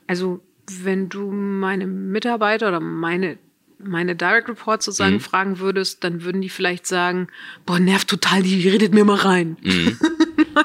Also 0.08 0.42
wenn 0.84 1.10
du 1.10 1.32
meine 1.32 1.88
Mitarbeiter 1.88 2.70
oder 2.70 2.80
meine 2.80 3.38
meine 3.84 4.16
Direct 4.16 4.48
Reports 4.48 4.86
sozusagen 4.86 5.16
mhm. 5.16 5.22
fragen 5.22 5.60
würdest, 5.60 6.04
dann 6.04 6.24
würden 6.24 6.42
die 6.42 6.50
vielleicht 6.50 6.86
sagen, 6.86 7.28
boah, 7.66 7.80
nervt 7.80 8.08
total, 8.08 8.44
die 8.44 8.68
redet 8.70 8.94
mir 8.94 9.06
mal 9.06 9.18
rein. 9.18 9.58
Mhm. 9.62 9.98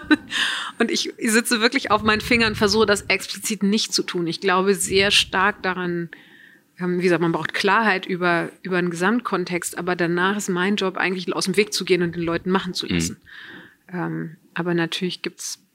und 0.78 0.90
ich, 0.90 1.12
sitze 1.18 1.60
wirklich 1.60 1.90
auf 1.90 2.02
meinen 2.02 2.20
Fingern 2.20 2.52
und 2.52 2.56
versuche 2.56 2.86
das 2.86 3.02
explizit 3.02 3.62
nicht 3.62 3.92
zu 3.92 4.02
tun. 4.02 4.26
Ich 4.26 4.40
glaube 4.40 4.74
sehr 4.74 5.10
stark 5.10 5.62
daran, 5.62 6.10
wie 6.78 7.02
gesagt, 7.02 7.22
man 7.22 7.32
braucht 7.32 7.54
Klarheit 7.54 8.06
über, 8.06 8.50
über 8.62 8.76
einen 8.76 8.90
Gesamtkontext, 8.90 9.78
aber 9.78 9.96
danach 9.96 10.36
ist 10.36 10.48
mein 10.48 10.76
Job 10.76 10.96
eigentlich 10.96 11.32
aus 11.34 11.46
dem 11.46 11.56
Weg 11.56 11.72
zu 11.72 11.84
gehen 11.84 12.02
und 12.02 12.14
den 12.14 12.22
Leuten 12.22 12.50
machen 12.50 12.74
zu 12.74 12.86
lassen. 12.86 13.20
Mhm. 13.90 13.98
Ähm, 13.98 14.36
aber 14.54 14.74
natürlich 14.74 15.22
gibt's 15.22 15.66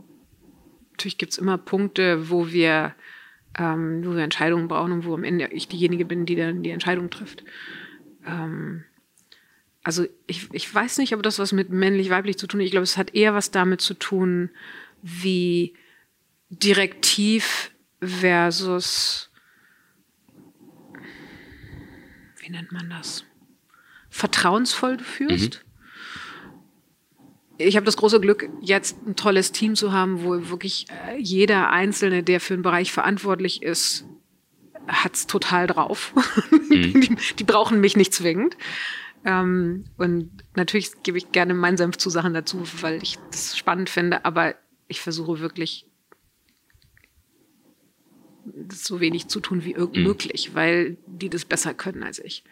natürlich 1.01 1.17
gibt's 1.17 1.39
immer 1.39 1.57
Punkte, 1.57 2.29
wo 2.29 2.51
wir, 2.51 2.93
ähm, 3.57 4.05
wo 4.05 4.13
wir 4.13 4.23
Entscheidungen 4.23 4.67
brauchen 4.67 4.91
und 4.91 5.05
wo 5.05 5.15
am 5.15 5.23
Ende 5.23 5.47
ich 5.47 5.67
diejenige 5.67 6.05
bin, 6.05 6.27
die 6.27 6.35
dann 6.35 6.61
die 6.61 6.69
Entscheidung 6.69 7.09
trifft. 7.09 7.43
Ähm, 8.25 8.83
also 9.83 10.05
ich, 10.27 10.47
ich 10.51 10.73
weiß 10.73 10.99
nicht, 10.99 11.15
ob 11.15 11.23
das 11.23 11.39
was 11.39 11.53
mit 11.53 11.71
männlich-weiblich 11.71 12.37
zu 12.37 12.45
tun 12.45 12.59
hat. 12.59 12.65
Ich 12.65 12.71
glaube, 12.71 12.83
es 12.83 12.97
hat 12.97 13.15
eher 13.15 13.33
was 13.33 13.49
damit 13.49 13.81
zu 13.81 13.95
tun, 13.95 14.51
wie 15.01 15.73
direktiv 16.51 17.71
versus 17.99 19.31
wie 22.37 22.40
nennt 22.51 22.71
man 22.71 22.89
das? 22.89 23.25
Vertrauensvoll 24.09 24.97
du 24.97 25.03
führst. 25.03 25.63
Mhm. 25.63 25.71
Ich 27.57 27.75
habe 27.75 27.85
das 27.85 27.97
große 27.97 28.19
Glück, 28.19 28.49
jetzt 28.59 28.97
ein 29.05 29.15
tolles 29.15 29.51
Team 29.51 29.75
zu 29.75 29.91
haben, 29.91 30.23
wo 30.23 30.49
wirklich 30.49 30.87
äh, 30.89 31.17
jeder 31.17 31.69
Einzelne, 31.69 32.23
der 32.23 32.39
für 32.39 32.55
einen 32.55 32.63
Bereich 32.63 32.91
verantwortlich 32.91 33.61
ist, 33.61 34.05
hat 34.87 35.15
es 35.15 35.27
total 35.27 35.67
drauf. 35.67 36.13
Mhm. 36.71 37.01
die, 37.01 37.17
die, 37.37 37.43
brauchen 37.43 37.81
mich 37.81 37.97
nicht 37.97 38.13
zwingend. 38.13 38.55
Ähm, 39.25 39.83
und 39.97 40.31
natürlich 40.55 41.03
gebe 41.03 41.17
ich 41.17 41.33
gerne 41.33 41.53
meinen 41.53 41.75
Senf 41.75 41.97
zu 41.97 42.09
Sachen 42.09 42.33
dazu, 42.33 42.63
weil 42.79 43.03
ich 43.03 43.19
das 43.29 43.57
spannend 43.57 43.89
finde, 43.89 44.23
aber 44.23 44.55
ich 44.87 45.01
versuche 45.01 45.41
wirklich 45.41 45.85
so 48.71 48.99
wenig 48.99 49.27
zu 49.27 49.39
tun 49.39 49.63
wie 49.63 49.71
irgend 49.71 49.97
mhm. 49.97 50.03
möglich, 50.03 50.51
weil 50.53 50.97
die 51.05 51.29
das 51.29 51.45
besser 51.45 51.73
können 51.73 52.03
als 52.03 52.19
ich. 52.19 52.43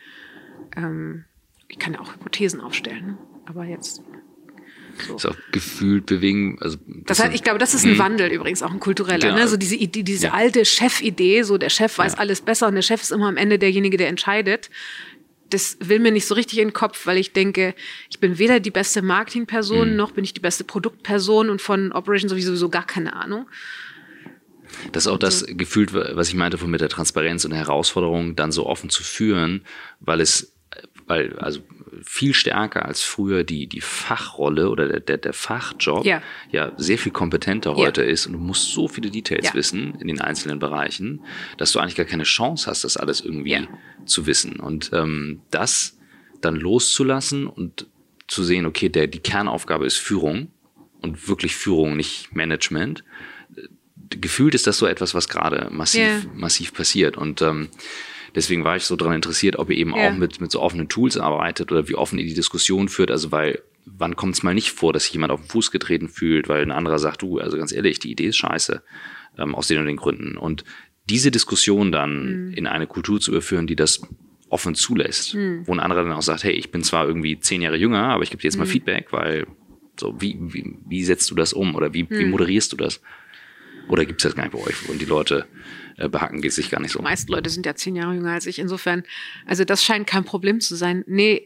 Ähm, 0.75 1.25
ich 1.67 1.79
kann 1.79 1.93
ja 1.93 1.99
auch 1.99 2.13
Hypothesen 2.13 2.61
aufstellen, 2.61 3.17
aber 3.45 3.63
jetzt. 3.63 4.01
So. 5.07 5.15
Ist 5.15 5.25
auch 5.27 5.37
gefühlt 5.51 6.07
bewegen. 6.07 6.57
Also 6.59 6.77
das, 6.85 7.17
das 7.17 7.19
heißt, 7.19 7.35
ich 7.35 7.43
glaube, 7.43 7.59
das 7.59 7.73
ist 7.73 7.85
ein 7.85 7.93
mhm. 7.93 7.99
Wandel 7.99 8.31
übrigens, 8.31 8.61
auch 8.63 8.71
ein 8.71 8.79
kultureller. 8.79 9.29
Genau. 9.29 9.39
Ne? 9.39 9.47
So 9.47 9.55
diese 9.55 9.75
Idee, 9.75 10.03
diese 10.03 10.27
ja. 10.27 10.33
alte 10.33 10.65
Chefidee, 10.65 11.43
so 11.43 11.57
der 11.57 11.69
Chef 11.69 11.97
weiß 11.97 12.13
ja. 12.13 12.19
alles 12.19 12.41
besser 12.41 12.67
und 12.67 12.75
der 12.75 12.81
Chef 12.81 13.01
ist 13.01 13.11
immer 13.11 13.27
am 13.27 13.37
Ende 13.37 13.59
derjenige, 13.59 13.95
der 13.95 14.09
entscheidet. 14.09 14.69
Das 15.51 15.77
will 15.79 15.99
mir 15.99 16.11
nicht 16.11 16.27
so 16.27 16.35
richtig 16.35 16.59
in 16.59 16.67
den 16.67 16.73
Kopf, 16.73 17.07
weil 17.07 17.17
ich 17.17 17.31
denke, 17.31 17.75
ich 18.09 18.19
bin 18.19 18.37
weder 18.37 18.59
die 18.59 18.71
beste 18.71 19.01
Marketingperson, 19.01 19.91
mhm. 19.91 19.95
noch 19.95 20.11
bin 20.11 20.23
ich 20.23 20.33
die 20.33 20.41
beste 20.41 20.63
Produktperson 20.63 21.49
und 21.49 21.61
von 21.61 21.91
Operations 21.91 22.31
sowieso 22.31 22.69
gar 22.69 22.85
keine 22.85 23.13
Ahnung. 23.13 23.47
Das 24.91 25.05
ist 25.05 25.07
auch 25.07 25.17
das 25.17 25.45
Gefühl, 25.47 25.87
was 25.91 26.29
ich 26.29 26.35
meinte 26.35 26.57
von 26.57 26.69
mit 26.69 26.81
der 26.81 26.89
Transparenz 26.89 27.45
und 27.45 27.51
der 27.51 27.59
Herausforderung, 27.59 28.35
dann 28.35 28.51
so 28.51 28.65
offen 28.65 28.89
zu 28.89 29.03
führen, 29.03 29.65
weil 29.99 30.21
es, 30.21 30.55
weil, 31.07 31.37
also 31.39 31.61
viel 32.03 32.33
stärker 32.33 32.85
als 32.85 33.01
früher 33.01 33.43
die, 33.43 33.67
die 33.67 33.81
Fachrolle 33.81 34.69
oder 34.69 34.87
der, 34.87 34.99
der, 34.99 35.17
der 35.17 35.33
Fachjob 35.33 36.05
ja. 36.05 36.21
ja 36.51 36.71
sehr 36.77 36.97
viel 36.97 37.11
kompetenter 37.11 37.75
heute 37.75 38.03
ja. 38.03 38.09
ist 38.09 38.27
und 38.27 38.33
du 38.33 38.39
musst 38.39 38.71
so 38.73 38.87
viele 38.87 39.09
Details 39.09 39.47
ja. 39.47 39.53
wissen 39.53 39.95
in 39.99 40.07
den 40.07 40.21
einzelnen 40.21 40.59
Bereichen, 40.59 41.25
dass 41.57 41.71
du 41.71 41.79
eigentlich 41.79 41.95
gar 41.95 42.05
keine 42.05 42.23
Chance 42.23 42.69
hast, 42.69 42.83
das 42.83 42.97
alles 42.97 43.21
irgendwie 43.21 43.67
zu 44.05 44.27
wissen. 44.27 44.59
Und 44.59 44.91
ähm, 44.93 45.41
das 45.51 45.97
dann 46.41 46.55
loszulassen 46.55 47.47
und 47.47 47.87
zu 48.27 48.43
sehen, 48.43 48.65
okay, 48.65 48.89
der, 48.89 49.07
die 49.07 49.19
Kernaufgabe 49.19 49.85
ist 49.85 49.97
Führung 49.97 50.51
und 51.01 51.27
wirklich 51.27 51.55
Führung, 51.55 51.97
nicht 51.97 52.33
Management 52.35 53.03
gefühlt 54.09 54.55
ist 54.55 54.67
das 54.67 54.77
so 54.77 54.85
etwas, 54.85 55.13
was 55.13 55.29
gerade 55.29 55.69
massiv, 55.71 56.01
yeah. 56.01 56.21
massiv 56.35 56.73
passiert. 56.73 57.17
Und 57.17 57.41
ähm, 57.41 57.69
deswegen 58.35 58.63
war 58.63 58.75
ich 58.75 58.83
so 58.83 58.95
daran 58.95 59.15
interessiert, 59.15 59.57
ob 59.57 59.69
ihr 59.69 59.77
eben 59.77 59.93
yeah. 59.93 60.09
auch 60.09 60.17
mit, 60.17 60.41
mit 60.41 60.51
so 60.51 60.61
offenen 60.61 60.89
Tools 60.89 61.17
arbeitet 61.17 61.71
oder 61.71 61.87
wie 61.87 61.95
offen 61.95 62.19
ihr 62.19 62.25
die 62.25 62.33
Diskussion 62.33 62.89
führt. 62.89 63.11
Also 63.11 63.31
weil, 63.31 63.61
wann 63.85 64.15
kommt 64.15 64.35
es 64.35 64.43
mal 64.43 64.53
nicht 64.53 64.71
vor, 64.71 64.93
dass 64.93 65.03
sich 65.03 65.13
jemand 65.13 65.31
auf 65.31 65.41
den 65.41 65.49
Fuß 65.49 65.71
getreten 65.71 66.09
fühlt, 66.09 66.49
weil 66.49 66.61
ein 66.61 66.71
anderer 66.71 66.99
sagt, 66.99 67.21
du, 67.21 67.39
also 67.39 67.57
ganz 67.57 67.71
ehrlich, 67.71 67.99
die 67.99 68.11
Idee 68.11 68.27
ist 68.27 68.37
scheiße, 68.37 68.81
ähm, 69.37 69.55
aus 69.55 69.67
den 69.67 69.79
und 69.79 69.85
den 69.85 69.97
Gründen. 69.97 70.37
Und 70.37 70.63
diese 71.09 71.31
Diskussion 71.31 71.91
dann 71.91 72.47
mhm. 72.47 72.53
in 72.53 72.67
eine 72.67 72.87
Kultur 72.87 73.19
zu 73.19 73.31
überführen, 73.31 73.67
die 73.67 73.75
das 73.75 74.01
offen 74.49 74.75
zulässt, 74.75 75.35
mhm. 75.35 75.65
wo 75.65 75.73
ein 75.73 75.79
anderer 75.79 76.03
dann 76.03 76.13
auch 76.13 76.21
sagt, 76.21 76.43
hey, 76.43 76.53
ich 76.53 76.71
bin 76.71 76.83
zwar 76.83 77.07
irgendwie 77.07 77.39
zehn 77.39 77.61
Jahre 77.61 77.77
jünger, 77.77 78.05
aber 78.05 78.23
ich 78.23 78.31
gebe 78.31 78.41
dir 78.41 78.47
jetzt 78.47 78.57
mal 78.57 78.65
mhm. 78.65 78.69
Feedback, 78.69 79.07
weil 79.11 79.45
so, 79.99 80.19
wie, 80.19 80.37
wie, 80.39 80.77
wie 80.87 81.03
setzt 81.03 81.29
du 81.29 81.35
das 81.35 81.53
um 81.53 81.75
oder 81.75 81.93
wie, 81.93 82.09
wie 82.09 82.25
mhm. 82.25 82.31
moderierst 82.31 82.71
du 82.73 82.77
das? 82.77 83.01
Oder 83.89 84.05
gibt 84.05 84.21
es 84.21 84.23
das 84.23 84.35
gar 84.35 84.43
nicht 84.43 84.53
bei 84.53 84.59
euch? 84.59 84.87
Und 84.87 85.01
die 85.01 85.05
Leute 85.05 85.45
äh, 85.97 86.07
behacken 86.07 86.41
geht 86.41 86.53
sich 86.53 86.69
gar 86.69 86.79
nicht 86.79 86.91
so. 86.91 86.99
Die 86.99 87.03
meisten 87.03 87.31
Leute 87.31 87.49
sind 87.49 87.65
ja 87.65 87.75
zehn 87.75 87.95
Jahre 87.95 88.13
jünger 88.13 88.31
als 88.31 88.45
ich. 88.45 88.59
Insofern, 88.59 89.03
also 89.45 89.65
das 89.65 89.83
scheint 89.83 90.07
kein 90.07 90.23
Problem 90.23 90.61
zu 90.61 90.75
sein. 90.75 91.03
Nee. 91.07 91.43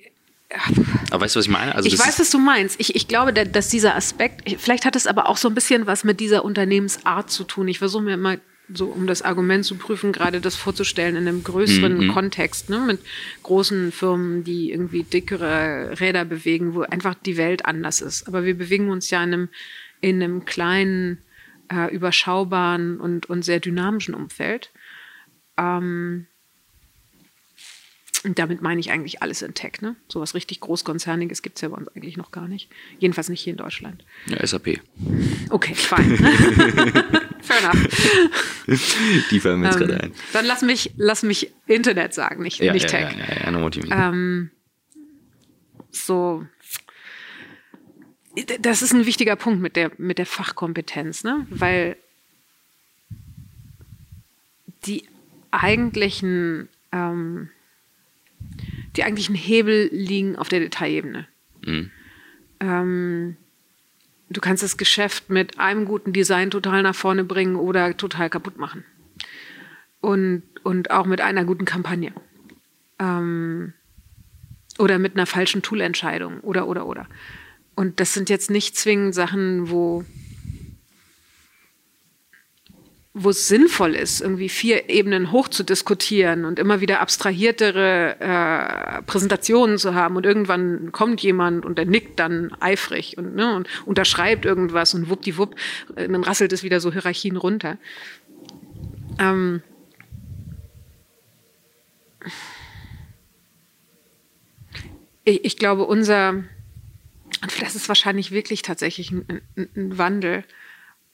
Aber 1.10 1.22
weißt 1.22 1.36
du, 1.36 1.40
was 1.40 1.46
ich 1.46 1.52
meine? 1.52 1.74
Also 1.74 1.88
ich 1.88 1.98
weiß, 1.98 2.20
was 2.20 2.30
du 2.30 2.38
meinst. 2.38 2.80
Ich, 2.80 2.96
ich 2.96 3.08
glaube, 3.08 3.34
dass 3.34 3.70
dieser 3.70 3.96
Aspekt, 3.96 4.44
vielleicht 4.60 4.86
hat 4.86 4.96
es 4.96 5.08
aber 5.08 5.28
auch 5.28 5.38
so 5.38 5.48
ein 5.48 5.56
bisschen 5.56 5.88
was 5.88 6.04
mit 6.04 6.20
dieser 6.20 6.46
Unternehmensart 6.46 7.32
zu 7.32 7.44
tun. 7.44 7.68
Ich 7.68 7.80
versuche 7.80 8.04
mir 8.04 8.14
immer 8.14 8.38
so 8.72 8.86
um 8.86 9.08
das 9.08 9.22
Argument 9.22 9.66
zu 9.66 9.76
prüfen, 9.76 10.12
gerade 10.12 10.40
das 10.40 10.56
vorzustellen 10.56 11.16
in 11.16 11.28
einem 11.28 11.44
größeren 11.44 11.98
mhm. 11.98 12.14
Kontext, 12.14 12.70
ne, 12.70 12.80
mit 12.80 13.00
großen 13.44 13.92
Firmen, 13.92 14.44
die 14.44 14.72
irgendwie 14.72 15.04
dickere 15.04 16.00
Räder 16.00 16.26
bewegen, 16.26 16.74
wo 16.74 16.82
einfach 16.82 17.16
die 17.16 17.38
Welt 17.38 17.66
anders 17.66 18.02
ist. 18.02 18.28
Aber 18.28 18.46
wir 18.46 18.58
bewegen 18.58 18.90
uns 18.90 19.10
ja 19.10 19.24
in 19.24 19.34
einem, 19.34 19.50
in 20.02 20.24
einem 20.24 20.46
kleinen, 20.46 21.18
äh, 21.72 21.94
überschaubaren 21.94 23.00
und, 23.00 23.30
und 23.30 23.44
sehr 23.44 23.60
dynamischen 23.60 24.14
Umfeld. 24.14 24.72
Ähm, 25.58 26.28
und 28.24 28.40
damit 28.40 28.62
meine 28.62 28.80
ich 28.80 28.90
eigentlich 28.90 29.22
alles 29.22 29.42
in 29.42 29.54
Tech. 29.54 29.82
Ne? 29.82 29.96
So 30.08 30.22
was 30.22 30.34
richtig 30.34 30.62
Großkonzerniges 30.62 31.42
gibt 31.42 31.58
es 31.58 31.62
ja 31.62 31.70
bei 31.70 31.76
uns 31.76 31.90
eigentlich 31.90 32.16
noch 32.16 32.32
gar 32.32 32.48
nicht. 32.48 32.70
Jedenfalls 33.00 33.28
nicht 33.28 33.42
hier 33.42 33.52
in 33.52 33.58
Deutschland. 33.58 34.06
Ja, 34.28 34.46
SAP. 34.46 34.80
Okay, 35.50 35.76
fein. 35.76 36.18
Fair 37.42 37.58
enough. 37.60 39.28
Die 39.30 39.40
fallen 39.42 39.60
mir 39.60 39.68
jetzt 39.68 39.82
ähm, 39.82 39.88
gerade 39.88 40.04
ein. 40.04 40.14
Dann 40.32 40.46
lass 40.46 40.62
mich, 40.62 40.92
lass 40.96 41.24
mich 41.24 41.52
Internet 41.68 42.14
sagen, 42.14 42.44
nicht, 42.44 42.60
ja, 42.60 42.72
nicht 42.72 42.90
ja, 42.92 43.10
Tech. 43.10 43.18
Ja, 43.18 43.36
ja, 43.36 43.44
ja, 43.44 43.52
no 43.52 43.70
ähm, 43.92 44.52
so. 45.92 46.46
Das 48.62 48.82
ist 48.82 48.94
ein 48.94 49.06
wichtiger 49.06 49.36
Punkt 49.36 49.62
mit 49.62 49.76
der, 49.76 49.92
mit 49.98 50.18
der 50.18 50.26
Fachkompetenz, 50.26 51.24
ne? 51.24 51.46
weil 51.50 51.98
die 54.86 55.08
eigentlichen 55.52 56.68
ähm, 56.92 57.50
die 58.96 59.04
eigentlichen 59.04 59.36
Hebel 59.36 59.90
liegen 59.92 60.36
auf 60.36 60.50
der 60.50 60.60
Detailebene. 60.60 61.28
Mhm. 61.66 61.92
Ähm, 62.60 63.38
du 64.30 64.42
kannst 64.42 64.64
das 64.64 64.78
Geschäft 64.78 65.30
mit 65.30 65.60
einem 65.60 65.86
guten 65.86 66.14
Design 66.14 66.52
total 66.52 66.84
nach 66.84 66.96
vorne 66.96 67.24
bringen 67.24 67.56
oder 67.56 67.96
total 67.98 68.30
kaputt 68.30 68.58
machen. 68.58 68.84
Und, 70.02 70.44
und 70.64 70.92
auch 70.92 71.06
mit 71.06 71.22
einer 71.22 71.46
guten 71.46 71.66
Kampagne. 71.66 72.14
Ähm, 73.00 73.74
oder 74.78 75.00
mit 75.00 75.16
einer 75.16 75.26
falschen 75.26 75.62
Toolentscheidung 75.62 76.40
oder, 76.42 76.68
oder, 76.68 76.86
oder. 76.86 77.08
Und 77.76 78.00
das 78.00 78.14
sind 78.14 78.30
jetzt 78.30 78.50
nicht 78.50 78.78
zwingend 78.78 79.16
Sachen, 79.16 79.70
wo 79.70 80.06
wo 83.16 83.30
es 83.30 83.48
sinnvoll 83.48 83.94
ist, 83.94 84.22
irgendwie 84.22 84.50
vier 84.50 84.90
Ebenen 84.90 85.32
hoch 85.32 85.48
zu 85.48 85.62
diskutieren 85.64 86.46
und 86.46 86.58
immer 86.58 86.82
wieder 86.82 87.00
abstrahiertere 87.00 88.16
äh, 88.20 89.02
Präsentationen 89.04 89.78
zu 89.78 89.94
haben 89.94 90.16
und 90.16 90.26
irgendwann 90.26 90.92
kommt 90.92 91.22
jemand 91.22 91.64
und 91.64 91.78
der 91.78 91.86
nickt 91.86 92.20
dann 92.20 92.52
eifrig 92.60 93.16
und, 93.20 93.36
ne, 93.36 93.56
und 93.56 93.68
unterschreibt 93.86 94.46
irgendwas 94.46 94.96
und 94.96 95.12
wuppdiwupp, 95.12 95.56
äh, 95.96 96.10
dann 96.10 96.24
rasselt 96.24 96.54
es 96.54 96.64
wieder 96.64 96.80
so 96.80 96.92
Hierarchien 96.92 97.38
runter. 97.38 97.78
Ähm, 99.20 99.62
ich, 105.24 105.46
ich, 105.46 105.58
glaube, 105.58 105.84
unser, 105.86 106.44
und 107.42 107.62
das 107.62 107.76
ist 107.76 107.88
wahrscheinlich 107.88 108.32
wirklich 108.32 108.62
tatsächlich 108.62 109.12
ein, 109.12 109.26
ein, 109.28 109.70
ein 109.76 109.98
Wandel, 109.98 110.44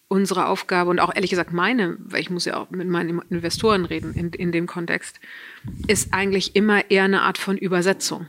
unsere 0.10 0.48
Aufgabe 0.48 0.90
und 0.90 1.00
auch 1.00 1.14
ehrlich 1.14 1.30
gesagt 1.30 1.54
meine, 1.54 1.96
weil 2.00 2.22
ich 2.22 2.32
muss 2.32 2.46
ja 2.46 2.58
auch 2.58 2.72
mit 2.72 2.88
meinen 2.88 3.22
Investoren 3.30 3.86
reden 3.86 4.14
in, 4.16 4.32
in 4.34 4.52
dem 4.52 4.66
Kontext, 4.66 5.20
ist 5.88 6.14
eigentlich 6.14 6.56
immer 6.56 6.90
eher 6.90 7.04
eine 7.04 7.22
Art 7.22 7.38
von 7.38 7.58
Übersetzung. 7.58 8.28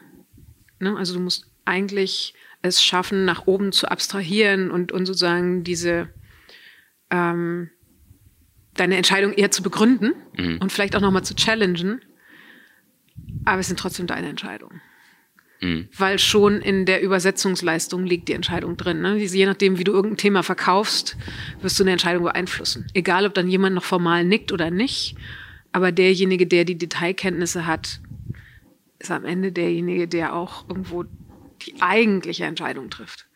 Ne? 0.79 0.95
Also 0.97 1.15
du 1.15 1.21
musst 1.21 1.51
eigentlich 1.65 2.35
es 2.63 2.83
schaffen, 2.83 3.25
nach 3.25 3.47
oben 3.47 3.73
zu 3.73 3.91
abstrahieren 3.91 4.71
und, 4.71 4.93
und 4.93 5.07
sozusagen 5.07 5.65
diese 5.65 6.11
ähm, 7.11 7.71
deine 8.75 8.97
Entscheidung 8.97 9.33
eher 9.33 9.51
zu 9.51 9.63
begründen 9.63 10.13
mhm. 10.37 10.59
und 10.61 10.71
vielleicht 10.73 10.95
auch 10.95 11.01
nochmal 11.01 11.25
zu 11.25 11.35
challengen. 11.35 12.03
Aber 13.47 13.61
es 13.61 13.69
sind 13.69 13.79
trotzdem 13.79 14.07
deine 14.07 14.29
Entscheidungen. 14.29 14.83
Mhm. 15.61 15.89
Weil 15.97 16.19
schon 16.19 16.61
in 16.63 16.87
der 16.87 17.03
Übersetzungsleistung 17.03 18.07
liegt 18.07 18.29
die 18.29 18.33
Entscheidung 18.33 18.77
drin. 18.77 19.03
Ne? 19.03 19.17
Je 19.19 19.47
nachdem, 19.47 19.79
wie 19.79 19.85
du 19.85 19.93
irgendein 19.93 20.17
Thema 20.17 20.43
verkaufst, 20.43 21.17
wirst 21.61 21.79
du 21.79 21.85
eine 21.85 21.93
Entscheidung 21.93 22.25
beeinflussen. 22.25 22.87
Egal, 22.95 23.27
ob 23.27 23.35
dann 23.35 23.49
jemand 23.49 23.75
noch 23.75 23.85
formal 23.85 24.25
nickt 24.25 24.53
oder 24.53 24.71
nicht. 24.71 25.17
Aber 25.73 25.93
derjenige, 25.93 26.47
der 26.47 26.65
die 26.65 26.79
Detailkenntnisse 26.79 27.67
hat, 27.67 28.01
ist 28.99 29.11
am 29.11 29.25
Ende 29.25 29.53
derjenige, 29.53 30.09
der 30.09 30.35
auch 30.35 30.69
irgendwo 30.69 31.05
die 31.63 31.81
eigentliche 31.81 32.45
Entscheidung 32.45 32.91
trifft. 32.91 33.27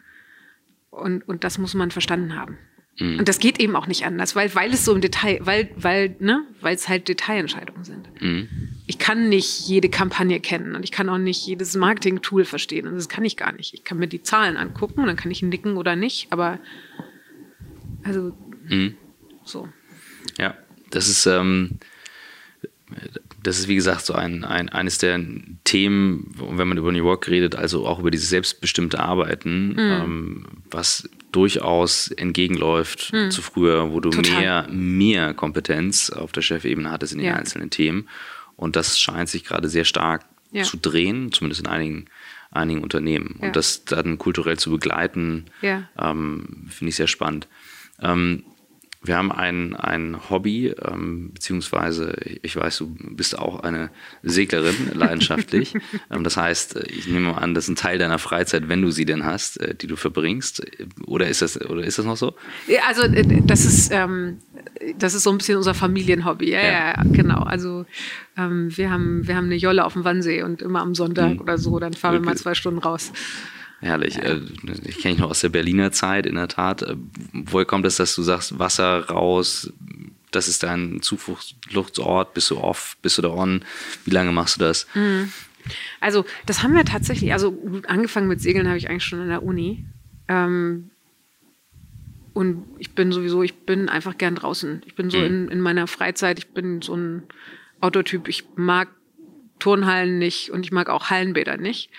Und, 0.90 1.28
und 1.28 1.44
das 1.44 1.58
muss 1.58 1.74
man 1.74 1.90
verstanden 1.90 2.36
haben. 2.36 2.58
Mhm. 2.98 3.18
Und 3.18 3.28
das 3.28 3.38
geht 3.38 3.58
eben 3.60 3.74
auch 3.76 3.86
nicht 3.86 4.04
anders, 4.04 4.36
weil, 4.36 4.54
weil 4.54 4.72
es 4.72 4.84
so 4.84 4.94
im 4.94 5.00
Detail, 5.00 5.38
weil, 5.42 5.70
weil, 5.76 6.16
ne, 6.20 6.44
weil 6.60 6.74
es 6.74 6.88
halt 6.88 7.08
Detailentscheidungen 7.08 7.84
sind. 7.84 8.08
Mhm. 8.20 8.48
Ich 8.86 8.98
kann 8.98 9.28
nicht 9.28 9.66
jede 9.66 9.88
Kampagne 9.88 10.40
kennen 10.40 10.74
und 10.74 10.84
ich 10.84 10.92
kann 10.92 11.08
auch 11.08 11.18
nicht 11.18 11.46
jedes 11.46 11.74
Marketing-Tool 11.74 12.44
verstehen. 12.44 12.86
Und 12.86 12.94
das 12.94 13.08
kann 13.08 13.24
ich 13.24 13.36
gar 13.36 13.52
nicht. 13.52 13.74
Ich 13.74 13.84
kann 13.84 13.98
mir 13.98 14.06
die 14.06 14.22
Zahlen 14.22 14.56
angucken 14.56 15.00
und 15.00 15.06
dann 15.06 15.16
kann 15.16 15.30
ich 15.30 15.42
nicken 15.42 15.76
oder 15.76 15.96
nicht, 15.96 16.28
aber 16.30 16.60
also 18.04 18.36
mhm. 18.68 18.96
so. 19.44 19.68
Ja, 20.38 20.56
das 20.90 21.08
ist, 21.08 21.26
ähm, 21.26 21.78
das 23.44 23.58
ist 23.58 23.68
wie 23.68 23.74
gesagt 23.74 24.06
so 24.06 24.14
ein, 24.14 24.42
ein, 24.42 24.70
eines 24.70 24.98
der 24.98 25.20
Themen, 25.64 26.34
wenn 26.38 26.66
man 26.66 26.78
über 26.78 26.90
New 26.90 27.04
York 27.04 27.28
redet, 27.28 27.54
also 27.54 27.86
auch 27.86 27.98
über 27.98 28.10
dieses 28.10 28.30
selbstbestimmte 28.30 28.98
Arbeiten, 28.98 29.74
mhm. 29.74 29.78
ähm, 29.78 30.46
was 30.70 31.08
durchaus 31.30 32.10
entgegenläuft 32.12 33.12
hm. 33.12 33.30
zu 33.30 33.42
früher, 33.42 33.92
wo 33.92 34.00
du 34.00 34.10
mehr, 34.20 34.66
mehr 34.70 35.34
Kompetenz 35.34 36.10
auf 36.10 36.32
der 36.32 36.42
Chefebene 36.42 36.90
hattest 36.90 37.12
in 37.12 37.18
den 37.18 37.28
ja. 37.28 37.34
einzelnen 37.34 37.70
Themen. 37.70 38.08
Und 38.56 38.76
das 38.76 39.00
scheint 39.00 39.28
sich 39.28 39.44
gerade 39.44 39.68
sehr 39.68 39.84
stark 39.84 40.24
ja. 40.52 40.62
zu 40.62 40.76
drehen, 40.76 41.32
zumindest 41.32 41.60
in 41.60 41.66
einigen, 41.66 42.04
einigen 42.52 42.82
Unternehmen. 42.82 43.36
Ja. 43.40 43.48
Und 43.48 43.56
das 43.56 43.84
dann 43.84 44.16
kulturell 44.16 44.58
zu 44.58 44.70
begleiten, 44.70 45.46
ähm, 45.98 46.66
finde 46.68 46.90
ich 46.90 46.96
sehr 46.96 47.08
spannend. 47.08 47.48
Ähm, 48.00 48.44
wir 49.04 49.16
haben 49.16 49.30
ein, 49.30 49.76
ein 49.76 50.30
Hobby, 50.30 50.74
ähm, 50.82 51.30
beziehungsweise 51.34 52.16
ich 52.42 52.56
weiß, 52.56 52.78
du 52.78 52.94
bist 53.10 53.38
auch 53.38 53.60
eine 53.60 53.90
Seglerin, 54.22 54.90
leidenschaftlich. 54.94 55.74
ähm, 56.10 56.24
das 56.24 56.36
heißt, 56.36 56.76
ich 56.88 57.06
nehme 57.06 57.36
an, 57.36 57.54
das 57.54 57.64
ist 57.64 57.70
ein 57.70 57.76
Teil 57.76 57.98
deiner 57.98 58.18
Freizeit, 58.18 58.68
wenn 58.68 58.82
du 58.82 58.90
sie 58.90 59.04
denn 59.04 59.24
hast, 59.24 59.60
äh, 59.60 59.74
die 59.74 59.86
du 59.86 59.96
verbringst. 59.96 60.62
Oder 61.06 61.28
ist 61.28 61.42
das, 61.42 61.60
oder 61.60 61.84
ist 61.84 61.98
das 61.98 62.06
noch 62.06 62.16
so? 62.16 62.34
Ja, 62.66 62.82
also 62.88 63.02
äh, 63.02 63.42
das 63.44 63.64
ist, 63.64 63.92
ähm, 63.92 64.38
das 64.98 65.14
ist 65.14 65.24
so 65.24 65.30
ein 65.30 65.38
bisschen 65.38 65.58
unser 65.58 65.74
Familienhobby. 65.74 66.50
Ja, 66.50 66.62
ja. 66.62 66.72
ja 66.72 67.02
genau. 67.04 67.42
Also 67.42 67.84
ähm, 68.38 68.76
wir, 68.76 68.90
haben, 68.90 69.26
wir 69.26 69.36
haben 69.36 69.46
eine 69.46 69.56
Jolle 69.56 69.84
auf 69.84 69.92
dem 69.92 70.04
Wannsee 70.04 70.42
und 70.42 70.62
immer 70.62 70.80
am 70.80 70.94
Sonntag 70.94 71.32
hm. 71.32 71.40
oder 71.40 71.58
so, 71.58 71.78
dann 71.78 71.92
fahren 71.92 72.14
wir 72.14 72.20
mal 72.20 72.36
zwei 72.36 72.54
Stunden 72.54 72.80
raus. 72.80 73.12
Herrlich. 73.84 74.14
Ja. 74.16 74.22
Äh, 74.22 74.40
ich 74.86 74.98
kenne 74.98 75.14
dich 75.14 75.18
noch 75.18 75.30
aus 75.30 75.40
der 75.40 75.50
Berliner 75.50 75.92
Zeit, 75.92 76.24
in 76.24 76.36
der 76.36 76.48
Tat. 76.48 76.82
Äh, 76.82 76.96
woher 77.32 77.66
kommt 77.66 77.84
es, 77.84 77.96
dass 77.96 78.14
du 78.14 78.22
sagst, 78.22 78.58
Wasser 78.58 79.06
raus, 79.06 79.72
das 80.30 80.48
ist 80.48 80.62
dein 80.62 81.02
Zufluchtsort, 81.02 82.32
bist 82.32 82.50
du 82.50 82.56
off, 82.56 82.96
bist 83.02 83.18
du 83.18 83.22
da 83.22 83.28
on? 83.28 83.62
Wie 84.06 84.10
lange 84.10 84.32
machst 84.32 84.56
du 84.56 84.60
das? 84.60 84.86
Mhm. 84.94 85.32
Also, 86.00 86.24
das 86.46 86.62
haben 86.62 86.74
wir 86.74 86.84
tatsächlich, 86.84 87.32
also 87.32 87.58
angefangen 87.86 88.26
mit 88.26 88.40
Segeln 88.40 88.68
habe 88.68 88.78
ich 88.78 88.88
eigentlich 88.88 89.04
schon 89.04 89.20
in 89.20 89.28
der 89.28 89.42
Uni. 89.42 89.84
Ähm, 90.28 90.90
und 92.32 92.64
ich 92.78 92.92
bin 92.92 93.12
sowieso, 93.12 93.42
ich 93.42 93.54
bin 93.54 93.90
einfach 93.90 94.16
gern 94.16 94.34
draußen. 94.34 94.82
Ich 94.86 94.94
bin 94.94 95.10
so 95.10 95.18
mhm. 95.18 95.24
in, 95.24 95.48
in 95.48 95.60
meiner 95.60 95.86
Freizeit, 95.86 96.38
ich 96.38 96.48
bin 96.48 96.80
so 96.80 96.96
ein 96.96 97.22
Autotyp. 97.80 98.28
Ich 98.28 98.44
mag 98.56 98.88
Turnhallen 99.58 100.18
nicht 100.18 100.50
und 100.50 100.64
ich 100.64 100.72
mag 100.72 100.88
auch 100.88 101.10
Hallenbäder 101.10 101.58
nicht. 101.58 101.90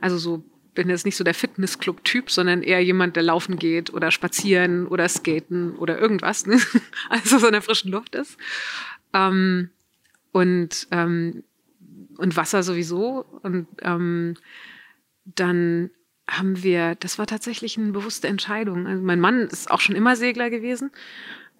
Also 0.00 0.18
so 0.18 0.42
bin 0.74 0.88
jetzt 0.88 1.04
nicht 1.04 1.16
so 1.16 1.24
der 1.24 1.34
Fitnessclub-Typ, 1.34 2.30
sondern 2.30 2.62
eher 2.62 2.82
jemand, 2.82 3.16
der 3.16 3.22
laufen 3.22 3.56
geht 3.56 3.92
oder 3.92 4.10
spazieren 4.10 4.86
oder 4.86 5.08
skaten 5.08 5.76
oder 5.76 5.98
irgendwas, 5.98 6.46
ne? 6.46 6.60
also 7.08 7.38
so 7.38 7.46
in 7.46 7.52
der 7.52 7.62
frischen 7.62 7.90
Luft 7.90 8.14
ist. 8.14 8.36
Ähm, 9.12 9.70
und, 10.32 10.88
ähm, 10.90 11.44
und 12.18 12.36
Wasser 12.36 12.62
sowieso. 12.62 13.24
Und 13.42 13.68
ähm, 13.82 14.36
dann 15.24 15.90
haben 16.28 16.62
wir, 16.62 16.94
das 16.96 17.18
war 17.18 17.26
tatsächlich 17.26 17.78
eine 17.78 17.92
bewusste 17.92 18.28
Entscheidung. 18.28 18.86
Also 18.86 19.02
mein 19.02 19.20
Mann 19.20 19.42
ist 19.42 19.70
auch 19.70 19.80
schon 19.80 19.96
immer 19.96 20.16
Segler 20.16 20.50
gewesen. 20.50 20.90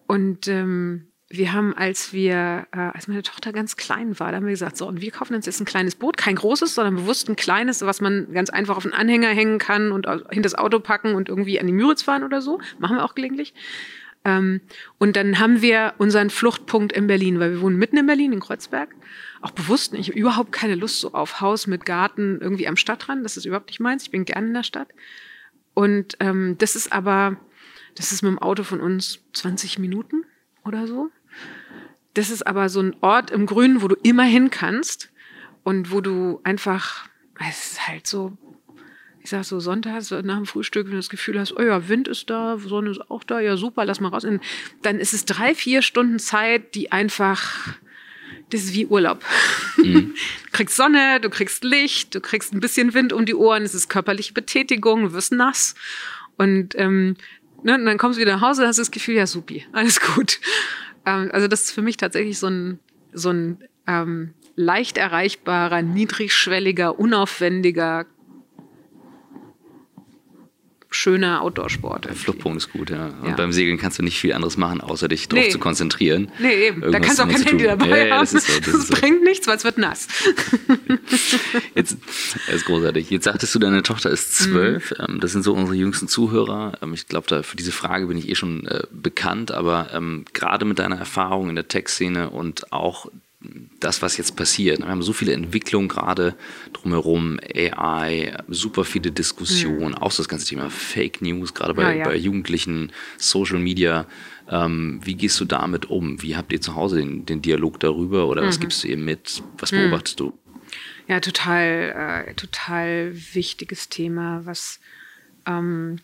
Und 0.06 0.48
ähm, 0.48 1.06
wir 1.36 1.52
haben, 1.52 1.74
als 1.76 2.12
wir, 2.12 2.66
äh, 2.72 2.78
als 2.78 3.08
meine 3.08 3.22
Tochter 3.22 3.52
ganz 3.52 3.76
klein 3.76 4.18
war, 4.18 4.30
da 4.30 4.36
haben 4.36 4.46
wir 4.46 4.52
gesagt, 4.52 4.76
so, 4.76 4.86
und 4.86 5.00
wir 5.00 5.10
kaufen 5.10 5.34
uns 5.34 5.46
jetzt 5.46 5.60
ein 5.60 5.64
kleines 5.64 5.94
Boot, 5.94 6.16
kein 6.16 6.36
großes, 6.36 6.74
sondern 6.74 6.96
bewusst 6.96 7.28
ein 7.28 7.36
kleines, 7.36 7.82
was 7.82 8.00
man 8.00 8.32
ganz 8.32 8.50
einfach 8.50 8.76
auf 8.76 8.82
den 8.82 8.92
Anhänger 8.92 9.28
hängen 9.28 9.58
kann 9.58 9.92
und 9.92 10.06
hinter 10.06 10.42
das 10.42 10.54
Auto 10.54 10.80
packen 10.80 11.14
und 11.14 11.28
irgendwie 11.28 11.60
an 11.60 11.66
die 11.66 11.72
Müritz 11.72 12.02
fahren 12.02 12.24
oder 12.24 12.42
so. 12.42 12.60
Machen 12.78 12.96
wir 12.96 13.04
auch 13.04 13.14
gelegentlich. 13.14 13.54
Ähm, 14.24 14.60
und 14.98 15.16
dann 15.16 15.38
haben 15.38 15.60
wir 15.62 15.94
unseren 15.98 16.30
Fluchtpunkt 16.30 16.92
in 16.92 17.06
Berlin, 17.06 17.38
weil 17.38 17.52
wir 17.52 17.60
wohnen 17.60 17.78
mitten 17.78 17.98
in 17.98 18.06
Berlin, 18.06 18.32
in 18.32 18.40
Kreuzberg. 18.40 18.94
Auch 19.42 19.50
bewusst 19.50 19.92
nicht. 19.92 20.02
Ich 20.02 20.08
habe 20.08 20.18
überhaupt 20.18 20.52
keine 20.52 20.74
Lust 20.74 21.00
so 21.00 21.12
auf 21.12 21.40
Haus 21.40 21.66
mit 21.66 21.84
Garten 21.84 22.38
irgendwie 22.40 22.66
am 22.66 22.76
Stadtrand. 22.76 23.24
Das 23.24 23.36
ist 23.36 23.44
überhaupt 23.44 23.68
nicht 23.68 23.80
meins. 23.80 24.04
Ich 24.04 24.10
bin 24.10 24.24
gerne 24.24 24.46
in 24.48 24.54
der 24.54 24.62
Stadt. 24.62 24.88
Und 25.74 26.16
ähm, 26.20 26.56
das 26.58 26.76
ist 26.76 26.92
aber, 26.92 27.36
das 27.94 28.12
ist 28.12 28.22
mit 28.22 28.30
dem 28.30 28.38
Auto 28.38 28.62
von 28.62 28.80
uns 28.80 29.20
20 29.34 29.78
Minuten 29.78 30.24
oder 30.64 30.86
so. 30.86 31.10
Das 32.14 32.30
ist 32.30 32.46
aber 32.46 32.68
so 32.68 32.80
ein 32.80 32.96
Ort 33.00 33.30
im 33.30 33.46
Grünen, 33.46 33.82
wo 33.82 33.88
du 33.88 33.96
immer 34.02 34.24
hin 34.24 34.50
kannst 34.50 35.10
und 35.64 35.90
wo 35.90 36.00
du 36.00 36.40
einfach, 36.44 37.08
es 37.48 37.72
ist 37.72 37.88
halt 37.88 38.06
so, 38.06 38.36
ich 39.20 39.30
sag 39.30 39.44
so, 39.44 39.58
sonntags 39.58 40.10
nach 40.10 40.36
dem 40.36 40.46
Frühstück, 40.46 40.86
wenn 40.86 40.92
du 40.92 40.98
das 40.98 41.08
Gefühl 41.08 41.40
hast, 41.40 41.56
oh 41.56 41.62
ja, 41.62 41.88
Wind 41.88 42.08
ist 42.08 42.30
da, 42.30 42.58
Sonne 42.58 42.90
ist 42.90 43.10
auch 43.10 43.24
da, 43.24 43.40
ja 43.40 43.56
super, 43.56 43.84
lass 43.84 43.98
mal 43.98 44.10
raus. 44.10 44.24
Und 44.24 44.42
dann 44.82 45.00
ist 45.00 45.14
es 45.14 45.24
drei, 45.24 45.54
vier 45.54 45.82
Stunden 45.82 46.18
Zeit, 46.18 46.74
die 46.74 46.92
einfach, 46.92 47.74
das 48.50 48.64
ist 48.64 48.74
wie 48.74 48.86
Urlaub. 48.86 49.24
Mhm. 49.78 50.14
Du 50.44 50.58
kriegst 50.58 50.76
Sonne, 50.76 51.18
du 51.20 51.30
kriegst 51.30 51.64
Licht, 51.64 52.14
du 52.14 52.20
kriegst 52.20 52.54
ein 52.54 52.60
bisschen 52.60 52.94
Wind 52.94 53.12
um 53.12 53.26
die 53.26 53.34
Ohren, 53.34 53.64
es 53.64 53.74
ist 53.74 53.88
körperliche 53.88 54.32
Betätigung, 54.32 55.02
du 55.02 55.12
wirst 55.12 55.32
nass. 55.32 55.74
Und, 56.36 56.76
ähm, 56.76 57.16
ne, 57.64 57.74
und 57.74 57.86
dann 57.86 57.98
kommst 57.98 58.18
du 58.18 58.20
wieder 58.20 58.36
nach 58.36 58.42
Hause, 58.42 58.64
hast 58.64 58.78
das 58.78 58.92
Gefühl, 58.92 59.16
ja, 59.16 59.26
supi, 59.26 59.66
alles 59.72 60.00
gut. 60.00 60.38
Ähm, 61.06 61.30
also 61.32 61.48
das 61.48 61.62
ist 61.62 61.72
für 61.72 61.82
mich 61.82 61.96
tatsächlich 61.96 62.38
so 62.38 62.48
ein, 62.48 62.78
so 63.12 63.30
ein 63.30 63.58
ähm, 63.86 64.34
leicht 64.56 64.98
erreichbarer, 64.98 65.82
niedrigschwelliger, 65.82 66.98
unaufwendiger, 66.98 68.06
schöner 70.94 71.42
Outdoor-Sport. 71.42 72.06
Der 72.06 72.14
Fluchtpunkt 72.14 72.58
ist 72.58 72.72
gut, 72.72 72.90
ja. 72.90 73.08
Und 73.22 73.30
ja. 73.30 73.34
beim 73.34 73.52
Segeln 73.52 73.78
kannst 73.78 73.98
du 73.98 74.02
nicht 74.02 74.18
viel 74.18 74.32
anderes 74.32 74.56
machen, 74.56 74.80
außer 74.80 75.08
dich 75.08 75.28
drauf 75.28 75.40
nee. 75.40 75.50
zu 75.50 75.58
konzentrieren. 75.58 76.30
Nee, 76.38 76.68
eben. 76.68 76.80
da 76.80 77.00
kannst 77.00 77.18
du 77.18 77.24
auch 77.24 77.28
kein 77.28 77.42
Handy 77.42 77.64
dabei 77.64 78.08
ja, 78.08 78.16
haben. 78.16 78.28
Das, 78.32 78.46
so, 78.46 78.60
das, 78.60 78.72
das 78.72 79.00
bringt 79.00 79.18
so. 79.18 79.24
nichts, 79.24 79.46
weil 79.46 79.56
es 79.56 79.64
wird 79.64 79.78
nass. 79.78 80.08
Jetzt, 81.74 81.98
das 82.46 82.54
ist 82.54 82.64
großartig. 82.66 83.10
Jetzt 83.10 83.24
sagtest 83.24 83.54
du, 83.54 83.58
deine 83.58 83.82
Tochter 83.82 84.10
ist 84.10 84.36
zwölf. 84.36 84.94
Mhm. 84.98 85.20
Das 85.20 85.32
sind 85.32 85.42
so 85.42 85.52
unsere 85.54 85.76
jüngsten 85.76 86.08
Zuhörer. 86.08 86.78
Ähm, 86.82 86.94
ich 86.94 87.08
glaube, 87.08 87.42
für 87.42 87.56
diese 87.56 87.72
Frage 87.72 88.06
bin 88.06 88.16
ich 88.16 88.28
eh 88.28 88.34
schon 88.34 88.66
äh, 88.66 88.84
bekannt, 88.90 89.50
aber 89.50 89.90
ähm, 89.92 90.24
gerade 90.32 90.64
mit 90.64 90.78
deiner 90.78 90.96
Erfahrung 90.96 91.48
in 91.48 91.54
der 91.54 91.68
Tech-Szene 91.68 92.30
und 92.30 92.72
auch 92.72 93.06
das, 93.80 94.02
was 94.02 94.16
jetzt 94.16 94.36
passiert. 94.36 94.78
Wir 94.78 94.86
haben 94.86 95.02
so 95.02 95.12
viele 95.12 95.32
Entwicklungen 95.32 95.88
gerade 95.88 96.34
drumherum, 96.72 97.38
AI, 97.54 98.36
super 98.48 98.84
viele 98.84 99.12
Diskussionen, 99.12 99.90
mhm. 99.90 99.98
auch 99.98 100.10
so 100.10 100.22
das 100.22 100.28
ganze 100.28 100.46
Thema 100.46 100.70
Fake 100.70 101.22
News, 101.22 101.54
gerade 101.54 101.74
bei, 101.74 101.82
ja, 101.82 101.92
ja. 101.92 102.04
bei 102.04 102.16
Jugendlichen, 102.16 102.92
Social 103.18 103.58
Media. 103.58 104.06
Ähm, 104.48 105.00
wie 105.02 105.14
gehst 105.14 105.40
du 105.40 105.44
damit 105.44 105.90
um? 105.90 106.22
Wie 106.22 106.36
habt 106.36 106.52
ihr 106.52 106.60
zu 106.60 106.74
Hause 106.74 106.96
den, 106.96 107.26
den 107.26 107.42
Dialog 107.42 107.80
darüber 107.80 108.28
oder 108.28 108.42
mhm. 108.42 108.46
was 108.46 108.60
gibst 108.60 108.84
du 108.84 108.88
ihr 108.88 108.98
mit? 108.98 109.42
Was 109.58 109.72
mhm. 109.72 109.76
beobachtest 109.76 110.20
mhm. 110.20 110.24
du? 110.24 110.38
Ja, 111.08 111.20
total, 111.20 112.26
äh, 112.28 112.34
total 112.34 113.12
wichtiges 113.32 113.88
Thema, 113.88 114.42
was 114.44 114.80
ähm, 115.46 115.98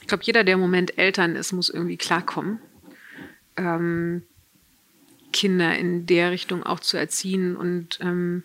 ich 0.00 0.06
glaube, 0.06 0.24
jeder, 0.24 0.44
der 0.44 0.54
im 0.54 0.60
Moment 0.60 0.96
Eltern 0.96 1.36
ist, 1.36 1.52
muss 1.52 1.68
irgendwie 1.68 1.98
klarkommen. 1.98 2.60
Ähm, 3.56 4.22
Kinder 5.32 5.76
in 5.76 6.06
der 6.06 6.30
Richtung 6.30 6.62
auch 6.62 6.80
zu 6.80 6.96
erziehen. 6.96 7.56
Und 7.56 7.98
ähm, 8.00 8.42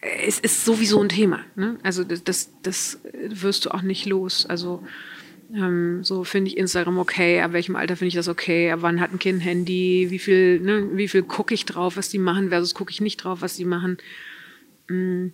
es 0.00 0.40
ist 0.40 0.64
sowieso 0.64 1.00
ein 1.00 1.08
Thema. 1.08 1.40
Ne? 1.54 1.78
Also 1.82 2.04
das, 2.04 2.50
das, 2.62 3.00
wirst 3.28 3.64
du 3.64 3.70
auch 3.70 3.82
nicht 3.82 4.06
los. 4.06 4.46
Also 4.46 4.82
ähm, 5.54 6.02
so 6.02 6.24
finde 6.24 6.50
ich 6.50 6.56
Instagram 6.56 6.98
okay, 6.98 7.40
ab 7.40 7.52
welchem 7.52 7.76
Alter 7.76 7.96
finde 7.96 8.08
ich 8.08 8.14
das 8.14 8.28
okay, 8.28 8.70
ab 8.70 8.80
wann 8.82 9.00
hat 9.00 9.12
ein 9.12 9.18
Kind 9.18 9.38
ein 9.38 9.42
Handy, 9.42 10.06
wie 10.10 10.18
viel, 10.18 10.60
ne, 10.60 10.88
wie 10.94 11.08
viel 11.08 11.22
gucke 11.22 11.54
ich 11.54 11.66
drauf, 11.66 11.96
was 11.96 12.08
die 12.08 12.18
machen, 12.18 12.48
versus 12.48 12.74
gucke 12.74 12.90
ich 12.90 13.00
nicht 13.00 13.18
drauf, 13.18 13.42
was 13.42 13.56
die 13.56 13.64
machen. 13.64 13.98
Mm. 14.88 15.28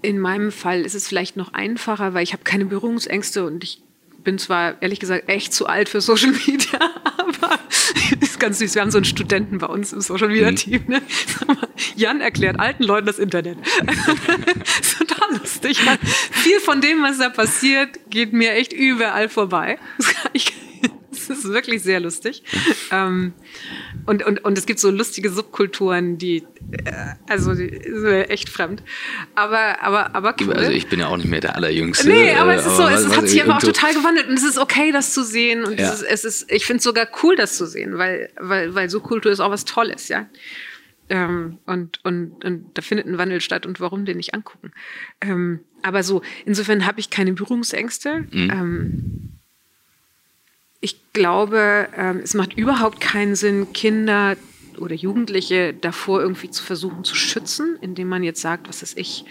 In 0.00 0.20
meinem 0.20 0.52
Fall 0.52 0.82
ist 0.82 0.94
es 0.94 1.08
vielleicht 1.08 1.36
noch 1.36 1.52
einfacher, 1.54 2.14
weil 2.14 2.22
ich 2.22 2.32
habe 2.32 2.44
keine 2.44 2.64
Berührungsängste 2.66 3.44
und 3.44 3.64
ich 3.64 3.82
bin 4.22 4.38
zwar 4.38 4.80
ehrlich 4.80 5.00
gesagt 5.00 5.28
echt 5.28 5.52
zu 5.52 5.66
alt 5.66 5.88
für 5.88 6.00
Social 6.00 6.32
Media, 6.46 6.78
aber 7.40 7.58
ist 8.20 8.40
ganz 8.40 8.58
süß. 8.58 8.74
Wir 8.74 8.82
haben 8.82 8.90
so 8.90 8.98
einen 8.98 9.04
Studenten 9.04 9.58
bei 9.58 9.66
uns 9.66 9.92
im 9.92 10.00
Social 10.00 10.28
Media 10.28 10.52
Team. 10.52 10.84
Ne? 10.86 11.02
Jan 11.96 12.20
erklärt 12.20 12.58
alten 12.58 12.84
Leuten 12.84 13.06
das 13.06 13.18
Internet. 13.18 13.58
ist 14.80 14.98
total 14.98 15.38
lustig. 15.38 15.80
Viel 16.30 16.60
von 16.60 16.80
dem, 16.80 17.02
was 17.02 17.18
da 17.18 17.28
passiert, 17.30 17.98
geht 18.10 18.32
mir 18.32 18.52
echt 18.52 18.72
überall 18.72 19.28
vorbei. 19.28 19.78
Das 21.10 21.38
ist 21.38 21.48
wirklich 21.48 21.82
sehr 21.82 22.00
lustig. 22.00 22.42
ähm, 22.90 23.34
und, 24.08 24.24
und, 24.24 24.42
und 24.42 24.56
es 24.56 24.64
gibt 24.64 24.80
so 24.80 24.90
lustige 24.90 25.28
Subkulturen, 25.28 26.16
die, 26.16 26.38
äh, 26.84 26.92
also 27.28 27.54
die 27.54 27.78
sind 27.84 28.30
echt 28.30 28.48
fremd. 28.48 28.82
Aber, 29.34 29.82
aber, 29.82 30.14
aber 30.14 30.34
cool. 30.40 30.54
Also 30.54 30.70
ich 30.70 30.88
bin 30.88 31.00
ja 31.00 31.08
auch 31.08 31.18
nicht 31.18 31.28
mehr 31.28 31.40
der 31.40 31.56
Allerjüngste. 31.56 32.08
Nee, 32.08 32.32
aber 32.32 32.54
es 32.54 32.64
ist 32.64 32.76
so, 32.76 32.84
es, 32.84 33.14
hat 33.14 33.28
sich 33.28 33.42
aber 33.42 33.56
auch 33.56 33.62
total 33.62 33.92
gewandelt 33.92 34.28
und 34.28 34.34
es 34.34 34.44
ist 34.44 34.56
okay, 34.56 34.92
das 34.92 35.12
zu 35.12 35.22
sehen. 35.22 35.62
Und 35.64 35.78
ja. 35.78 35.92
es 35.92 36.00
ist, 36.00 36.08
es 36.08 36.24
ist, 36.24 36.50
ich 36.50 36.64
finde 36.64 36.78
es 36.78 36.84
sogar 36.84 37.06
cool, 37.22 37.36
das 37.36 37.58
zu 37.58 37.66
sehen, 37.66 37.98
weil, 37.98 38.30
weil, 38.40 38.74
weil 38.74 38.88
Subkultur 38.88 39.30
ist 39.30 39.40
auch 39.40 39.50
was 39.50 39.66
Tolles, 39.66 40.08
ja. 40.08 40.26
Ähm, 41.10 41.58
und, 41.66 42.02
und, 42.04 42.44
und 42.44 42.70
da 42.74 42.82
findet 42.82 43.06
ein 43.06 43.18
Wandel 43.18 43.42
statt 43.42 43.66
und 43.66 43.78
warum 43.78 44.06
den 44.06 44.16
nicht 44.16 44.32
angucken? 44.32 44.72
Ähm, 45.20 45.60
aber 45.82 46.02
so, 46.02 46.22
insofern 46.46 46.86
habe 46.86 47.00
ich 47.00 47.10
keine 47.10 47.34
Berührungsängste. 47.34 48.26
Mhm. 48.30 48.50
Ähm, 48.50 49.37
ich 50.80 51.12
glaube, 51.12 51.88
ähm, 51.96 52.20
es 52.22 52.34
macht 52.34 52.56
überhaupt 52.56 53.00
keinen 53.00 53.34
Sinn, 53.34 53.72
Kinder 53.72 54.36
oder 54.80 54.94
Jugendliche 54.94 55.74
davor 55.74 56.20
irgendwie 56.20 56.50
zu 56.50 56.62
versuchen 56.62 57.04
zu 57.04 57.14
schützen, 57.14 57.76
indem 57.80 58.08
man 58.08 58.22
jetzt 58.22 58.40
sagt, 58.40 58.68
was 58.68 58.82
ist 58.82 58.96
ich, 58.96 59.24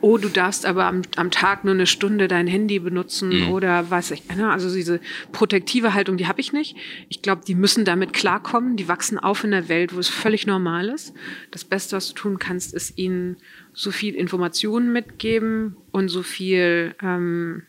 oh, 0.00 0.18
du 0.18 0.28
darfst 0.28 0.66
aber 0.66 0.86
am, 0.86 1.02
am 1.16 1.30
Tag 1.30 1.64
nur 1.64 1.74
eine 1.74 1.86
Stunde 1.86 2.28
dein 2.28 2.46
Handy 2.46 2.78
benutzen 2.78 3.44
mhm. 3.44 3.50
oder 3.50 3.90
was 3.90 4.10
ich. 4.10 4.28
Ne? 4.34 4.50
Also 4.50 4.74
diese 4.74 5.00
protektive 5.30 5.94
Haltung, 5.94 6.16
die 6.16 6.26
habe 6.26 6.40
ich 6.40 6.52
nicht. 6.52 6.76
Ich 7.08 7.22
glaube, 7.22 7.42
die 7.46 7.54
müssen 7.54 7.84
damit 7.84 8.12
klarkommen. 8.12 8.76
Die 8.76 8.88
wachsen 8.88 9.18
auf 9.18 9.44
in 9.44 9.52
der 9.52 9.68
Welt, 9.68 9.94
wo 9.94 10.00
es 10.00 10.08
völlig 10.08 10.46
normal 10.46 10.88
ist. 10.88 11.14
Das 11.50 11.64
Beste, 11.64 11.96
was 11.96 12.08
du 12.08 12.14
tun 12.14 12.38
kannst, 12.38 12.74
ist 12.74 12.98
ihnen 12.98 13.36
so 13.72 13.90
viel 13.90 14.14
Informationen 14.14 14.92
mitgeben 14.92 15.76
und 15.92 16.08
so 16.08 16.22
viel 16.22 16.94
ähm, 17.00 17.62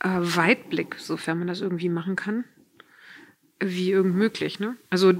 äh, 0.00 0.08
Weitblick, 0.08 0.96
sofern 0.98 1.38
man 1.38 1.48
das 1.48 1.60
irgendwie 1.60 1.88
machen 1.88 2.16
kann, 2.16 2.44
wie 3.60 3.90
irgend 3.90 4.16
möglich. 4.16 4.60
Ne? 4.60 4.76
Also 4.90 5.14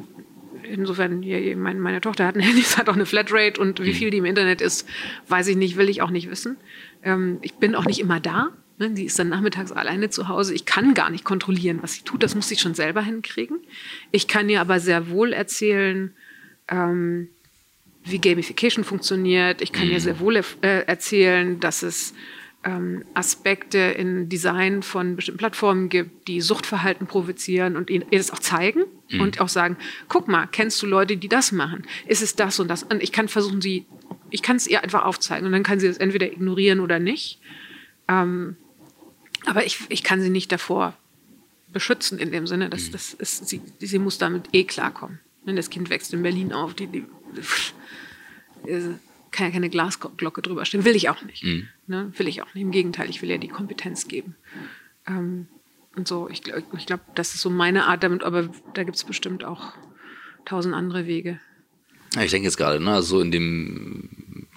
insofern, 0.63 1.23
ja, 1.23 1.57
meine, 1.57 1.81
meine 1.81 2.01
Tochter 2.01 2.27
hat 2.27 2.37
ein 2.37 2.41
Handy, 2.41 2.63
hat 2.63 2.89
auch 2.89 2.95
eine 2.95 3.07
Flatrate 3.07 3.61
und 3.61 3.81
wie 3.83 3.91
mhm. 3.91 3.95
viel 3.95 4.11
die 4.11 4.19
im 4.19 4.25
Internet 4.25 4.61
ist, 4.61 4.89
weiß 5.29 5.49
ich 5.49 5.57
nicht, 5.57 5.77
will 5.77 5.89
ich 5.89 6.03
auch 6.03 6.11
nicht 6.11 6.31
wissen. 6.31 6.57
Ähm, 7.03 7.39
ich 7.43 7.55
bin 7.55 7.75
auch 7.75 7.87
nicht 7.87 8.01
immer 8.01 8.21
da. 8.21 8.51
Ne? 8.79 8.91
Die 8.91 9.05
ist 9.05 9.19
dann 9.19 9.29
nachmittags 9.29 9.73
alleine 9.73 10.11
zu 10.11 10.29
Hause. 10.29 10.55
Ich 10.55 10.65
kann 10.65 10.95
gar 10.95 11.11
nicht 11.11 11.25
kontrollieren, 11.25 11.81
was 11.83 11.95
sie 11.95 12.03
tut. 12.03 12.23
Das 12.23 12.35
muss 12.35 12.49
sie 12.49 12.57
schon 12.57 12.75
selber 12.75 13.03
hinkriegen. 13.03 13.59
Ich 14.13 14.29
kann 14.29 14.49
ihr 14.49 14.61
aber 14.61 14.81
sehr 14.81 15.11
wohl 15.11 15.33
erzählen, 15.33 16.15
ähm, 16.69 17.29
wie 18.11 18.19
Gamification 18.19 18.85
funktioniert. 18.85 19.61
Ich 19.63 19.73
kann 19.73 19.87
mhm. 19.87 19.93
ihr 19.93 20.01
sehr 20.01 20.21
wohl 20.21 20.37
äh, 20.37 20.43
erzählen, 20.87 21.61
dass 21.61 21.83
es 21.83 22.15
ähm, 22.65 23.05
Aspekte 23.15 23.79
in 23.79 24.29
Design 24.29 24.83
von 24.83 25.17
bestimmten 25.17 25.39
Plattformen 25.39 25.89
gibt, 25.89 26.27
die 26.29 26.41
Suchtverhalten 26.41 27.07
provozieren 27.07 27.77
und 27.77 27.89
ihr 27.89 28.05
das 28.11 28.31
auch 28.31 28.41
zeigen 28.41 28.83
mhm. 29.11 29.21
und 29.21 29.41
auch 29.41 29.49
sagen, 29.49 29.77
guck 30.09 30.29
mal, 30.29 30.47
kennst 30.47 30.83
du 30.83 30.87
Leute, 30.87 31.17
die 31.17 31.29
das 31.29 31.53
machen? 31.53 31.87
Ist 32.07 32.23
es 32.23 32.35
das 32.35 32.59
und 32.59 32.69
das? 32.69 32.83
Und 32.83 33.03
ich 33.03 33.13
kann 33.13 33.29
versuchen, 33.29 33.61
sie, 33.61 33.87
ich 34.31 34.43
kann 34.43 34.57
es 34.57 34.67
ihr 34.67 34.83
einfach 34.83 35.05
aufzeigen 35.05 35.47
und 35.47 35.53
dann 35.53 35.63
kann 35.63 35.79
sie 35.79 35.87
es 35.87 35.99
entweder 35.99 36.27
ignorieren 36.27 36.81
oder 36.81 36.99
nicht. 36.99 37.41
Ähm, 38.09 38.57
aber 39.47 39.65
ich, 39.65 39.81
ich 39.89 40.03
kann 40.03 40.21
sie 40.21 40.31
nicht 40.31 40.51
davor 40.51 40.95
beschützen 41.73 42.19
in 42.19 42.33
dem 42.33 42.47
Sinne, 42.47 42.69
dass 42.71 42.89
mhm. 42.89 42.93
das 42.93 43.15
ist, 43.15 43.49
sie, 43.49 43.61
sie 43.79 43.99
muss 43.99 44.19
damit 44.19 44.49
eh 44.53 44.65
klarkommen. 44.65 45.21
Das 45.47 45.71
Kind 45.71 45.89
wächst 45.89 46.13
in 46.13 46.23
Berlin 46.23 46.53
auf, 46.53 46.75
die, 46.75 46.89
die 46.89 47.07
kann 49.31 49.47
ja 49.47 49.53
keine 49.53 49.71
Glasglocke 49.71 50.43
drüber 50.43 50.65
stehen. 50.65 50.85
Will 50.85 50.97
ich 50.97 51.09
auch 51.09 51.23
nicht. 51.23 51.45
Mhm. 51.45 51.69
Ne? 51.87 52.13
Will 52.17 52.29
ich 52.29 52.43
auch 52.43 52.55
nicht. 52.55 52.63
Im 52.63 52.71
Gegenteil, 52.71 53.11
ich 53.11 53.23
will 53.23 53.31
ja 53.31 53.39
die 53.39 53.49
Kompetenz 53.49 54.09
geben. 54.09 54.37
Ähm, 55.07 55.49
und 55.97 56.07
so, 56.07 56.29
ich, 56.29 56.43
ich 56.77 56.87
glaube, 56.87 57.03
das 57.15 57.35
ist 57.35 57.41
so 57.41 57.51
meine 57.51 57.87
Art 57.87 58.03
damit, 58.03 58.23
aber 58.23 58.49
da 58.75 58.85
gibt 58.85 58.97
es 58.97 59.05
bestimmt 59.05 59.45
auch 59.45 59.73
tausend 60.45 60.75
andere 60.75 61.07
Wege. 61.07 61.41
Ja, 62.15 62.23
ich 62.23 62.31
denke 62.31 62.47
jetzt 62.47 62.57
gerade, 62.57 62.83
ne, 62.83 63.03
so 63.03 63.21
in 63.21 63.31
dem 63.31 64.09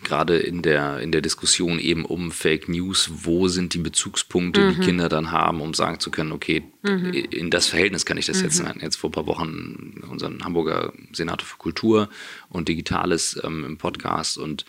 gerade 0.04 0.38
in 0.38 0.62
der, 0.62 1.00
in 1.00 1.12
der 1.12 1.22
Diskussion 1.22 1.80
eben 1.80 2.06
um 2.06 2.32
Fake 2.32 2.70
News, 2.70 3.10
wo 3.24 3.48
sind 3.48 3.74
die 3.74 3.80
Bezugspunkte, 3.80 4.62
mhm. 4.62 4.76
die 4.76 4.86
Kinder 4.86 5.10
dann 5.10 5.32
haben, 5.32 5.62
um 5.62 5.74
sagen 5.74 6.00
zu 6.00 6.12
können, 6.12 6.32
okay, 6.32 6.64
mhm. 6.84 7.14
in 7.14 7.50
das 7.50 7.68
Verhältnis 7.68 8.06
kann 8.06 8.18
ich 8.18 8.26
das 8.26 8.38
mhm. 8.38 8.42
setzen. 8.42 8.66
Wir 8.66 8.82
jetzt 8.82 8.98
vor 8.98 9.10
ein 9.10 9.14
paar 9.14 9.28
Wochen 9.28 10.04
unseren 10.10 10.44
Hamburger 10.44 10.94
Senator 11.14 11.46
für 11.46 11.58
Kultur 11.58 12.10
und 12.50 12.68
Digitales 12.68 13.40
ähm, 13.44 13.66
im 13.66 13.78
Podcast 13.78 14.38
und 14.38 14.66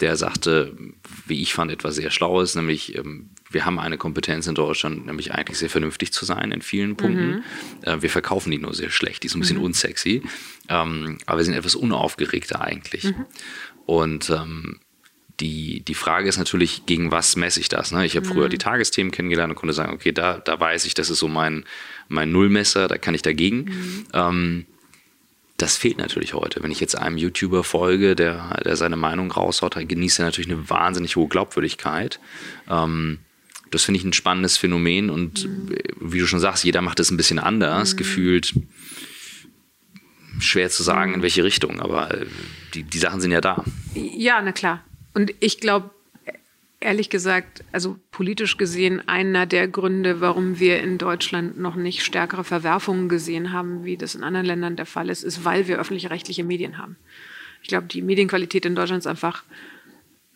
der 0.00 0.16
sagte, 0.16 0.76
wie 1.26 1.42
ich 1.42 1.54
fand, 1.54 1.70
etwas 1.70 1.94
sehr 1.94 2.10
Schlaues, 2.10 2.56
nämlich 2.56 2.96
ähm, 2.96 3.30
wir 3.50 3.64
haben 3.64 3.78
eine 3.78 3.98
Kompetenz 3.98 4.46
in 4.46 4.54
Deutschland, 4.54 5.06
nämlich 5.06 5.32
eigentlich 5.32 5.58
sehr 5.58 5.70
vernünftig 5.70 6.12
zu 6.12 6.24
sein 6.24 6.50
in 6.50 6.60
vielen 6.60 6.96
Punkten. 6.96 7.30
Mhm. 7.30 7.42
Äh, 7.82 8.02
wir 8.02 8.10
verkaufen 8.10 8.50
die 8.50 8.58
nur 8.58 8.74
sehr 8.74 8.90
schlecht, 8.90 9.22
die 9.22 9.28
ist 9.28 9.36
ein 9.36 9.40
bisschen 9.40 9.58
mhm. 9.58 9.64
unsexy, 9.64 10.22
ähm, 10.68 11.18
aber 11.26 11.38
wir 11.38 11.44
sind 11.44 11.54
etwas 11.54 11.74
unaufgeregter 11.74 12.60
eigentlich. 12.60 13.04
Mhm. 13.04 13.26
Und 13.86 14.30
ähm, 14.30 14.80
die, 15.40 15.80
die 15.80 15.94
Frage 15.94 16.28
ist 16.28 16.38
natürlich, 16.38 16.86
gegen 16.86 17.10
was 17.10 17.36
messe 17.36 17.60
ich 17.60 17.68
das? 17.68 17.92
Ne? 17.92 18.06
Ich 18.06 18.16
habe 18.16 18.26
mhm. 18.26 18.32
früher 18.32 18.48
die 18.48 18.58
Tagesthemen 18.58 19.12
kennengelernt 19.12 19.50
und 19.50 19.56
konnte 19.56 19.72
sagen, 19.72 19.92
okay, 19.92 20.12
da, 20.12 20.38
da 20.38 20.58
weiß 20.58 20.84
ich, 20.84 20.94
das 20.94 21.10
ist 21.10 21.18
so 21.18 21.28
mein, 21.28 21.64
mein 22.08 22.30
Nullmesser, 22.32 22.88
da 22.88 22.98
kann 22.98 23.14
ich 23.14 23.22
dagegen. 23.22 23.64
Mhm. 23.64 24.06
Ähm, 24.12 24.66
das 25.56 25.76
fehlt 25.76 25.98
natürlich 25.98 26.34
heute. 26.34 26.62
Wenn 26.62 26.70
ich 26.70 26.80
jetzt 26.80 26.96
einem 26.96 27.16
YouTuber 27.16 27.62
folge, 27.62 28.16
der, 28.16 28.60
der 28.64 28.76
seine 28.76 28.96
Meinung 28.96 29.30
raushaut, 29.30 29.76
dann 29.76 29.86
genießt 29.86 30.18
er 30.18 30.24
natürlich 30.24 30.50
eine 30.50 30.68
wahnsinnig 30.68 31.16
hohe 31.16 31.28
Glaubwürdigkeit. 31.28 32.18
Ähm, 32.68 33.18
das 33.70 33.84
finde 33.84 33.98
ich 33.98 34.04
ein 34.04 34.12
spannendes 34.12 34.56
Phänomen 34.56 35.08
und 35.10 35.46
mhm. 35.46 35.74
wie 36.00 36.18
du 36.18 36.26
schon 36.26 36.40
sagst, 36.40 36.64
jeder 36.64 36.82
macht 36.82 37.00
es 37.00 37.10
ein 37.10 37.16
bisschen 37.16 37.38
anders, 37.38 37.94
mhm. 37.94 37.96
gefühlt 37.96 38.54
schwer 40.40 40.70
zu 40.70 40.82
sagen, 40.82 41.12
in 41.12 41.18
mhm. 41.18 41.22
welche 41.22 41.44
Richtung, 41.44 41.80
aber 41.80 42.12
äh, 42.12 42.26
die, 42.74 42.82
die 42.82 42.98
Sachen 42.98 43.20
sind 43.20 43.32
ja 43.32 43.40
da. 43.40 43.64
Ja, 43.94 44.40
na 44.42 44.52
klar. 44.52 44.84
Und 45.14 45.34
ich 45.40 45.60
glaube, 45.60 45.90
ehrlich 46.80 47.10
gesagt, 47.10 47.64
also 47.72 47.96
politisch 48.10 48.56
gesehen, 48.56 49.06
einer 49.08 49.46
der 49.46 49.68
Gründe, 49.68 50.20
warum 50.20 50.58
wir 50.58 50.80
in 50.80 50.98
Deutschland 50.98 51.58
noch 51.58 51.76
nicht 51.76 52.02
stärkere 52.02 52.44
Verwerfungen 52.44 53.08
gesehen 53.08 53.52
haben, 53.52 53.84
wie 53.84 53.96
das 53.96 54.14
in 54.14 54.24
anderen 54.24 54.46
Ländern 54.46 54.76
der 54.76 54.86
Fall 54.86 55.08
ist, 55.08 55.22
ist, 55.22 55.44
weil 55.44 55.68
wir 55.68 55.78
öffentlich-rechtliche 55.78 56.44
Medien 56.44 56.78
haben. 56.78 56.96
Ich 57.62 57.68
glaube, 57.68 57.86
die 57.86 58.02
Medienqualität 58.02 58.66
in 58.66 58.74
Deutschland 58.74 59.00
ist 59.00 59.06
einfach 59.06 59.44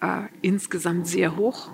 äh, 0.01 0.23
insgesamt 0.43 1.09
sehr 1.09 1.37
hoch, 1.37 1.71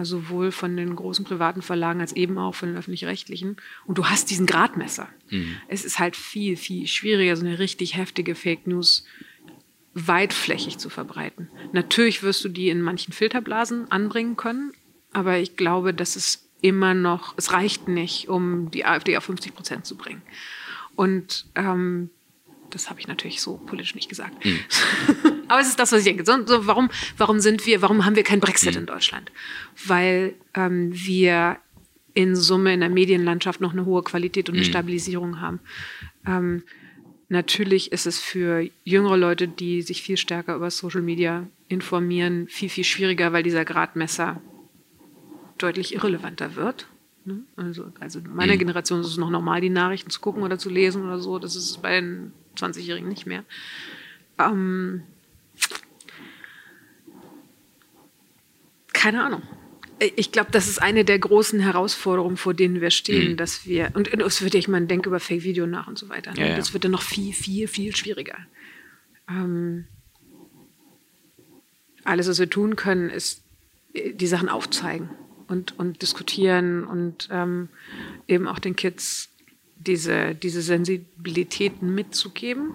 äh, 0.00 0.04
sowohl 0.04 0.52
von 0.52 0.76
den 0.76 0.94
großen 0.96 1.24
privaten 1.24 1.62
Verlagen 1.62 2.00
als 2.00 2.14
eben 2.14 2.38
auch 2.38 2.54
von 2.54 2.70
den 2.70 2.78
öffentlich-rechtlichen. 2.78 3.56
Und 3.86 3.98
du 3.98 4.06
hast 4.06 4.30
diesen 4.30 4.46
Gradmesser. 4.46 5.08
Mhm. 5.30 5.56
Es 5.68 5.84
ist 5.84 5.98
halt 5.98 6.16
viel, 6.16 6.56
viel 6.56 6.86
schwieriger, 6.86 7.36
so 7.36 7.44
eine 7.44 7.58
richtig 7.58 7.96
heftige 7.96 8.34
Fake 8.34 8.66
News 8.66 9.04
weitflächig 9.94 10.78
zu 10.78 10.90
verbreiten. 10.90 11.48
Natürlich 11.72 12.22
wirst 12.22 12.44
du 12.44 12.48
die 12.48 12.68
in 12.68 12.82
manchen 12.82 13.12
Filterblasen 13.12 13.90
anbringen 13.90 14.36
können, 14.36 14.72
aber 15.12 15.38
ich 15.38 15.56
glaube, 15.56 15.94
dass 15.94 16.16
es 16.16 16.48
immer 16.60 16.94
noch, 16.94 17.34
es 17.36 17.52
reicht 17.52 17.88
nicht, 17.88 18.28
um 18.28 18.70
die 18.70 18.84
AfD 18.84 19.16
auf 19.16 19.24
50 19.24 19.54
Prozent 19.54 19.86
zu 19.86 19.96
bringen. 19.96 20.22
Und 20.96 21.46
ähm, 21.54 22.10
das 22.70 22.90
habe 22.90 23.00
ich 23.00 23.06
natürlich 23.06 23.40
so 23.40 23.56
politisch 23.56 23.94
nicht 23.94 24.08
gesagt. 24.08 24.44
Mhm. 24.44 24.58
aber 25.54 25.62
es 25.62 25.68
ist 25.68 25.78
das, 25.78 25.92
was 25.92 26.00
ich 26.00 26.04
denke. 26.04 26.24
So, 26.24 26.46
so, 26.46 26.66
warum, 26.66 26.90
warum 27.16 27.40
sind 27.40 27.66
wir, 27.66 27.82
warum 27.82 28.04
haben 28.04 28.16
wir 28.16 28.22
kein 28.22 28.40
Brexit 28.40 28.74
mhm. 28.74 28.80
in 28.80 28.86
Deutschland? 28.86 29.32
Weil 29.86 30.34
ähm, 30.54 30.90
wir 30.92 31.56
in 32.12 32.36
Summe 32.36 32.74
in 32.74 32.80
der 32.80 32.90
Medienlandschaft 32.90 33.60
noch 33.60 33.72
eine 33.72 33.84
hohe 33.84 34.02
Qualität 34.02 34.48
und 34.48 34.54
eine 34.54 34.64
mhm. 34.64 34.70
Stabilisierung 34.70 35.40
haben. 35.40 35.60
Ähm, 36.26 36.62
Natürlich 37.28 37.90
ist 37.90 38.06
es 38.06 38.20
für 38.20 38.68
jüngere 38.84 39.16
Leute, 39.16 39.48
die 39.48 39.82
sich 39.82 40.02
viel 40.02 40.16
stärker 40.16 40.54
über 40.54 40.70
Social 40.70 41.02
Media 41.02 41.48
informieren, 41.68 42.46
viel, 42.48 42.68
viel 42.68 42.84
schwieriger, 42.84 43.32
weil 43.32 43.42
dieser 43.42 43.64
Gradmesser 43.64 44.40
deutlich 45.58 45.94
irrelevanter 45.94 46.54
wird. 46.54 46.86
Ne? 47.24 47.40
Also, 47.56 47.90
also 47.98 48.18
in 48.18 48.34
meiner 48.34 48.54
mhm. 48.54 48.58
Generation 48.58 49.00
ist 49.00 49.08
es 49.08 49.16
noch 49.16 49.30
normal, 49.30 49.60
die 49.60 49.70
Nachrichten 49.70 50.10
zu 50.10 50.20
gucken 50.20 50.42
oder 50.42 50.58
zu 50.58 50.68
lesen 50.68 51.04
oder 51.04 51.18
so. 51.18 51.38
Das 51.38 51.56
ist 51.56 51.80
bei 51.80 52.00
den 52.00 52.32
20-Jährigen 52.56 53.08
nicht 53.08 53.26
mehr. 53.26 53.44
Ähm, 54.38 55.02
keine 59.04 59.22
Ahnung 59.22 59.42
ich 60.16 60.32
glaube, 60.32 60.50
das 60.50 60.68
ist 60.68 60.82
eine 60.82 61.04
der 61.04 61.18
großen 61.18 61.60
Herausforderungen, 61.60 62.36
vor 62.36 62.54
denen 62.54 62.80
wir 62.80 62.90
stehen, 62.90 63.32
mhm. 63.32 63.36
dass 63.36 63.66
wir, 63.66 63.90
und, 63.94 64.08
es 64.08 64.42
wird 64.42 64.54
ja, 64.54 64.58
ich 64.58 64.68
meine, 64.68 64.86
denke 64.86 65.08
über 65.08 65.20
Fake-Video 65.20 65.66
nach 65.66 65.86
und 65.86 65.98
so 65.98 66.08
weiter. 66.08 66.32
Ne? 66.32 66.40
Ja, 66.40 66.46
ja. 66.48 66.56
Das 66.56 66.72
wird 66.72 66.84
dann 66.84 66.90
noch 66.90 67.02
viel, 67.02 67.32
viel, 67.32 67.68
viel 67.68 67.94
schwieriger. 67.94 68.36
Ähm, 69.28 69.86
alles, 72.02 72.28
was 72.28 72.38
wir 72.38 72.50
tun 72.50 72.76
können, 72.76 73.08
ist 73.08 73.42
äh, 73.94 74.12
die 74.12 74.26
Sachen 74.26 74.48
aufzeigen 74.48 75.10
und, 75.48 75.78
und 75.78 76.02
diskutieren 76.02 76.84
und 76.84 77.28
ähm, 77.30 77.68
eben 78.26 78.48
auch 78.48 78.58
den 78.58 78.76
Kids 78.76 79.30
diese, 79.76 80.34
diese 80.34 80.62
Sensibilitäten 80.62 81.94
mitzugeben. 81.94 82.74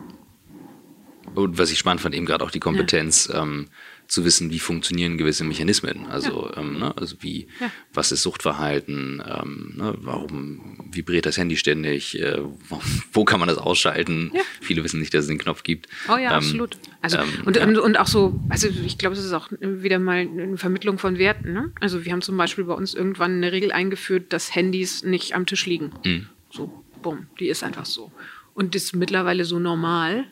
Und 1.36 1.58
was 1.58 1.72
ich 1.72 1.78
spannend 1.78 2.02
fand, 2.02 2.16
eben 2.16 2.26
gerade 2.26 2.44
auch 2.44 2.52
die 2.52 2.60
Kompetenz, 2.60 3.28
ja. 3.28 3.44
ähm, 3.44 3.68
zu 4.10 4.26
wissen, 4.26 4.50
wie 4.50 4.60
funktionieren 4.60 5.20
gewisse 5.20 5.44
Mechanismen. 5.44 6.08
Also, 6.08 6.50
ja. 6.50 6.58
ähm, 6.58 6.80
ne, 6.80 6.98
also 6.98 7.16
wie, 7.22 7.48
ja. 7.60 7.72
was 7.94 8.12
ist 8.12 8.24
Suchtverhalten, 8.24 9.24
ähm, 9.26 9.74
ne, 9.78 9.94
warum 10.00 10.80
vibriert 10.92 11.28
das 11.28 11.38
Handy 11.38 11.56
ständig, 11.56 12.20
äh, 12.20 12.40
wo, 12.68 12.82
wo, 13.14 13.24
kann 13.24 13.40
man 13.40 13.48
das 13.48 13.60
ausschalten? 13.60 14.32
Ja. 14.34 14.42
Viele 14.62 14.84
wissen 14.84 15.00
nicht, 15.00 15.14
dass 15.14 15.22
es 15.22 15.28
den 15.28 15.38
Knopf 15.38 15.62
gibt. 15.62 15.88
Oh 16.08 16.18
ja, 16.18 16.32
ähm, 16.32 16.38
absolut. 16.38 16.78
Also, 17.02 17.18
ähm, 17.18 17.30
und, 17.46 17.58
und, 17.58 17.78
und, 17.78 18.00
auch 18.00 18.08
so, 18.08 18.40
also 18.50 18.68
ich 18.68 18.98
glaube, 18.98 19.16
es 19.16 19.24
ist 19.24 19.32
auch 19.32 19.50
wieder 19.62 20.00
mal 20.00 20.22
eine 20.22 20.58
Vermittlung 20.58 20.98
von 20.98 21.20
Werten. 21.20 21.54
Ne? 21.54 21.72
Also 21.80 22.04
wir 22.04 22.12
haben 22.12 22.24
zum 22.24 22.36
Beispiel 22.36 22.64
bei 22.64 22.74
uns 22.74 22.96
irgendwann 22.96 23.36
eine 23.36 23.52
Regel 23.52 23.72
eingeführt, 23.72 24.34
dass 24.34 24.56
Handys 24.56 25.04
nicht 25.04 25.36
am 25.36 25.46
Tisch 25.46 25.68
liegen. 25.68 25.92
Mhm. 26.04 26.28
So, 26.52 26.84
bumm, 27.04 27.28
die 27.40 27.48
ist 27.48 27.64
einfach 27.64 27.86
so. 27.86 28.12
Und 28.56 28.74
das 28.74 28.86
ist 28.86 28.96
mittlerweile 28.96 29.46
so 29.46 29.60
normal, 29.60 30.26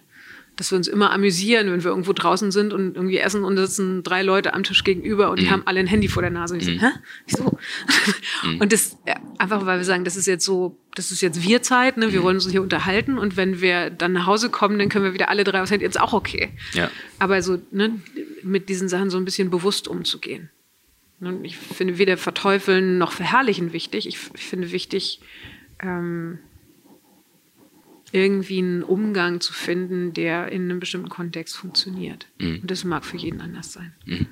dass 0.57 0.71
wir 0.71 0.77
uns 0.77 0.87
immer 0.87 1.11
amüsieren, 1.11 1.71
wenn 1.71 1.83
wir 1.83 1.91
irgendwo 1.91 2.13
draußen 2.13 2.51
sind 2.51 2.73
und 2.73 2.95
irgendwie 2.95 3.19
essen 3.19 3.43
und 3.43 3.57
sitzen 3.57 4.01
drei 4.01 4.23
Leute 4.23 4.53
am 4.55 4.63
Tisch 4.63 4.83
gegenüber 4.83 5.29
und 5.29 5.39
die 5.39 5.45
mhm. 5.45 5.51
haben 5.51 5.63
alle 5.65 5.79
ein 5.79 5.87
Handy 5.87 6.07
vor 6.07 6.23
der 6.23 6.31
Nase. 6.31 6.55
Und 6.55 6.61
ich 6.61 6.67
mhm. 6.67 6.79
so, 6.79 6.85
hä? 6.85 6.91
Wieso? 7.27 7.57
Mhm. 8.43 8.61
Und 8.61 8.73
das, 8.73 8.97
ja, 9.07 9.15
einfach 9.37 9.65
weil 9.65 9.77
wir 9.77 9.85
sagen, 9.85 10.03
das 10.03 10.15
ist 10.15 10.25
jetzt 10.25 10.43
so, 10.43 10.77
das 10.95 11.11
ist 11.11 11.21
jetzt 11.21 11.43
Wir-Zeit, 11.43 11.97
ne? 11.97 12.11
wir 12.11 12.19
mhm. 12.19 12.23
wollen 12.23 12.35
uns 12.37 12.49
hier 12.49 12.63
unterhalten 12.63 13.19
und 13.19 13.37
wenn 13.37 13.61
wir 13.61 13.91
dann 13.91 14.13
nach 14.13 14.25
Hause 14.25 14.49
kommen, 14.49 14.79
dann 14.79 14.89
können 14.89 15.05
wir 15.05 15.13
wieder 15.13 15.29
alle 15.29 15.43
drei 15.43 15.61
aufs 15.61 15.71
Handy, 15.71 15.85
jetzt 15.85 15.99
auch 15.99 16.13
okay. 16.13 16.49
Ja. 16.73 16.89
Aber 17.19 17.41
so, 17.43 17.61
ne, 17.71 17.99
mit 18.41 18.67
diesen 18.67 18.89
Sachen 18.89 19.11
so 19.11 19.17
ein 19.17 19.25
bisschen 19.25 19.51
bewusst 19.51 19.87
umzugehen. 19.87 20.49
Und 21.19 21.45
ich 21.45 21.57
finde 21.57 21.97
weder 21.97 22.17
verteufeln 22.17 22.97
noch 22.97 23.11
verherrlichen 23.11 23.73
wichtig. 23.73 24.07
Ich, 24.07 24.17
ich 24.35 24.45
finde 24.45 24.71
wichtig, 24.71 25.19
ähm, 25.81 26.39
irgendwie 28.11 28.59
einen 28.59 28.83
Umgang 28.83 29.41
zu 29.41 29.53
finden, 29.53 30.13
der 30.13 30.51
in 30.51 30.63
einem 30.63 30.79
bestimmten 30.79 31.09
Kontext 31.09 31.55
funktioniert. 31.55 32.27
Mhm. 32.39 32.59
Und 32.61 32.71
das 32.71 32.83
mag 32.83 33.05
für 33.05 33.17
jeden 33.17 33.41
anders 33.41 33.73
sein. 33.73 33.93
Mhm. 34.05 34.27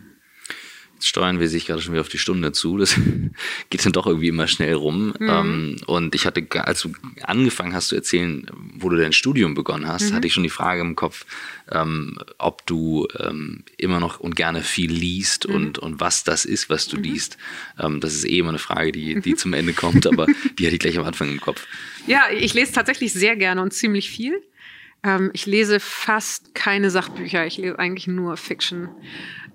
Steuern 1.00 1.40
wir 1.40 1.50
sich 1.50 1.66
gerade 1.66 1.82
schon 1.82 1.94
wieder 1.94 2.02
auf 2.02 2.10
die 2.10 2.18
Stunde 2.18 2.52
zu. 2.52 2.78
Das 2.78 3.00
geht 3.70 3.86
dann 3.86 3.92
doch 3.92 4.08
irgendwie 4.08 4.30
immer 4.30 4.48
schnell 4.48 4.74
rum. 4.74 5.14
Mhm. 5.20 5.30
Ähm, 5.30 5.78
und 5.88 6.16
ich 6.16 6.26
hatte, 6.26 6.46
als 6.66 6.82
du 6.82 6.94
angefangen 7.22 7.74
hast 7.74 7.90
zu 7.90 7.96
erzählen, 7.96 8.48
wo 8.76 8.90
du 8.90 8.98
dein 8.98 9.14
Studium 9.14 9.54
begonnen 9.54 9.88
hast, 9.88 10.12
mhm. 10.12 10.16
hatte 10.16 10.28
ich 10.28 10.34
schon 10.34 10.44
die 10.44 10.50
Frage 10.50 10.82
im 10.82 10.96
Kopf, 10.96 11.26
ähm, 11.72 12.18
ob 12.38 12.66
du 12.66 13.08
ähm, 13.20 13.64
immer 13.78 14.00
noch 14.00 14.20
und 14.20 14.36
gerne 14.36 14.62
viel 14.62 14.92
liest 14.92 15.48
mhm. 15.48 15.56
und, 15.56 15.80
und 15.80 16.00
was 16.00 16.24
das 16.24 16.46
ist, 16.46 16.70
was 16.70 16.88
du 16.88 16.98
mhm. 16.98 17.04
liest. 17.04 17.38
Ähm, 17.80 18.00
das 18.00 18.14
ist 18.14 18.26
eh 18.26 18.40
immer 18.40 18.50
eine 18.50 18.60
Frage, 18.60 18.92
die, 18.92 19.20
die 19.22 19.32
mhm. 19.32 19.38
zum 19.38 19.54
Ende 19.54 19.74
kommt, 19.74 20.08
aber 20.08 20.28
die 20.58 20.66
hatte 20.66 20.76
ich 20.76 20.80
gleich 20.80 20.98
am 20.98 21.06
Anfang 21.06 21.30
im 21.30 21.42
Kopf. 21.42 21.66
Ja, 22.08 22.24
ich 22.32 22.54
lese 22.54 22.72
tatsächlich 22.74 23.14
sehr 23.14 23.36
gerne 23.36 23.62
und 23.62 23.74
ziemlich 23.74 24.10
viel. 24.10 24.42
Ähm, 25.04 25.30
ich 25.34 25.46
lese 25.46 25.80
fast 25.80 26.56
keine 26.56 26.90
Sachbücher, 26.90 27.46
ich 27.46 27.58
lese 27.58 27.78
eigentlich 27.80 28.08
nur 28.08 28.38
Fiction. 28.38 28.90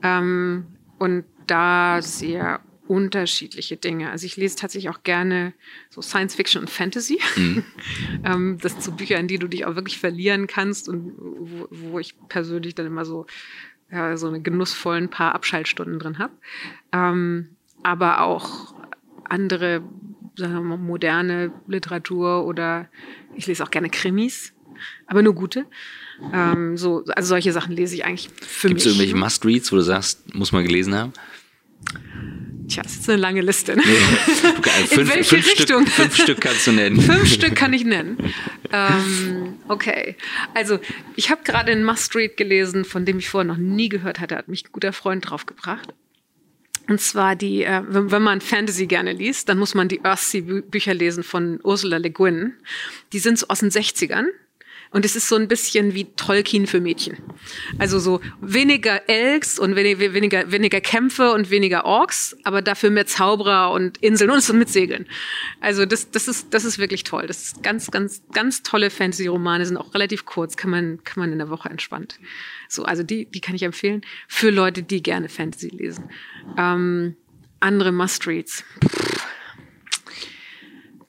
Ähm, 0.02 0.66
und 0.98 1.24
da 1.50 2.00
sehr 2.02 2.60
unterschiedliche 2.90 3.76
Dinge. 3.76 4.10
Also 4.10 4.26
ich 4.26 4.36
lese 4.36 4.56
tatsächlich 4.56 4.90
auch 4.90 5.04
gerne 5.04 5.52
so 5.90 6.02
Science 6.02 6.34
Fiction 6.34 6.62
und 6.62 6.70
Fantasy. 6.70 7.20
Mhm. 7.36 7.64
ähm, 8.24 8.58
das 8.60 8.72
sind 8.72 8.82
so 8.82 8.92
Bücher, 8.92 9.16
in 9.18 9.28
die 9.28 9.38
du 9.38 9.46
dich 9.46 9.64
auch 9.64 9.76
wirklich 9.76 9.98
verlieren 9.98 10.48
kannst 10.48 10.88
und 10.88 11.12
wo, 11.16 11.68
wo 11.70 11.98
ich 12.00 12.16
persönlich 12.28 12.74
dann 12.74 12.86
immer 12.86 13.04
so, 13.04 13.26
ja, 13.92 14.16
so 14.16 14.26
eine 14.26 14.40
genussvollen 14.40 15.08
paar 15.08 15.36
Abschaltstunden 15.36 16.00
drin 16.00 16.18
habe. 16.18 16.32
Ähm, 16.92 17.50
aber 17.84 18.22
auch 18.22 18.74
andere 19.24 19.82
mal, 20.36 20.76
moderne 20.76 21.52
Literatur 21.68 22.44
oder 22.44 22.88
ich 23.36 23.46
lese 23.46 23.62
auch 23.62 23.70
gerne 23.70 23.90
Krimis, 23.90 24.52
aber 25.06 25.22
nur 25.22 25.34
gute. 25.34 25.66
Ähm, 26.32 26.76
so, 26.76 27.04
also 27.14 27.28
solche 27.28 27.52
Sachen 27.52 27.72
lese 27.72 27.94
ich 27.94 28.04
eigentlich 28.04 28.30
für 28.30 28.34
Gibt's 28.36 28.62
mich. 28.64 28.68
Gibt 28.68 28.80
es 28.80 28.86
irgendwelche 28.86 29.16
Must-Reads, 29.16 29.72
wo 29.72 29.76
du 29.76 29.82
sagst, 29.82 30.34
muss 30.34 30.52
man 30.52 30.64
gelesen 30.64 30.94
haben? 30.94 31.12
Tja, 32.68 32.82
das 32.84 32.96
ist 32.96 33.10
eine 33.10 33.20
lange 33.20 33.40
Liste. 33.40 33.76
Ne? 33.76 33.82
Fünf, 33.82 34.96
In 34.96 35.08
welche 35.08 35.36
fünf 35.36 35.46
Richtung? 35.46 35.82
Stück, 35.86 35.94
fünf 35.94 36.16
Stück 36.16 36.40
kannst 36.40 36.66
du 36.68 36.72
nennen. 36.72 37.00
fünf 37.00 37.26
Stück 37.32 37.56
kann 37.56 37.72
ich 37.72 37.84
nennen. 37.84 38.16
Ähm, 38.72 39.54
okay, 39.66 40.16
also 40.54 40.78
ich 41.16 41.30
habe 41.30 41.42
gerade 41.42 41.72
einen 41.72 41.82
Must-Read 41.84 42.36
gelesen, 42.36 42.84
von 42.84 43.04
dem 43.04 43.18
ich 43.18 43.28
vorher 43.28 43.46
noch 43.46 43.56
nie 43.56 43.88
gehört 43.88 44.20
hatte. 44.20 44.36
Hat 44.36 44.46
mich 44.46 44.64
ein 44.66 44.72
guter 44.72 44.92
Freund 44.92 45.28
draufgebracht. 45.28 45.92
Und 46.88 47.00
zwar 47.00 47.34
die, 47.34 47.64
äh, 47.64 47.82
wenn 47.88 48.22
man 48.22 48.40
Fantasy 48.40 48.86
gerne 48.86 49.12
liest, 49.12 49.48
dann 49.48 49.58
muss 49.58 49.74
man 49.74 49.88
die 49.88 50.04
Earthsea 50.04 50.42
Bücher 50.62 50.94
lesen 50.94 51.22
von 51.24 51.58
Ursula 51.62 51.96
Le 51.98 52.10
Guin. 52.10 52.54
Die 53.12 53.18
sind 53.18 53.38
so 53.38 53.46
aus 53.48 53.60
den 53.60 53.70
60ern. 53.70 54.26
Und 54.92 55.04
es 55.04 55.14
ist 55.14 55.28
so 55.28 55.36
ein 55.36 55.46
bisschen 55.46 55.94
wie 55.94 56.06
Tolkien 56.16 56.66
für 56.66 56.80
Mädchen. 56.80 57.16
Also 57.78 58.00
so 58.00 58.20
weniger 58.40 59.08
Elks 59.08 59.58
und 59.58 59.76
weniger, 59.76 60.12
weniger, 60.12 60.50
weniger 60.50 60.80
Kämpfe 60.80 61.32
und 61.32 61.50
weniger 61.50 61.84
Orks, 61.84 62.36
aber 62.42 62.60
dafür 62.60 62.90
mehr 62.90 63.06
Zauberer 63.06 63.70
und 63.70 63.98
Inseln 63.98 64.30
und 64.30 64.52
mit 64.54 64.68
Segeln. 64.68 65.06
Also 65.60 65.86
das, 65.86 66.10
das, 66.10 66.26
ist, 66.26 66.52
das 66.52 66.64
ist 66.64 66.78
wirklich 66.78 67.04
toll. 67.04 67.28
Das 67.28 67.42
ist 67.42 67.62
ganz, 67.62 67.90
ganz, 67.92 68.22
ganz 68.32 68.64
tolle 68.64 68.90
Fantasy-Romane, 68.90 69.64
sind 69.64 69.76
auch 69.76 69.94
relativ 69.94 70.24
kurz, 70.24 70.56
kann 70.56 70.70
man, 70.70 71.04
kann 71.04 71.20
man 71.20 71.32
in 71.32 71.38
der 71.38 71.50
Woche 71.50 71.68
entspannt. 71.68 72.18
So, 72.68 72.82
also 72.82 73.04
die, 73.04 73.26
die 73.26 73.40
kann 73.40 73.54
ich 73.54 73.62
empfehlen 73.62 74.02
für 74.26 74.50
Leute, 74.50 74.82
die 74.82 75.02
gerne 75.02 75.28
Fantasy 75.28 75.68
lesen. 75.68 76.10
Ähm, 76.58 77.16
andere 77.60 77.92
Must-Reads. 77.92 78.64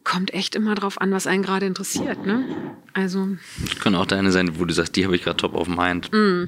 Kommt 0.04 0.34
echt 0.34 0.56
immer 0.56 0.76
drauf 0.76 1.00
an, 1.00 1.12
was 1.12 1.28
einen 1.28 1.44
gerade 1.44 1.66
interessiert, 1.66 2.26
ne? 2.26 2.46
Also. 2.94 3.38
Können 3.80 3.96
auch 3.96 4.06
deine 4.06 4.32
sein, 4.32 4.60
wo 4.60 4.66
du 4.66 4.74
sagst, 4.74 4.96
die 4.96 5.06
habe 5.06 5.16
ich 5.16 5.24
gerade 5.24 5.38
top 5.38 5.54
of 5.54 5.68
mind. 5.68 6.12
Mm. 6.12 6.46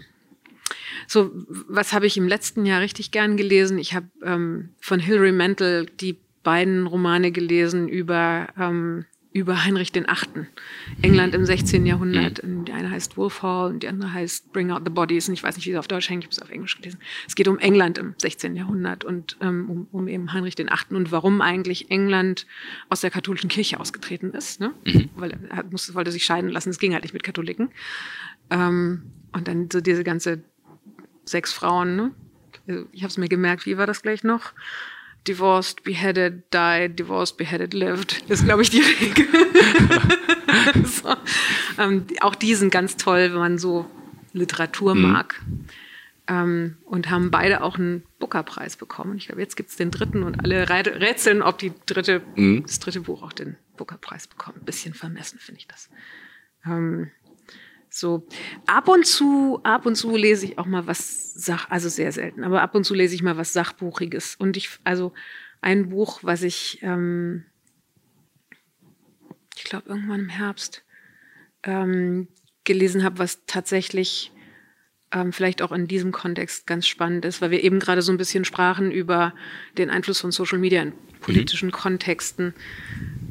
So, 1.08 1.32
was 1.68 1.94
habe 1.94 2.08
ich 2.08 2.18
im 2.18 2.28
letzten 2.28 2.66
Jahr 2.66 2.82
richtig 2.82 3.12
gern 3.12 3.38
gelesen? 3.38 3.78
Ich 3.78 3.94
habe 3.94 4.08
ähm, 4.24 4.70
von 4.80 5.00
Hilary 5.00 5.32
Mantel 5.32 5.86
die 5.86 6.18
beiden 6.44 6.88
Romane 6.88 7.32
gelesen 7.32 7.88
über 7.88 8.48
ähm, 8.60 9.06
über 9.34 9.64
Heinrich 9.64 9.92
den 9.92 10.08
Achten. 10.08 10.48
England 11.02 11.34
im 11.34 11.44
16. 11.44 11.86
Jahrhundert. 11.88 12.44
Mhm. 12.44 12.66
Die 12.66 12.72
eine 12.72 12.92
heißt 12.92 13.18
Wolf 13.18 13.42
Hall 13.42 13.72
und 13.72 13.82
die 13.82 13.88
andere 13.88 14.14
heißt 14.14 14.54
Bring 14.54 14.72
Out 14.72 14.84
the 14.86 14.92
Bodies. 14.92 15.28
Und 15.28 15.34
ich 15.34 15.44
weiß 15.44 15.56
nicht, 15.56 15.66
wie 15.66 15.72
sie 15.72 15.78
auf 15.78 15.88
Deutsch 15.88 16.10
hängt, 16.10 16.24
ich 16.24 16.28
habe 16.28 16.34
es 16.34 16.42
auf 16.42 16.52
Englisch 16.52 16.78
gelesen. 16.78 17.00
Es 17.28 17.36
geht 17.36 17.48
um 17.48 17.58
England 17.58 17.98
im 17.98 18.14
16. 18.18 18.56
Jahrhundert 18.56 19.04
und 19.04 19.38
ähm, 19.42 19.70
um, 19.70 19.88
um 19.92 20.08
eben 20.08 20.34
Heinrich 20.34 20.56
den 20.56 20.72
Achten 20.72 20.96
und 20.96 21.12
warum 21.12 21.42
eigentlich 21.42 21.90
England 21.90 22.46
aus 22.90 23.02
der 23.02 23.10
katholischen 23.10 23.50
Kirche 23.50 23.80
ausgetreten 23.80 24.32
ist. 24.32 24.60
Ne? 24.60 24.74
Mhm. 24.86 25.10
Weil 25.16 25.32
er 25.32 25.64
musste, 25.64 25.96
wollte 25.96 26.12
sich 26.12 26.26
scheiden 26.26 26.52
lassen. 26.52 26.70
Es 26.70 26.80
ging 26.80 26.94
halt 26.94 27.04
nicht 27.04 27.14
mit 27.14 27.24
Katholiken. 27.24 27.70
Ähm, 28.52 29.04
und 29.32 29.48
dann 29.48 29.68
so 29.72 29.82
diese 29.82 30.04
ganze 30.04 30.44
sechs 31.26 31.52
Frauen. 31.54 31.96
Ne? 31.96 32.12
Ich 32.92 33.02
habe 33.02 33.10
es 33.10 33.18
mir 33.18 33.30
gemerkt, 33.30 33.66
wie 33.66 33.78
war 33.78 33.88
das 33.88 34.04
gleich 34.04 34.24
noch? 34.24 34.54
Divorced, 35.28 35.84
beheaded, 35.84 36.44
died, 36.52 37.00
divorced, 37.00 37.38
beheaded, 37.38 37.74
lived. 37.74 38.24
Das 38.28 38.40
ist, 38.40 38.46
glaube 38.46 38.62
ich, 38.62 38.70
die 38.70 38.82
Regel. 38.82 39.26
so. 40.86 41.16
ähm, 41.78 42.06
auch 42.22 42.36
die 42.36 42.56
sind 42.56 42.72
ganz 42.72 42.98
toll, 42.98 43.32
wenn 43.32 43.40
man 43.40 43.58
so 43.58 43.90
Literatur 44.34 44.96
mhm. 44.96 45.02
mag. 45.02 45.42
Ähm, 46.26 46.78
und 46.86 47.10
haben 47.10 47.32
beide 47.32 47.62
auch 47.62 47.78
einen 47.78 48.04
Booker-Preis 48.20 48.78
bekommen. 48.78 49.18
Ich 49.18 49.28
glaube, 49.28 49.42
jetzt 49.42 49.58
gibt 49.58 49.72
es 49.72 49.76
den 49.76 49.92
dritten 49.92 50.24
und 50.24 50.42
alle 50.42 50.70
rätseln, 50.70 51.42
ob 51.42 51.58
die 51.58 51.74
dritte, 51.86 52.22
mhm. 52.36 52.64
das 52.64 52.80
dritte 52.80 53.02
Buch 53.02 53.24
auch 53.24 53.34
den 53.34 53.58
Booker-Preis 53.76 54.28
bekommt. 54.28 54.58
Ein 54.60 54.66
bisschen 54.66 54.94
vermessen, 54.94 55.40
finde 55.40 55.60
ich 55.60 55.68
das. 55.68 55.90
Ähm, 56.66 57.12
so, 57.96 58.26
ab 58.66 58.88
und 58.88 59.06
zu, 59.06 59.60
ab 59.62 59.86
und 59.86 59.96
zu 59.96 60.16
lese 60.18 60.48
ich 60.48 60.58
auch 60.58 60.66
mal 60.66 60.88
was 60.88 61.32
Sach, 61.36 61.70
also 61.70 61.90
sehr 61.90 62.12
selten, 62.12 62.44
aber 62.44 62.64
ab 62.64 62.74
und 62.74 62.86
zu 62.86 62.96
lese 62.96 63.14
ich 63.14 63.22
mal 63.22 63.38
was 63.38 63.54
Sachbuchiges. 63.54 64.36
Und 64.36 64.58
ich, 64.58 64.80
also 64.84 65.14
ein 65.62 65.90
Buch, 65.90 66.20
was 66.24 66.42
ich, 66.42 66.80
ähm, 66.82 67.46
ich 69.56 69.64
glaube, 69.64 69.90
irgendwann 69.90 70.22
im 70.22 70.30
Herbst 70.30 70.84
ähm, 71.62 72.28
gelesen 72.64 73.04
habe, 73.04 73.20
was 73.20 73.46
tatsächlich 73.46 74.32
ähm, 75.12 75.32
vielleicht 75.32 75.62
auch 75.62 75.72
in 75.72 75.88
diesem 75.88 76.12
Kontext 76.12 76.66
ganz 76.66 76.88
spannend 76.88 77.26
ist, 77.26 77.42
weil 77.42 77.52
wir 77.52 77.64
eben 77.64 77.80
gerade 77.80 78.02
so 78.02 78.12
ein 78.12 78.18
bisschen 78.18 78.44
sprachen 78.44 78.92
über 78.92 79.36
den 79.78 79.92
Einfluss 79.92 80.20
von 80.20 80.32
Social 80.32 80.58
Media 80.58 80.82
in 80.82 80.94
politischen 81.20 81.68
mhm. 81.68 81.74
Kontexten. 81.74 82.56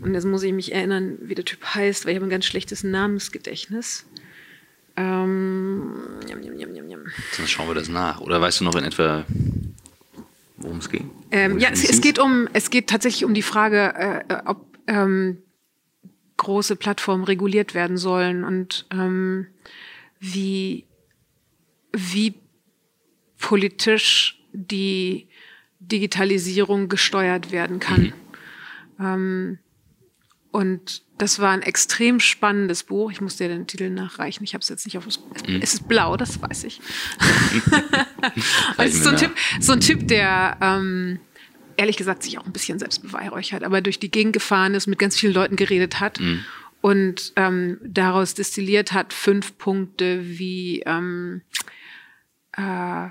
Und 0.02 0.14
jetzt 0.14 0.24
muss 0.24 0.44
ich 0.44 0.52
mich 0.52 0.72
erinnern, 0.72 1.18
wie 1.20 1.34
der 1.34 1.44
Typ 1.44 1.64
heißt, 1.64 2.04
weil 2.04 2.12
ich 2.12 2.16
habe 2.16 2.26
ein 2.26 2.30
ganz 2.30 2.46
schlechtes 2.46 2.84
Namensgedächtnis. 2.84 4.06
Ähm, 4.97 5.93
jam, 6.28 6.43
jam, 6.43 6.59
jam, 6.59 6.88
jam. 6.88 7.01
Dann 7.36 7.47
schauen 7.47 7.68
wir 7.68 7.74
das 7.74 7.88
nach. 7.88 8.20
Oder 8.20 8.40
weißt 8.40 8.61
du 8.61 8.64
noch 8.64 8.74
in 8.76 8.84
etwa, 8.84 9.24
worum 10.57 10.78
es 10.78 10.88
ging? 10.88 11.11
Ähm, 11.30 11.59
ja, 11.59 11.70
es, 11.70 11.88
es, 11.88 12.01
geht 12.01 12.18
um, 12.18 12.49
es 12.53 12.70
geht 12.70 12.88
tatsächlich 12.88 13.24
um 13.24 13.34
die 13.34 13.43
Frage, 13.43 14.24
äh, 14.28 14.36
ob 14.45 14.66
ähm, 14.86 15.38
große 16.36 16.76
Plattformen 16.76 17.24
reguliert 17.24 17.74
werden 17.74 17.97
sollen 17.97 18.45
und 18.45 18.86
ähm, 18.90 19.47
wie, 20.18 20.86
wie 21.93 22.34
politisch 23.38 24.40
die 24.53 25.28
Digitalisierung 25.78 26.88
gesteuert 26.88 27.51
werden 27.51 27.80
kann. 27.80 28.12
Mhm. 28.99 29.05
Ähm, 29.05 29.59
und 30.51 31.03
das 31.22 31.38
war 31.38 31.50
ein 31.52 31.62
extrem 31.62 32.18
spannendes 32.18 32.82
Buch. 32.82 33.12
Ich 33.12 33.20
muss 33.20 33.36
dir 33.36 33.46
den 33.46 33.68
Titel 33.68 33.90
nachreichen. 33.90 34.42
Ich 34.42 34.54
habe 34.54 34.62
es 34.62 34.68
jetzt 34.68 34.84
nicht 34.86 34.98
auf. 34.98 35.06
Mhm. 35.06 35.60
Es 35.62 35.72
ist 35.72 35.86
blau, 35.86 36.16
das 36.16 36.42
weiß 36.42 36.64
ich. 36.64 36.80
es 38.78 38.94
ist 38.96 39.04
so 39.04 39.10
ein, 39.10 39.16
typ, 39.16 39.30
so 39.60 39.72
ein 39.72 39.78
Typ, 39.78 40.08
der 40.08 40.56
ähm, 40.60 41.20
ehrlich 41.76 41.96
gesagt 41.96 42.24
sich 42.24 42.38
auch 42.38 42.44
ein 42.44 42.52
bisschen 42.52 42.80
selbst 42.80 43.02
beweihräuchert, 43.02 43.62
aber 43.62 43.80
durch 43.80 44.00
die 44.00 44.10
Gegend 44.10 44.32
gefahren 44.32 44.74
ist, 44.74 44.88
mit 44.88 44.98
ganz 44.98 45.16
vielen 45.16 45.32
Leuten 45.32 45.54
geredet 45.54 46.00
hat 46.00 46.18
mhm. 46.18 46.44
und 46.80 47.32
ähm, 47.36 47.78
daraus 47.84 48.34
destilliert 48.34 48.90
hat 48.90 49.12
fünf 49.12 49.56
Punkte, 49.58 50.22
wie, 50.24 50.82
ähm, 50.86 51.42
äh, 52.56 53.10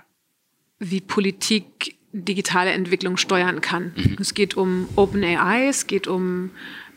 wie 0.79 0.99
Politik 0.99 1.95
digitale 2.11 2.71
Entwicklung 2.71 3.15
steuern 3.15 3.61
kann. 3.61 3.93
Mhm. 3.95 4.17
Es 4.19 4.33
geht 4.33 4.57
um 4.57 4.89
Open 4.97 5.23
AI, 5.23 5.69
es 5.69 5.87
geht 5.87 6.07
um 6.07 6.49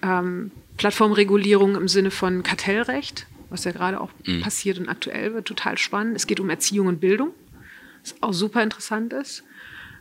ähm, 0.03 0.51
Plattformregulierung 0.77 1.77
im 1.77 1.89
Sinne 1.89 2.11
von 2.11 2.43
Kartellrecht, 2.43 3.27
was 3.51 3.65
ja 3.65 3.73
gerade 3.73 4.01
auch 4.01 4.11
mhm. 4.27 4.41
passiert 4.41 4.79
und 4.79 4.89
aktuell 4.89 5.35
wird, 5.35 5.47
total 5.47 5.79
spannend. 5.79 6.17
Es 6.17 6.27
geht 6.27 6.41
um 6.41 6.51
Erziehung 6.51 6.89
und 6.89 7.01
Bildung, 7.01 7.31
was 8.03 8.15
auch 8.21 8.33
super 8.33 8.63
interessant 8.63 9.13
ist. 9.13 9.45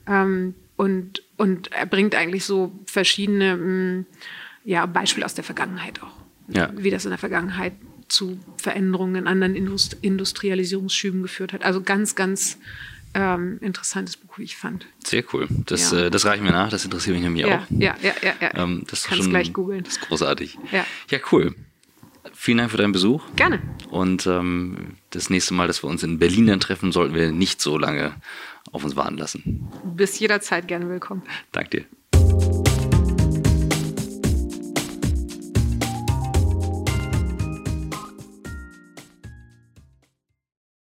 Ähm, 0.08 0.56
und, 0.76 1.24
und 1.38 1.72
er 1.72 1.86
bringt 1.86 2.16
eigentlich 2.16 2.46
so 2.46 2.72
verschiedene 2.86 3.56
mh, 3.56 3.66
mm, 3.66 4.06
ja, 4.66 4.86
Beispiele 4.86 5.26
aus 5.26 5.36
der 5.36 5.44
Vergangenheit 5.44 6.02
auch. 6.02 6.16
Ja. 6.48 6.72
Wie 6.76 6.90
das 6.90 7.06
in 7.06 7.12
der 7.12 7.20
Vergangenheit 7.20 7.74
zu 8.08 8.40
Veränderungen 8.58 9.16
in 9.16 9.28
anderen 9.28 9.56
Indust 9.56 9.98
Industrialisierungsschüben 10.02 11.22
geführt 11.22 11.54
hat. 11.54 11.64
Also 11.64 11.82
ganz, 11.82 12.16
ganz 12.16 12.58
ähm, 13.14 13.58
interessantes 13.62 14.18
Buch, 14.18 14.38
wie 14.38 14.44
ich 14.44 14.58
fand. 14.58 14.88
Sehr 15.04 15.24
cool. 15.34 15.48
Das, 15.66 15.92
ja. 15.92 16.06
äh, 16.06 16.12
das 16.12 16.26
reichen 16.26 16.44
wir 16.44 16.52
nach, 16.52 16.70
das 16.70 16.84
interessiert 16.86 17.16
mich 17.16 17.24
nämlich 17.24 17.46
ja, 17.46 17.60
auch. 17.60 17.66
Ja, 17.70 17.96
ja, 18.02 18.14
ja. 18.22 18.34
ja. 18.40 18.64
Ähm, 18.64 18.84
das 18.90 19.04
Kannst 19.04 19.24
schon, 19.24 19.32
gleich 19.32 19.54
googeln. 19.54 19.84
Das 19.84 19.94
ist 19.94 20.02
großartig. 20.02 20.58
Ja. 20.72 20.86
ja, 21.10 21.20
cool. 21.32 21.56
Vielen 22.34 22.58
Dank 22.58 22.72
für 22.72 22.78
deinen 22.78 22.94
Besuch. 22.94 23.24
Gerne. 23.36 23.62
Und 23.90 24.26
ähm, 24.28 24.96
das 25.12 25.30
nächste 25.30 25.54
Mal, 25.54 25.68
dass 25.68 25.84
wir 25.84 25.90
uns 25.90 26.04
in 26.04 26.20
Berlin 26.20 26.48
dann 26.48 26.60
treffen, 26.60 26.92
sollten 26.92 27.14
wir 27.14 27.32
nicht 27.32 27.62
so 27.62 27.78
lange 27.78 28.16
auf 28.72 28.84
uns 28.84 28.96
warten 28.96 29.18
lassen. 29.18 29.68
Bis 29.84 30.18
jederzeit 30.20 30.68
gerne 30.68 30.90
willkommen. 30.90 31.22
Danke 31.52 31.86
dir. 32.12 32.93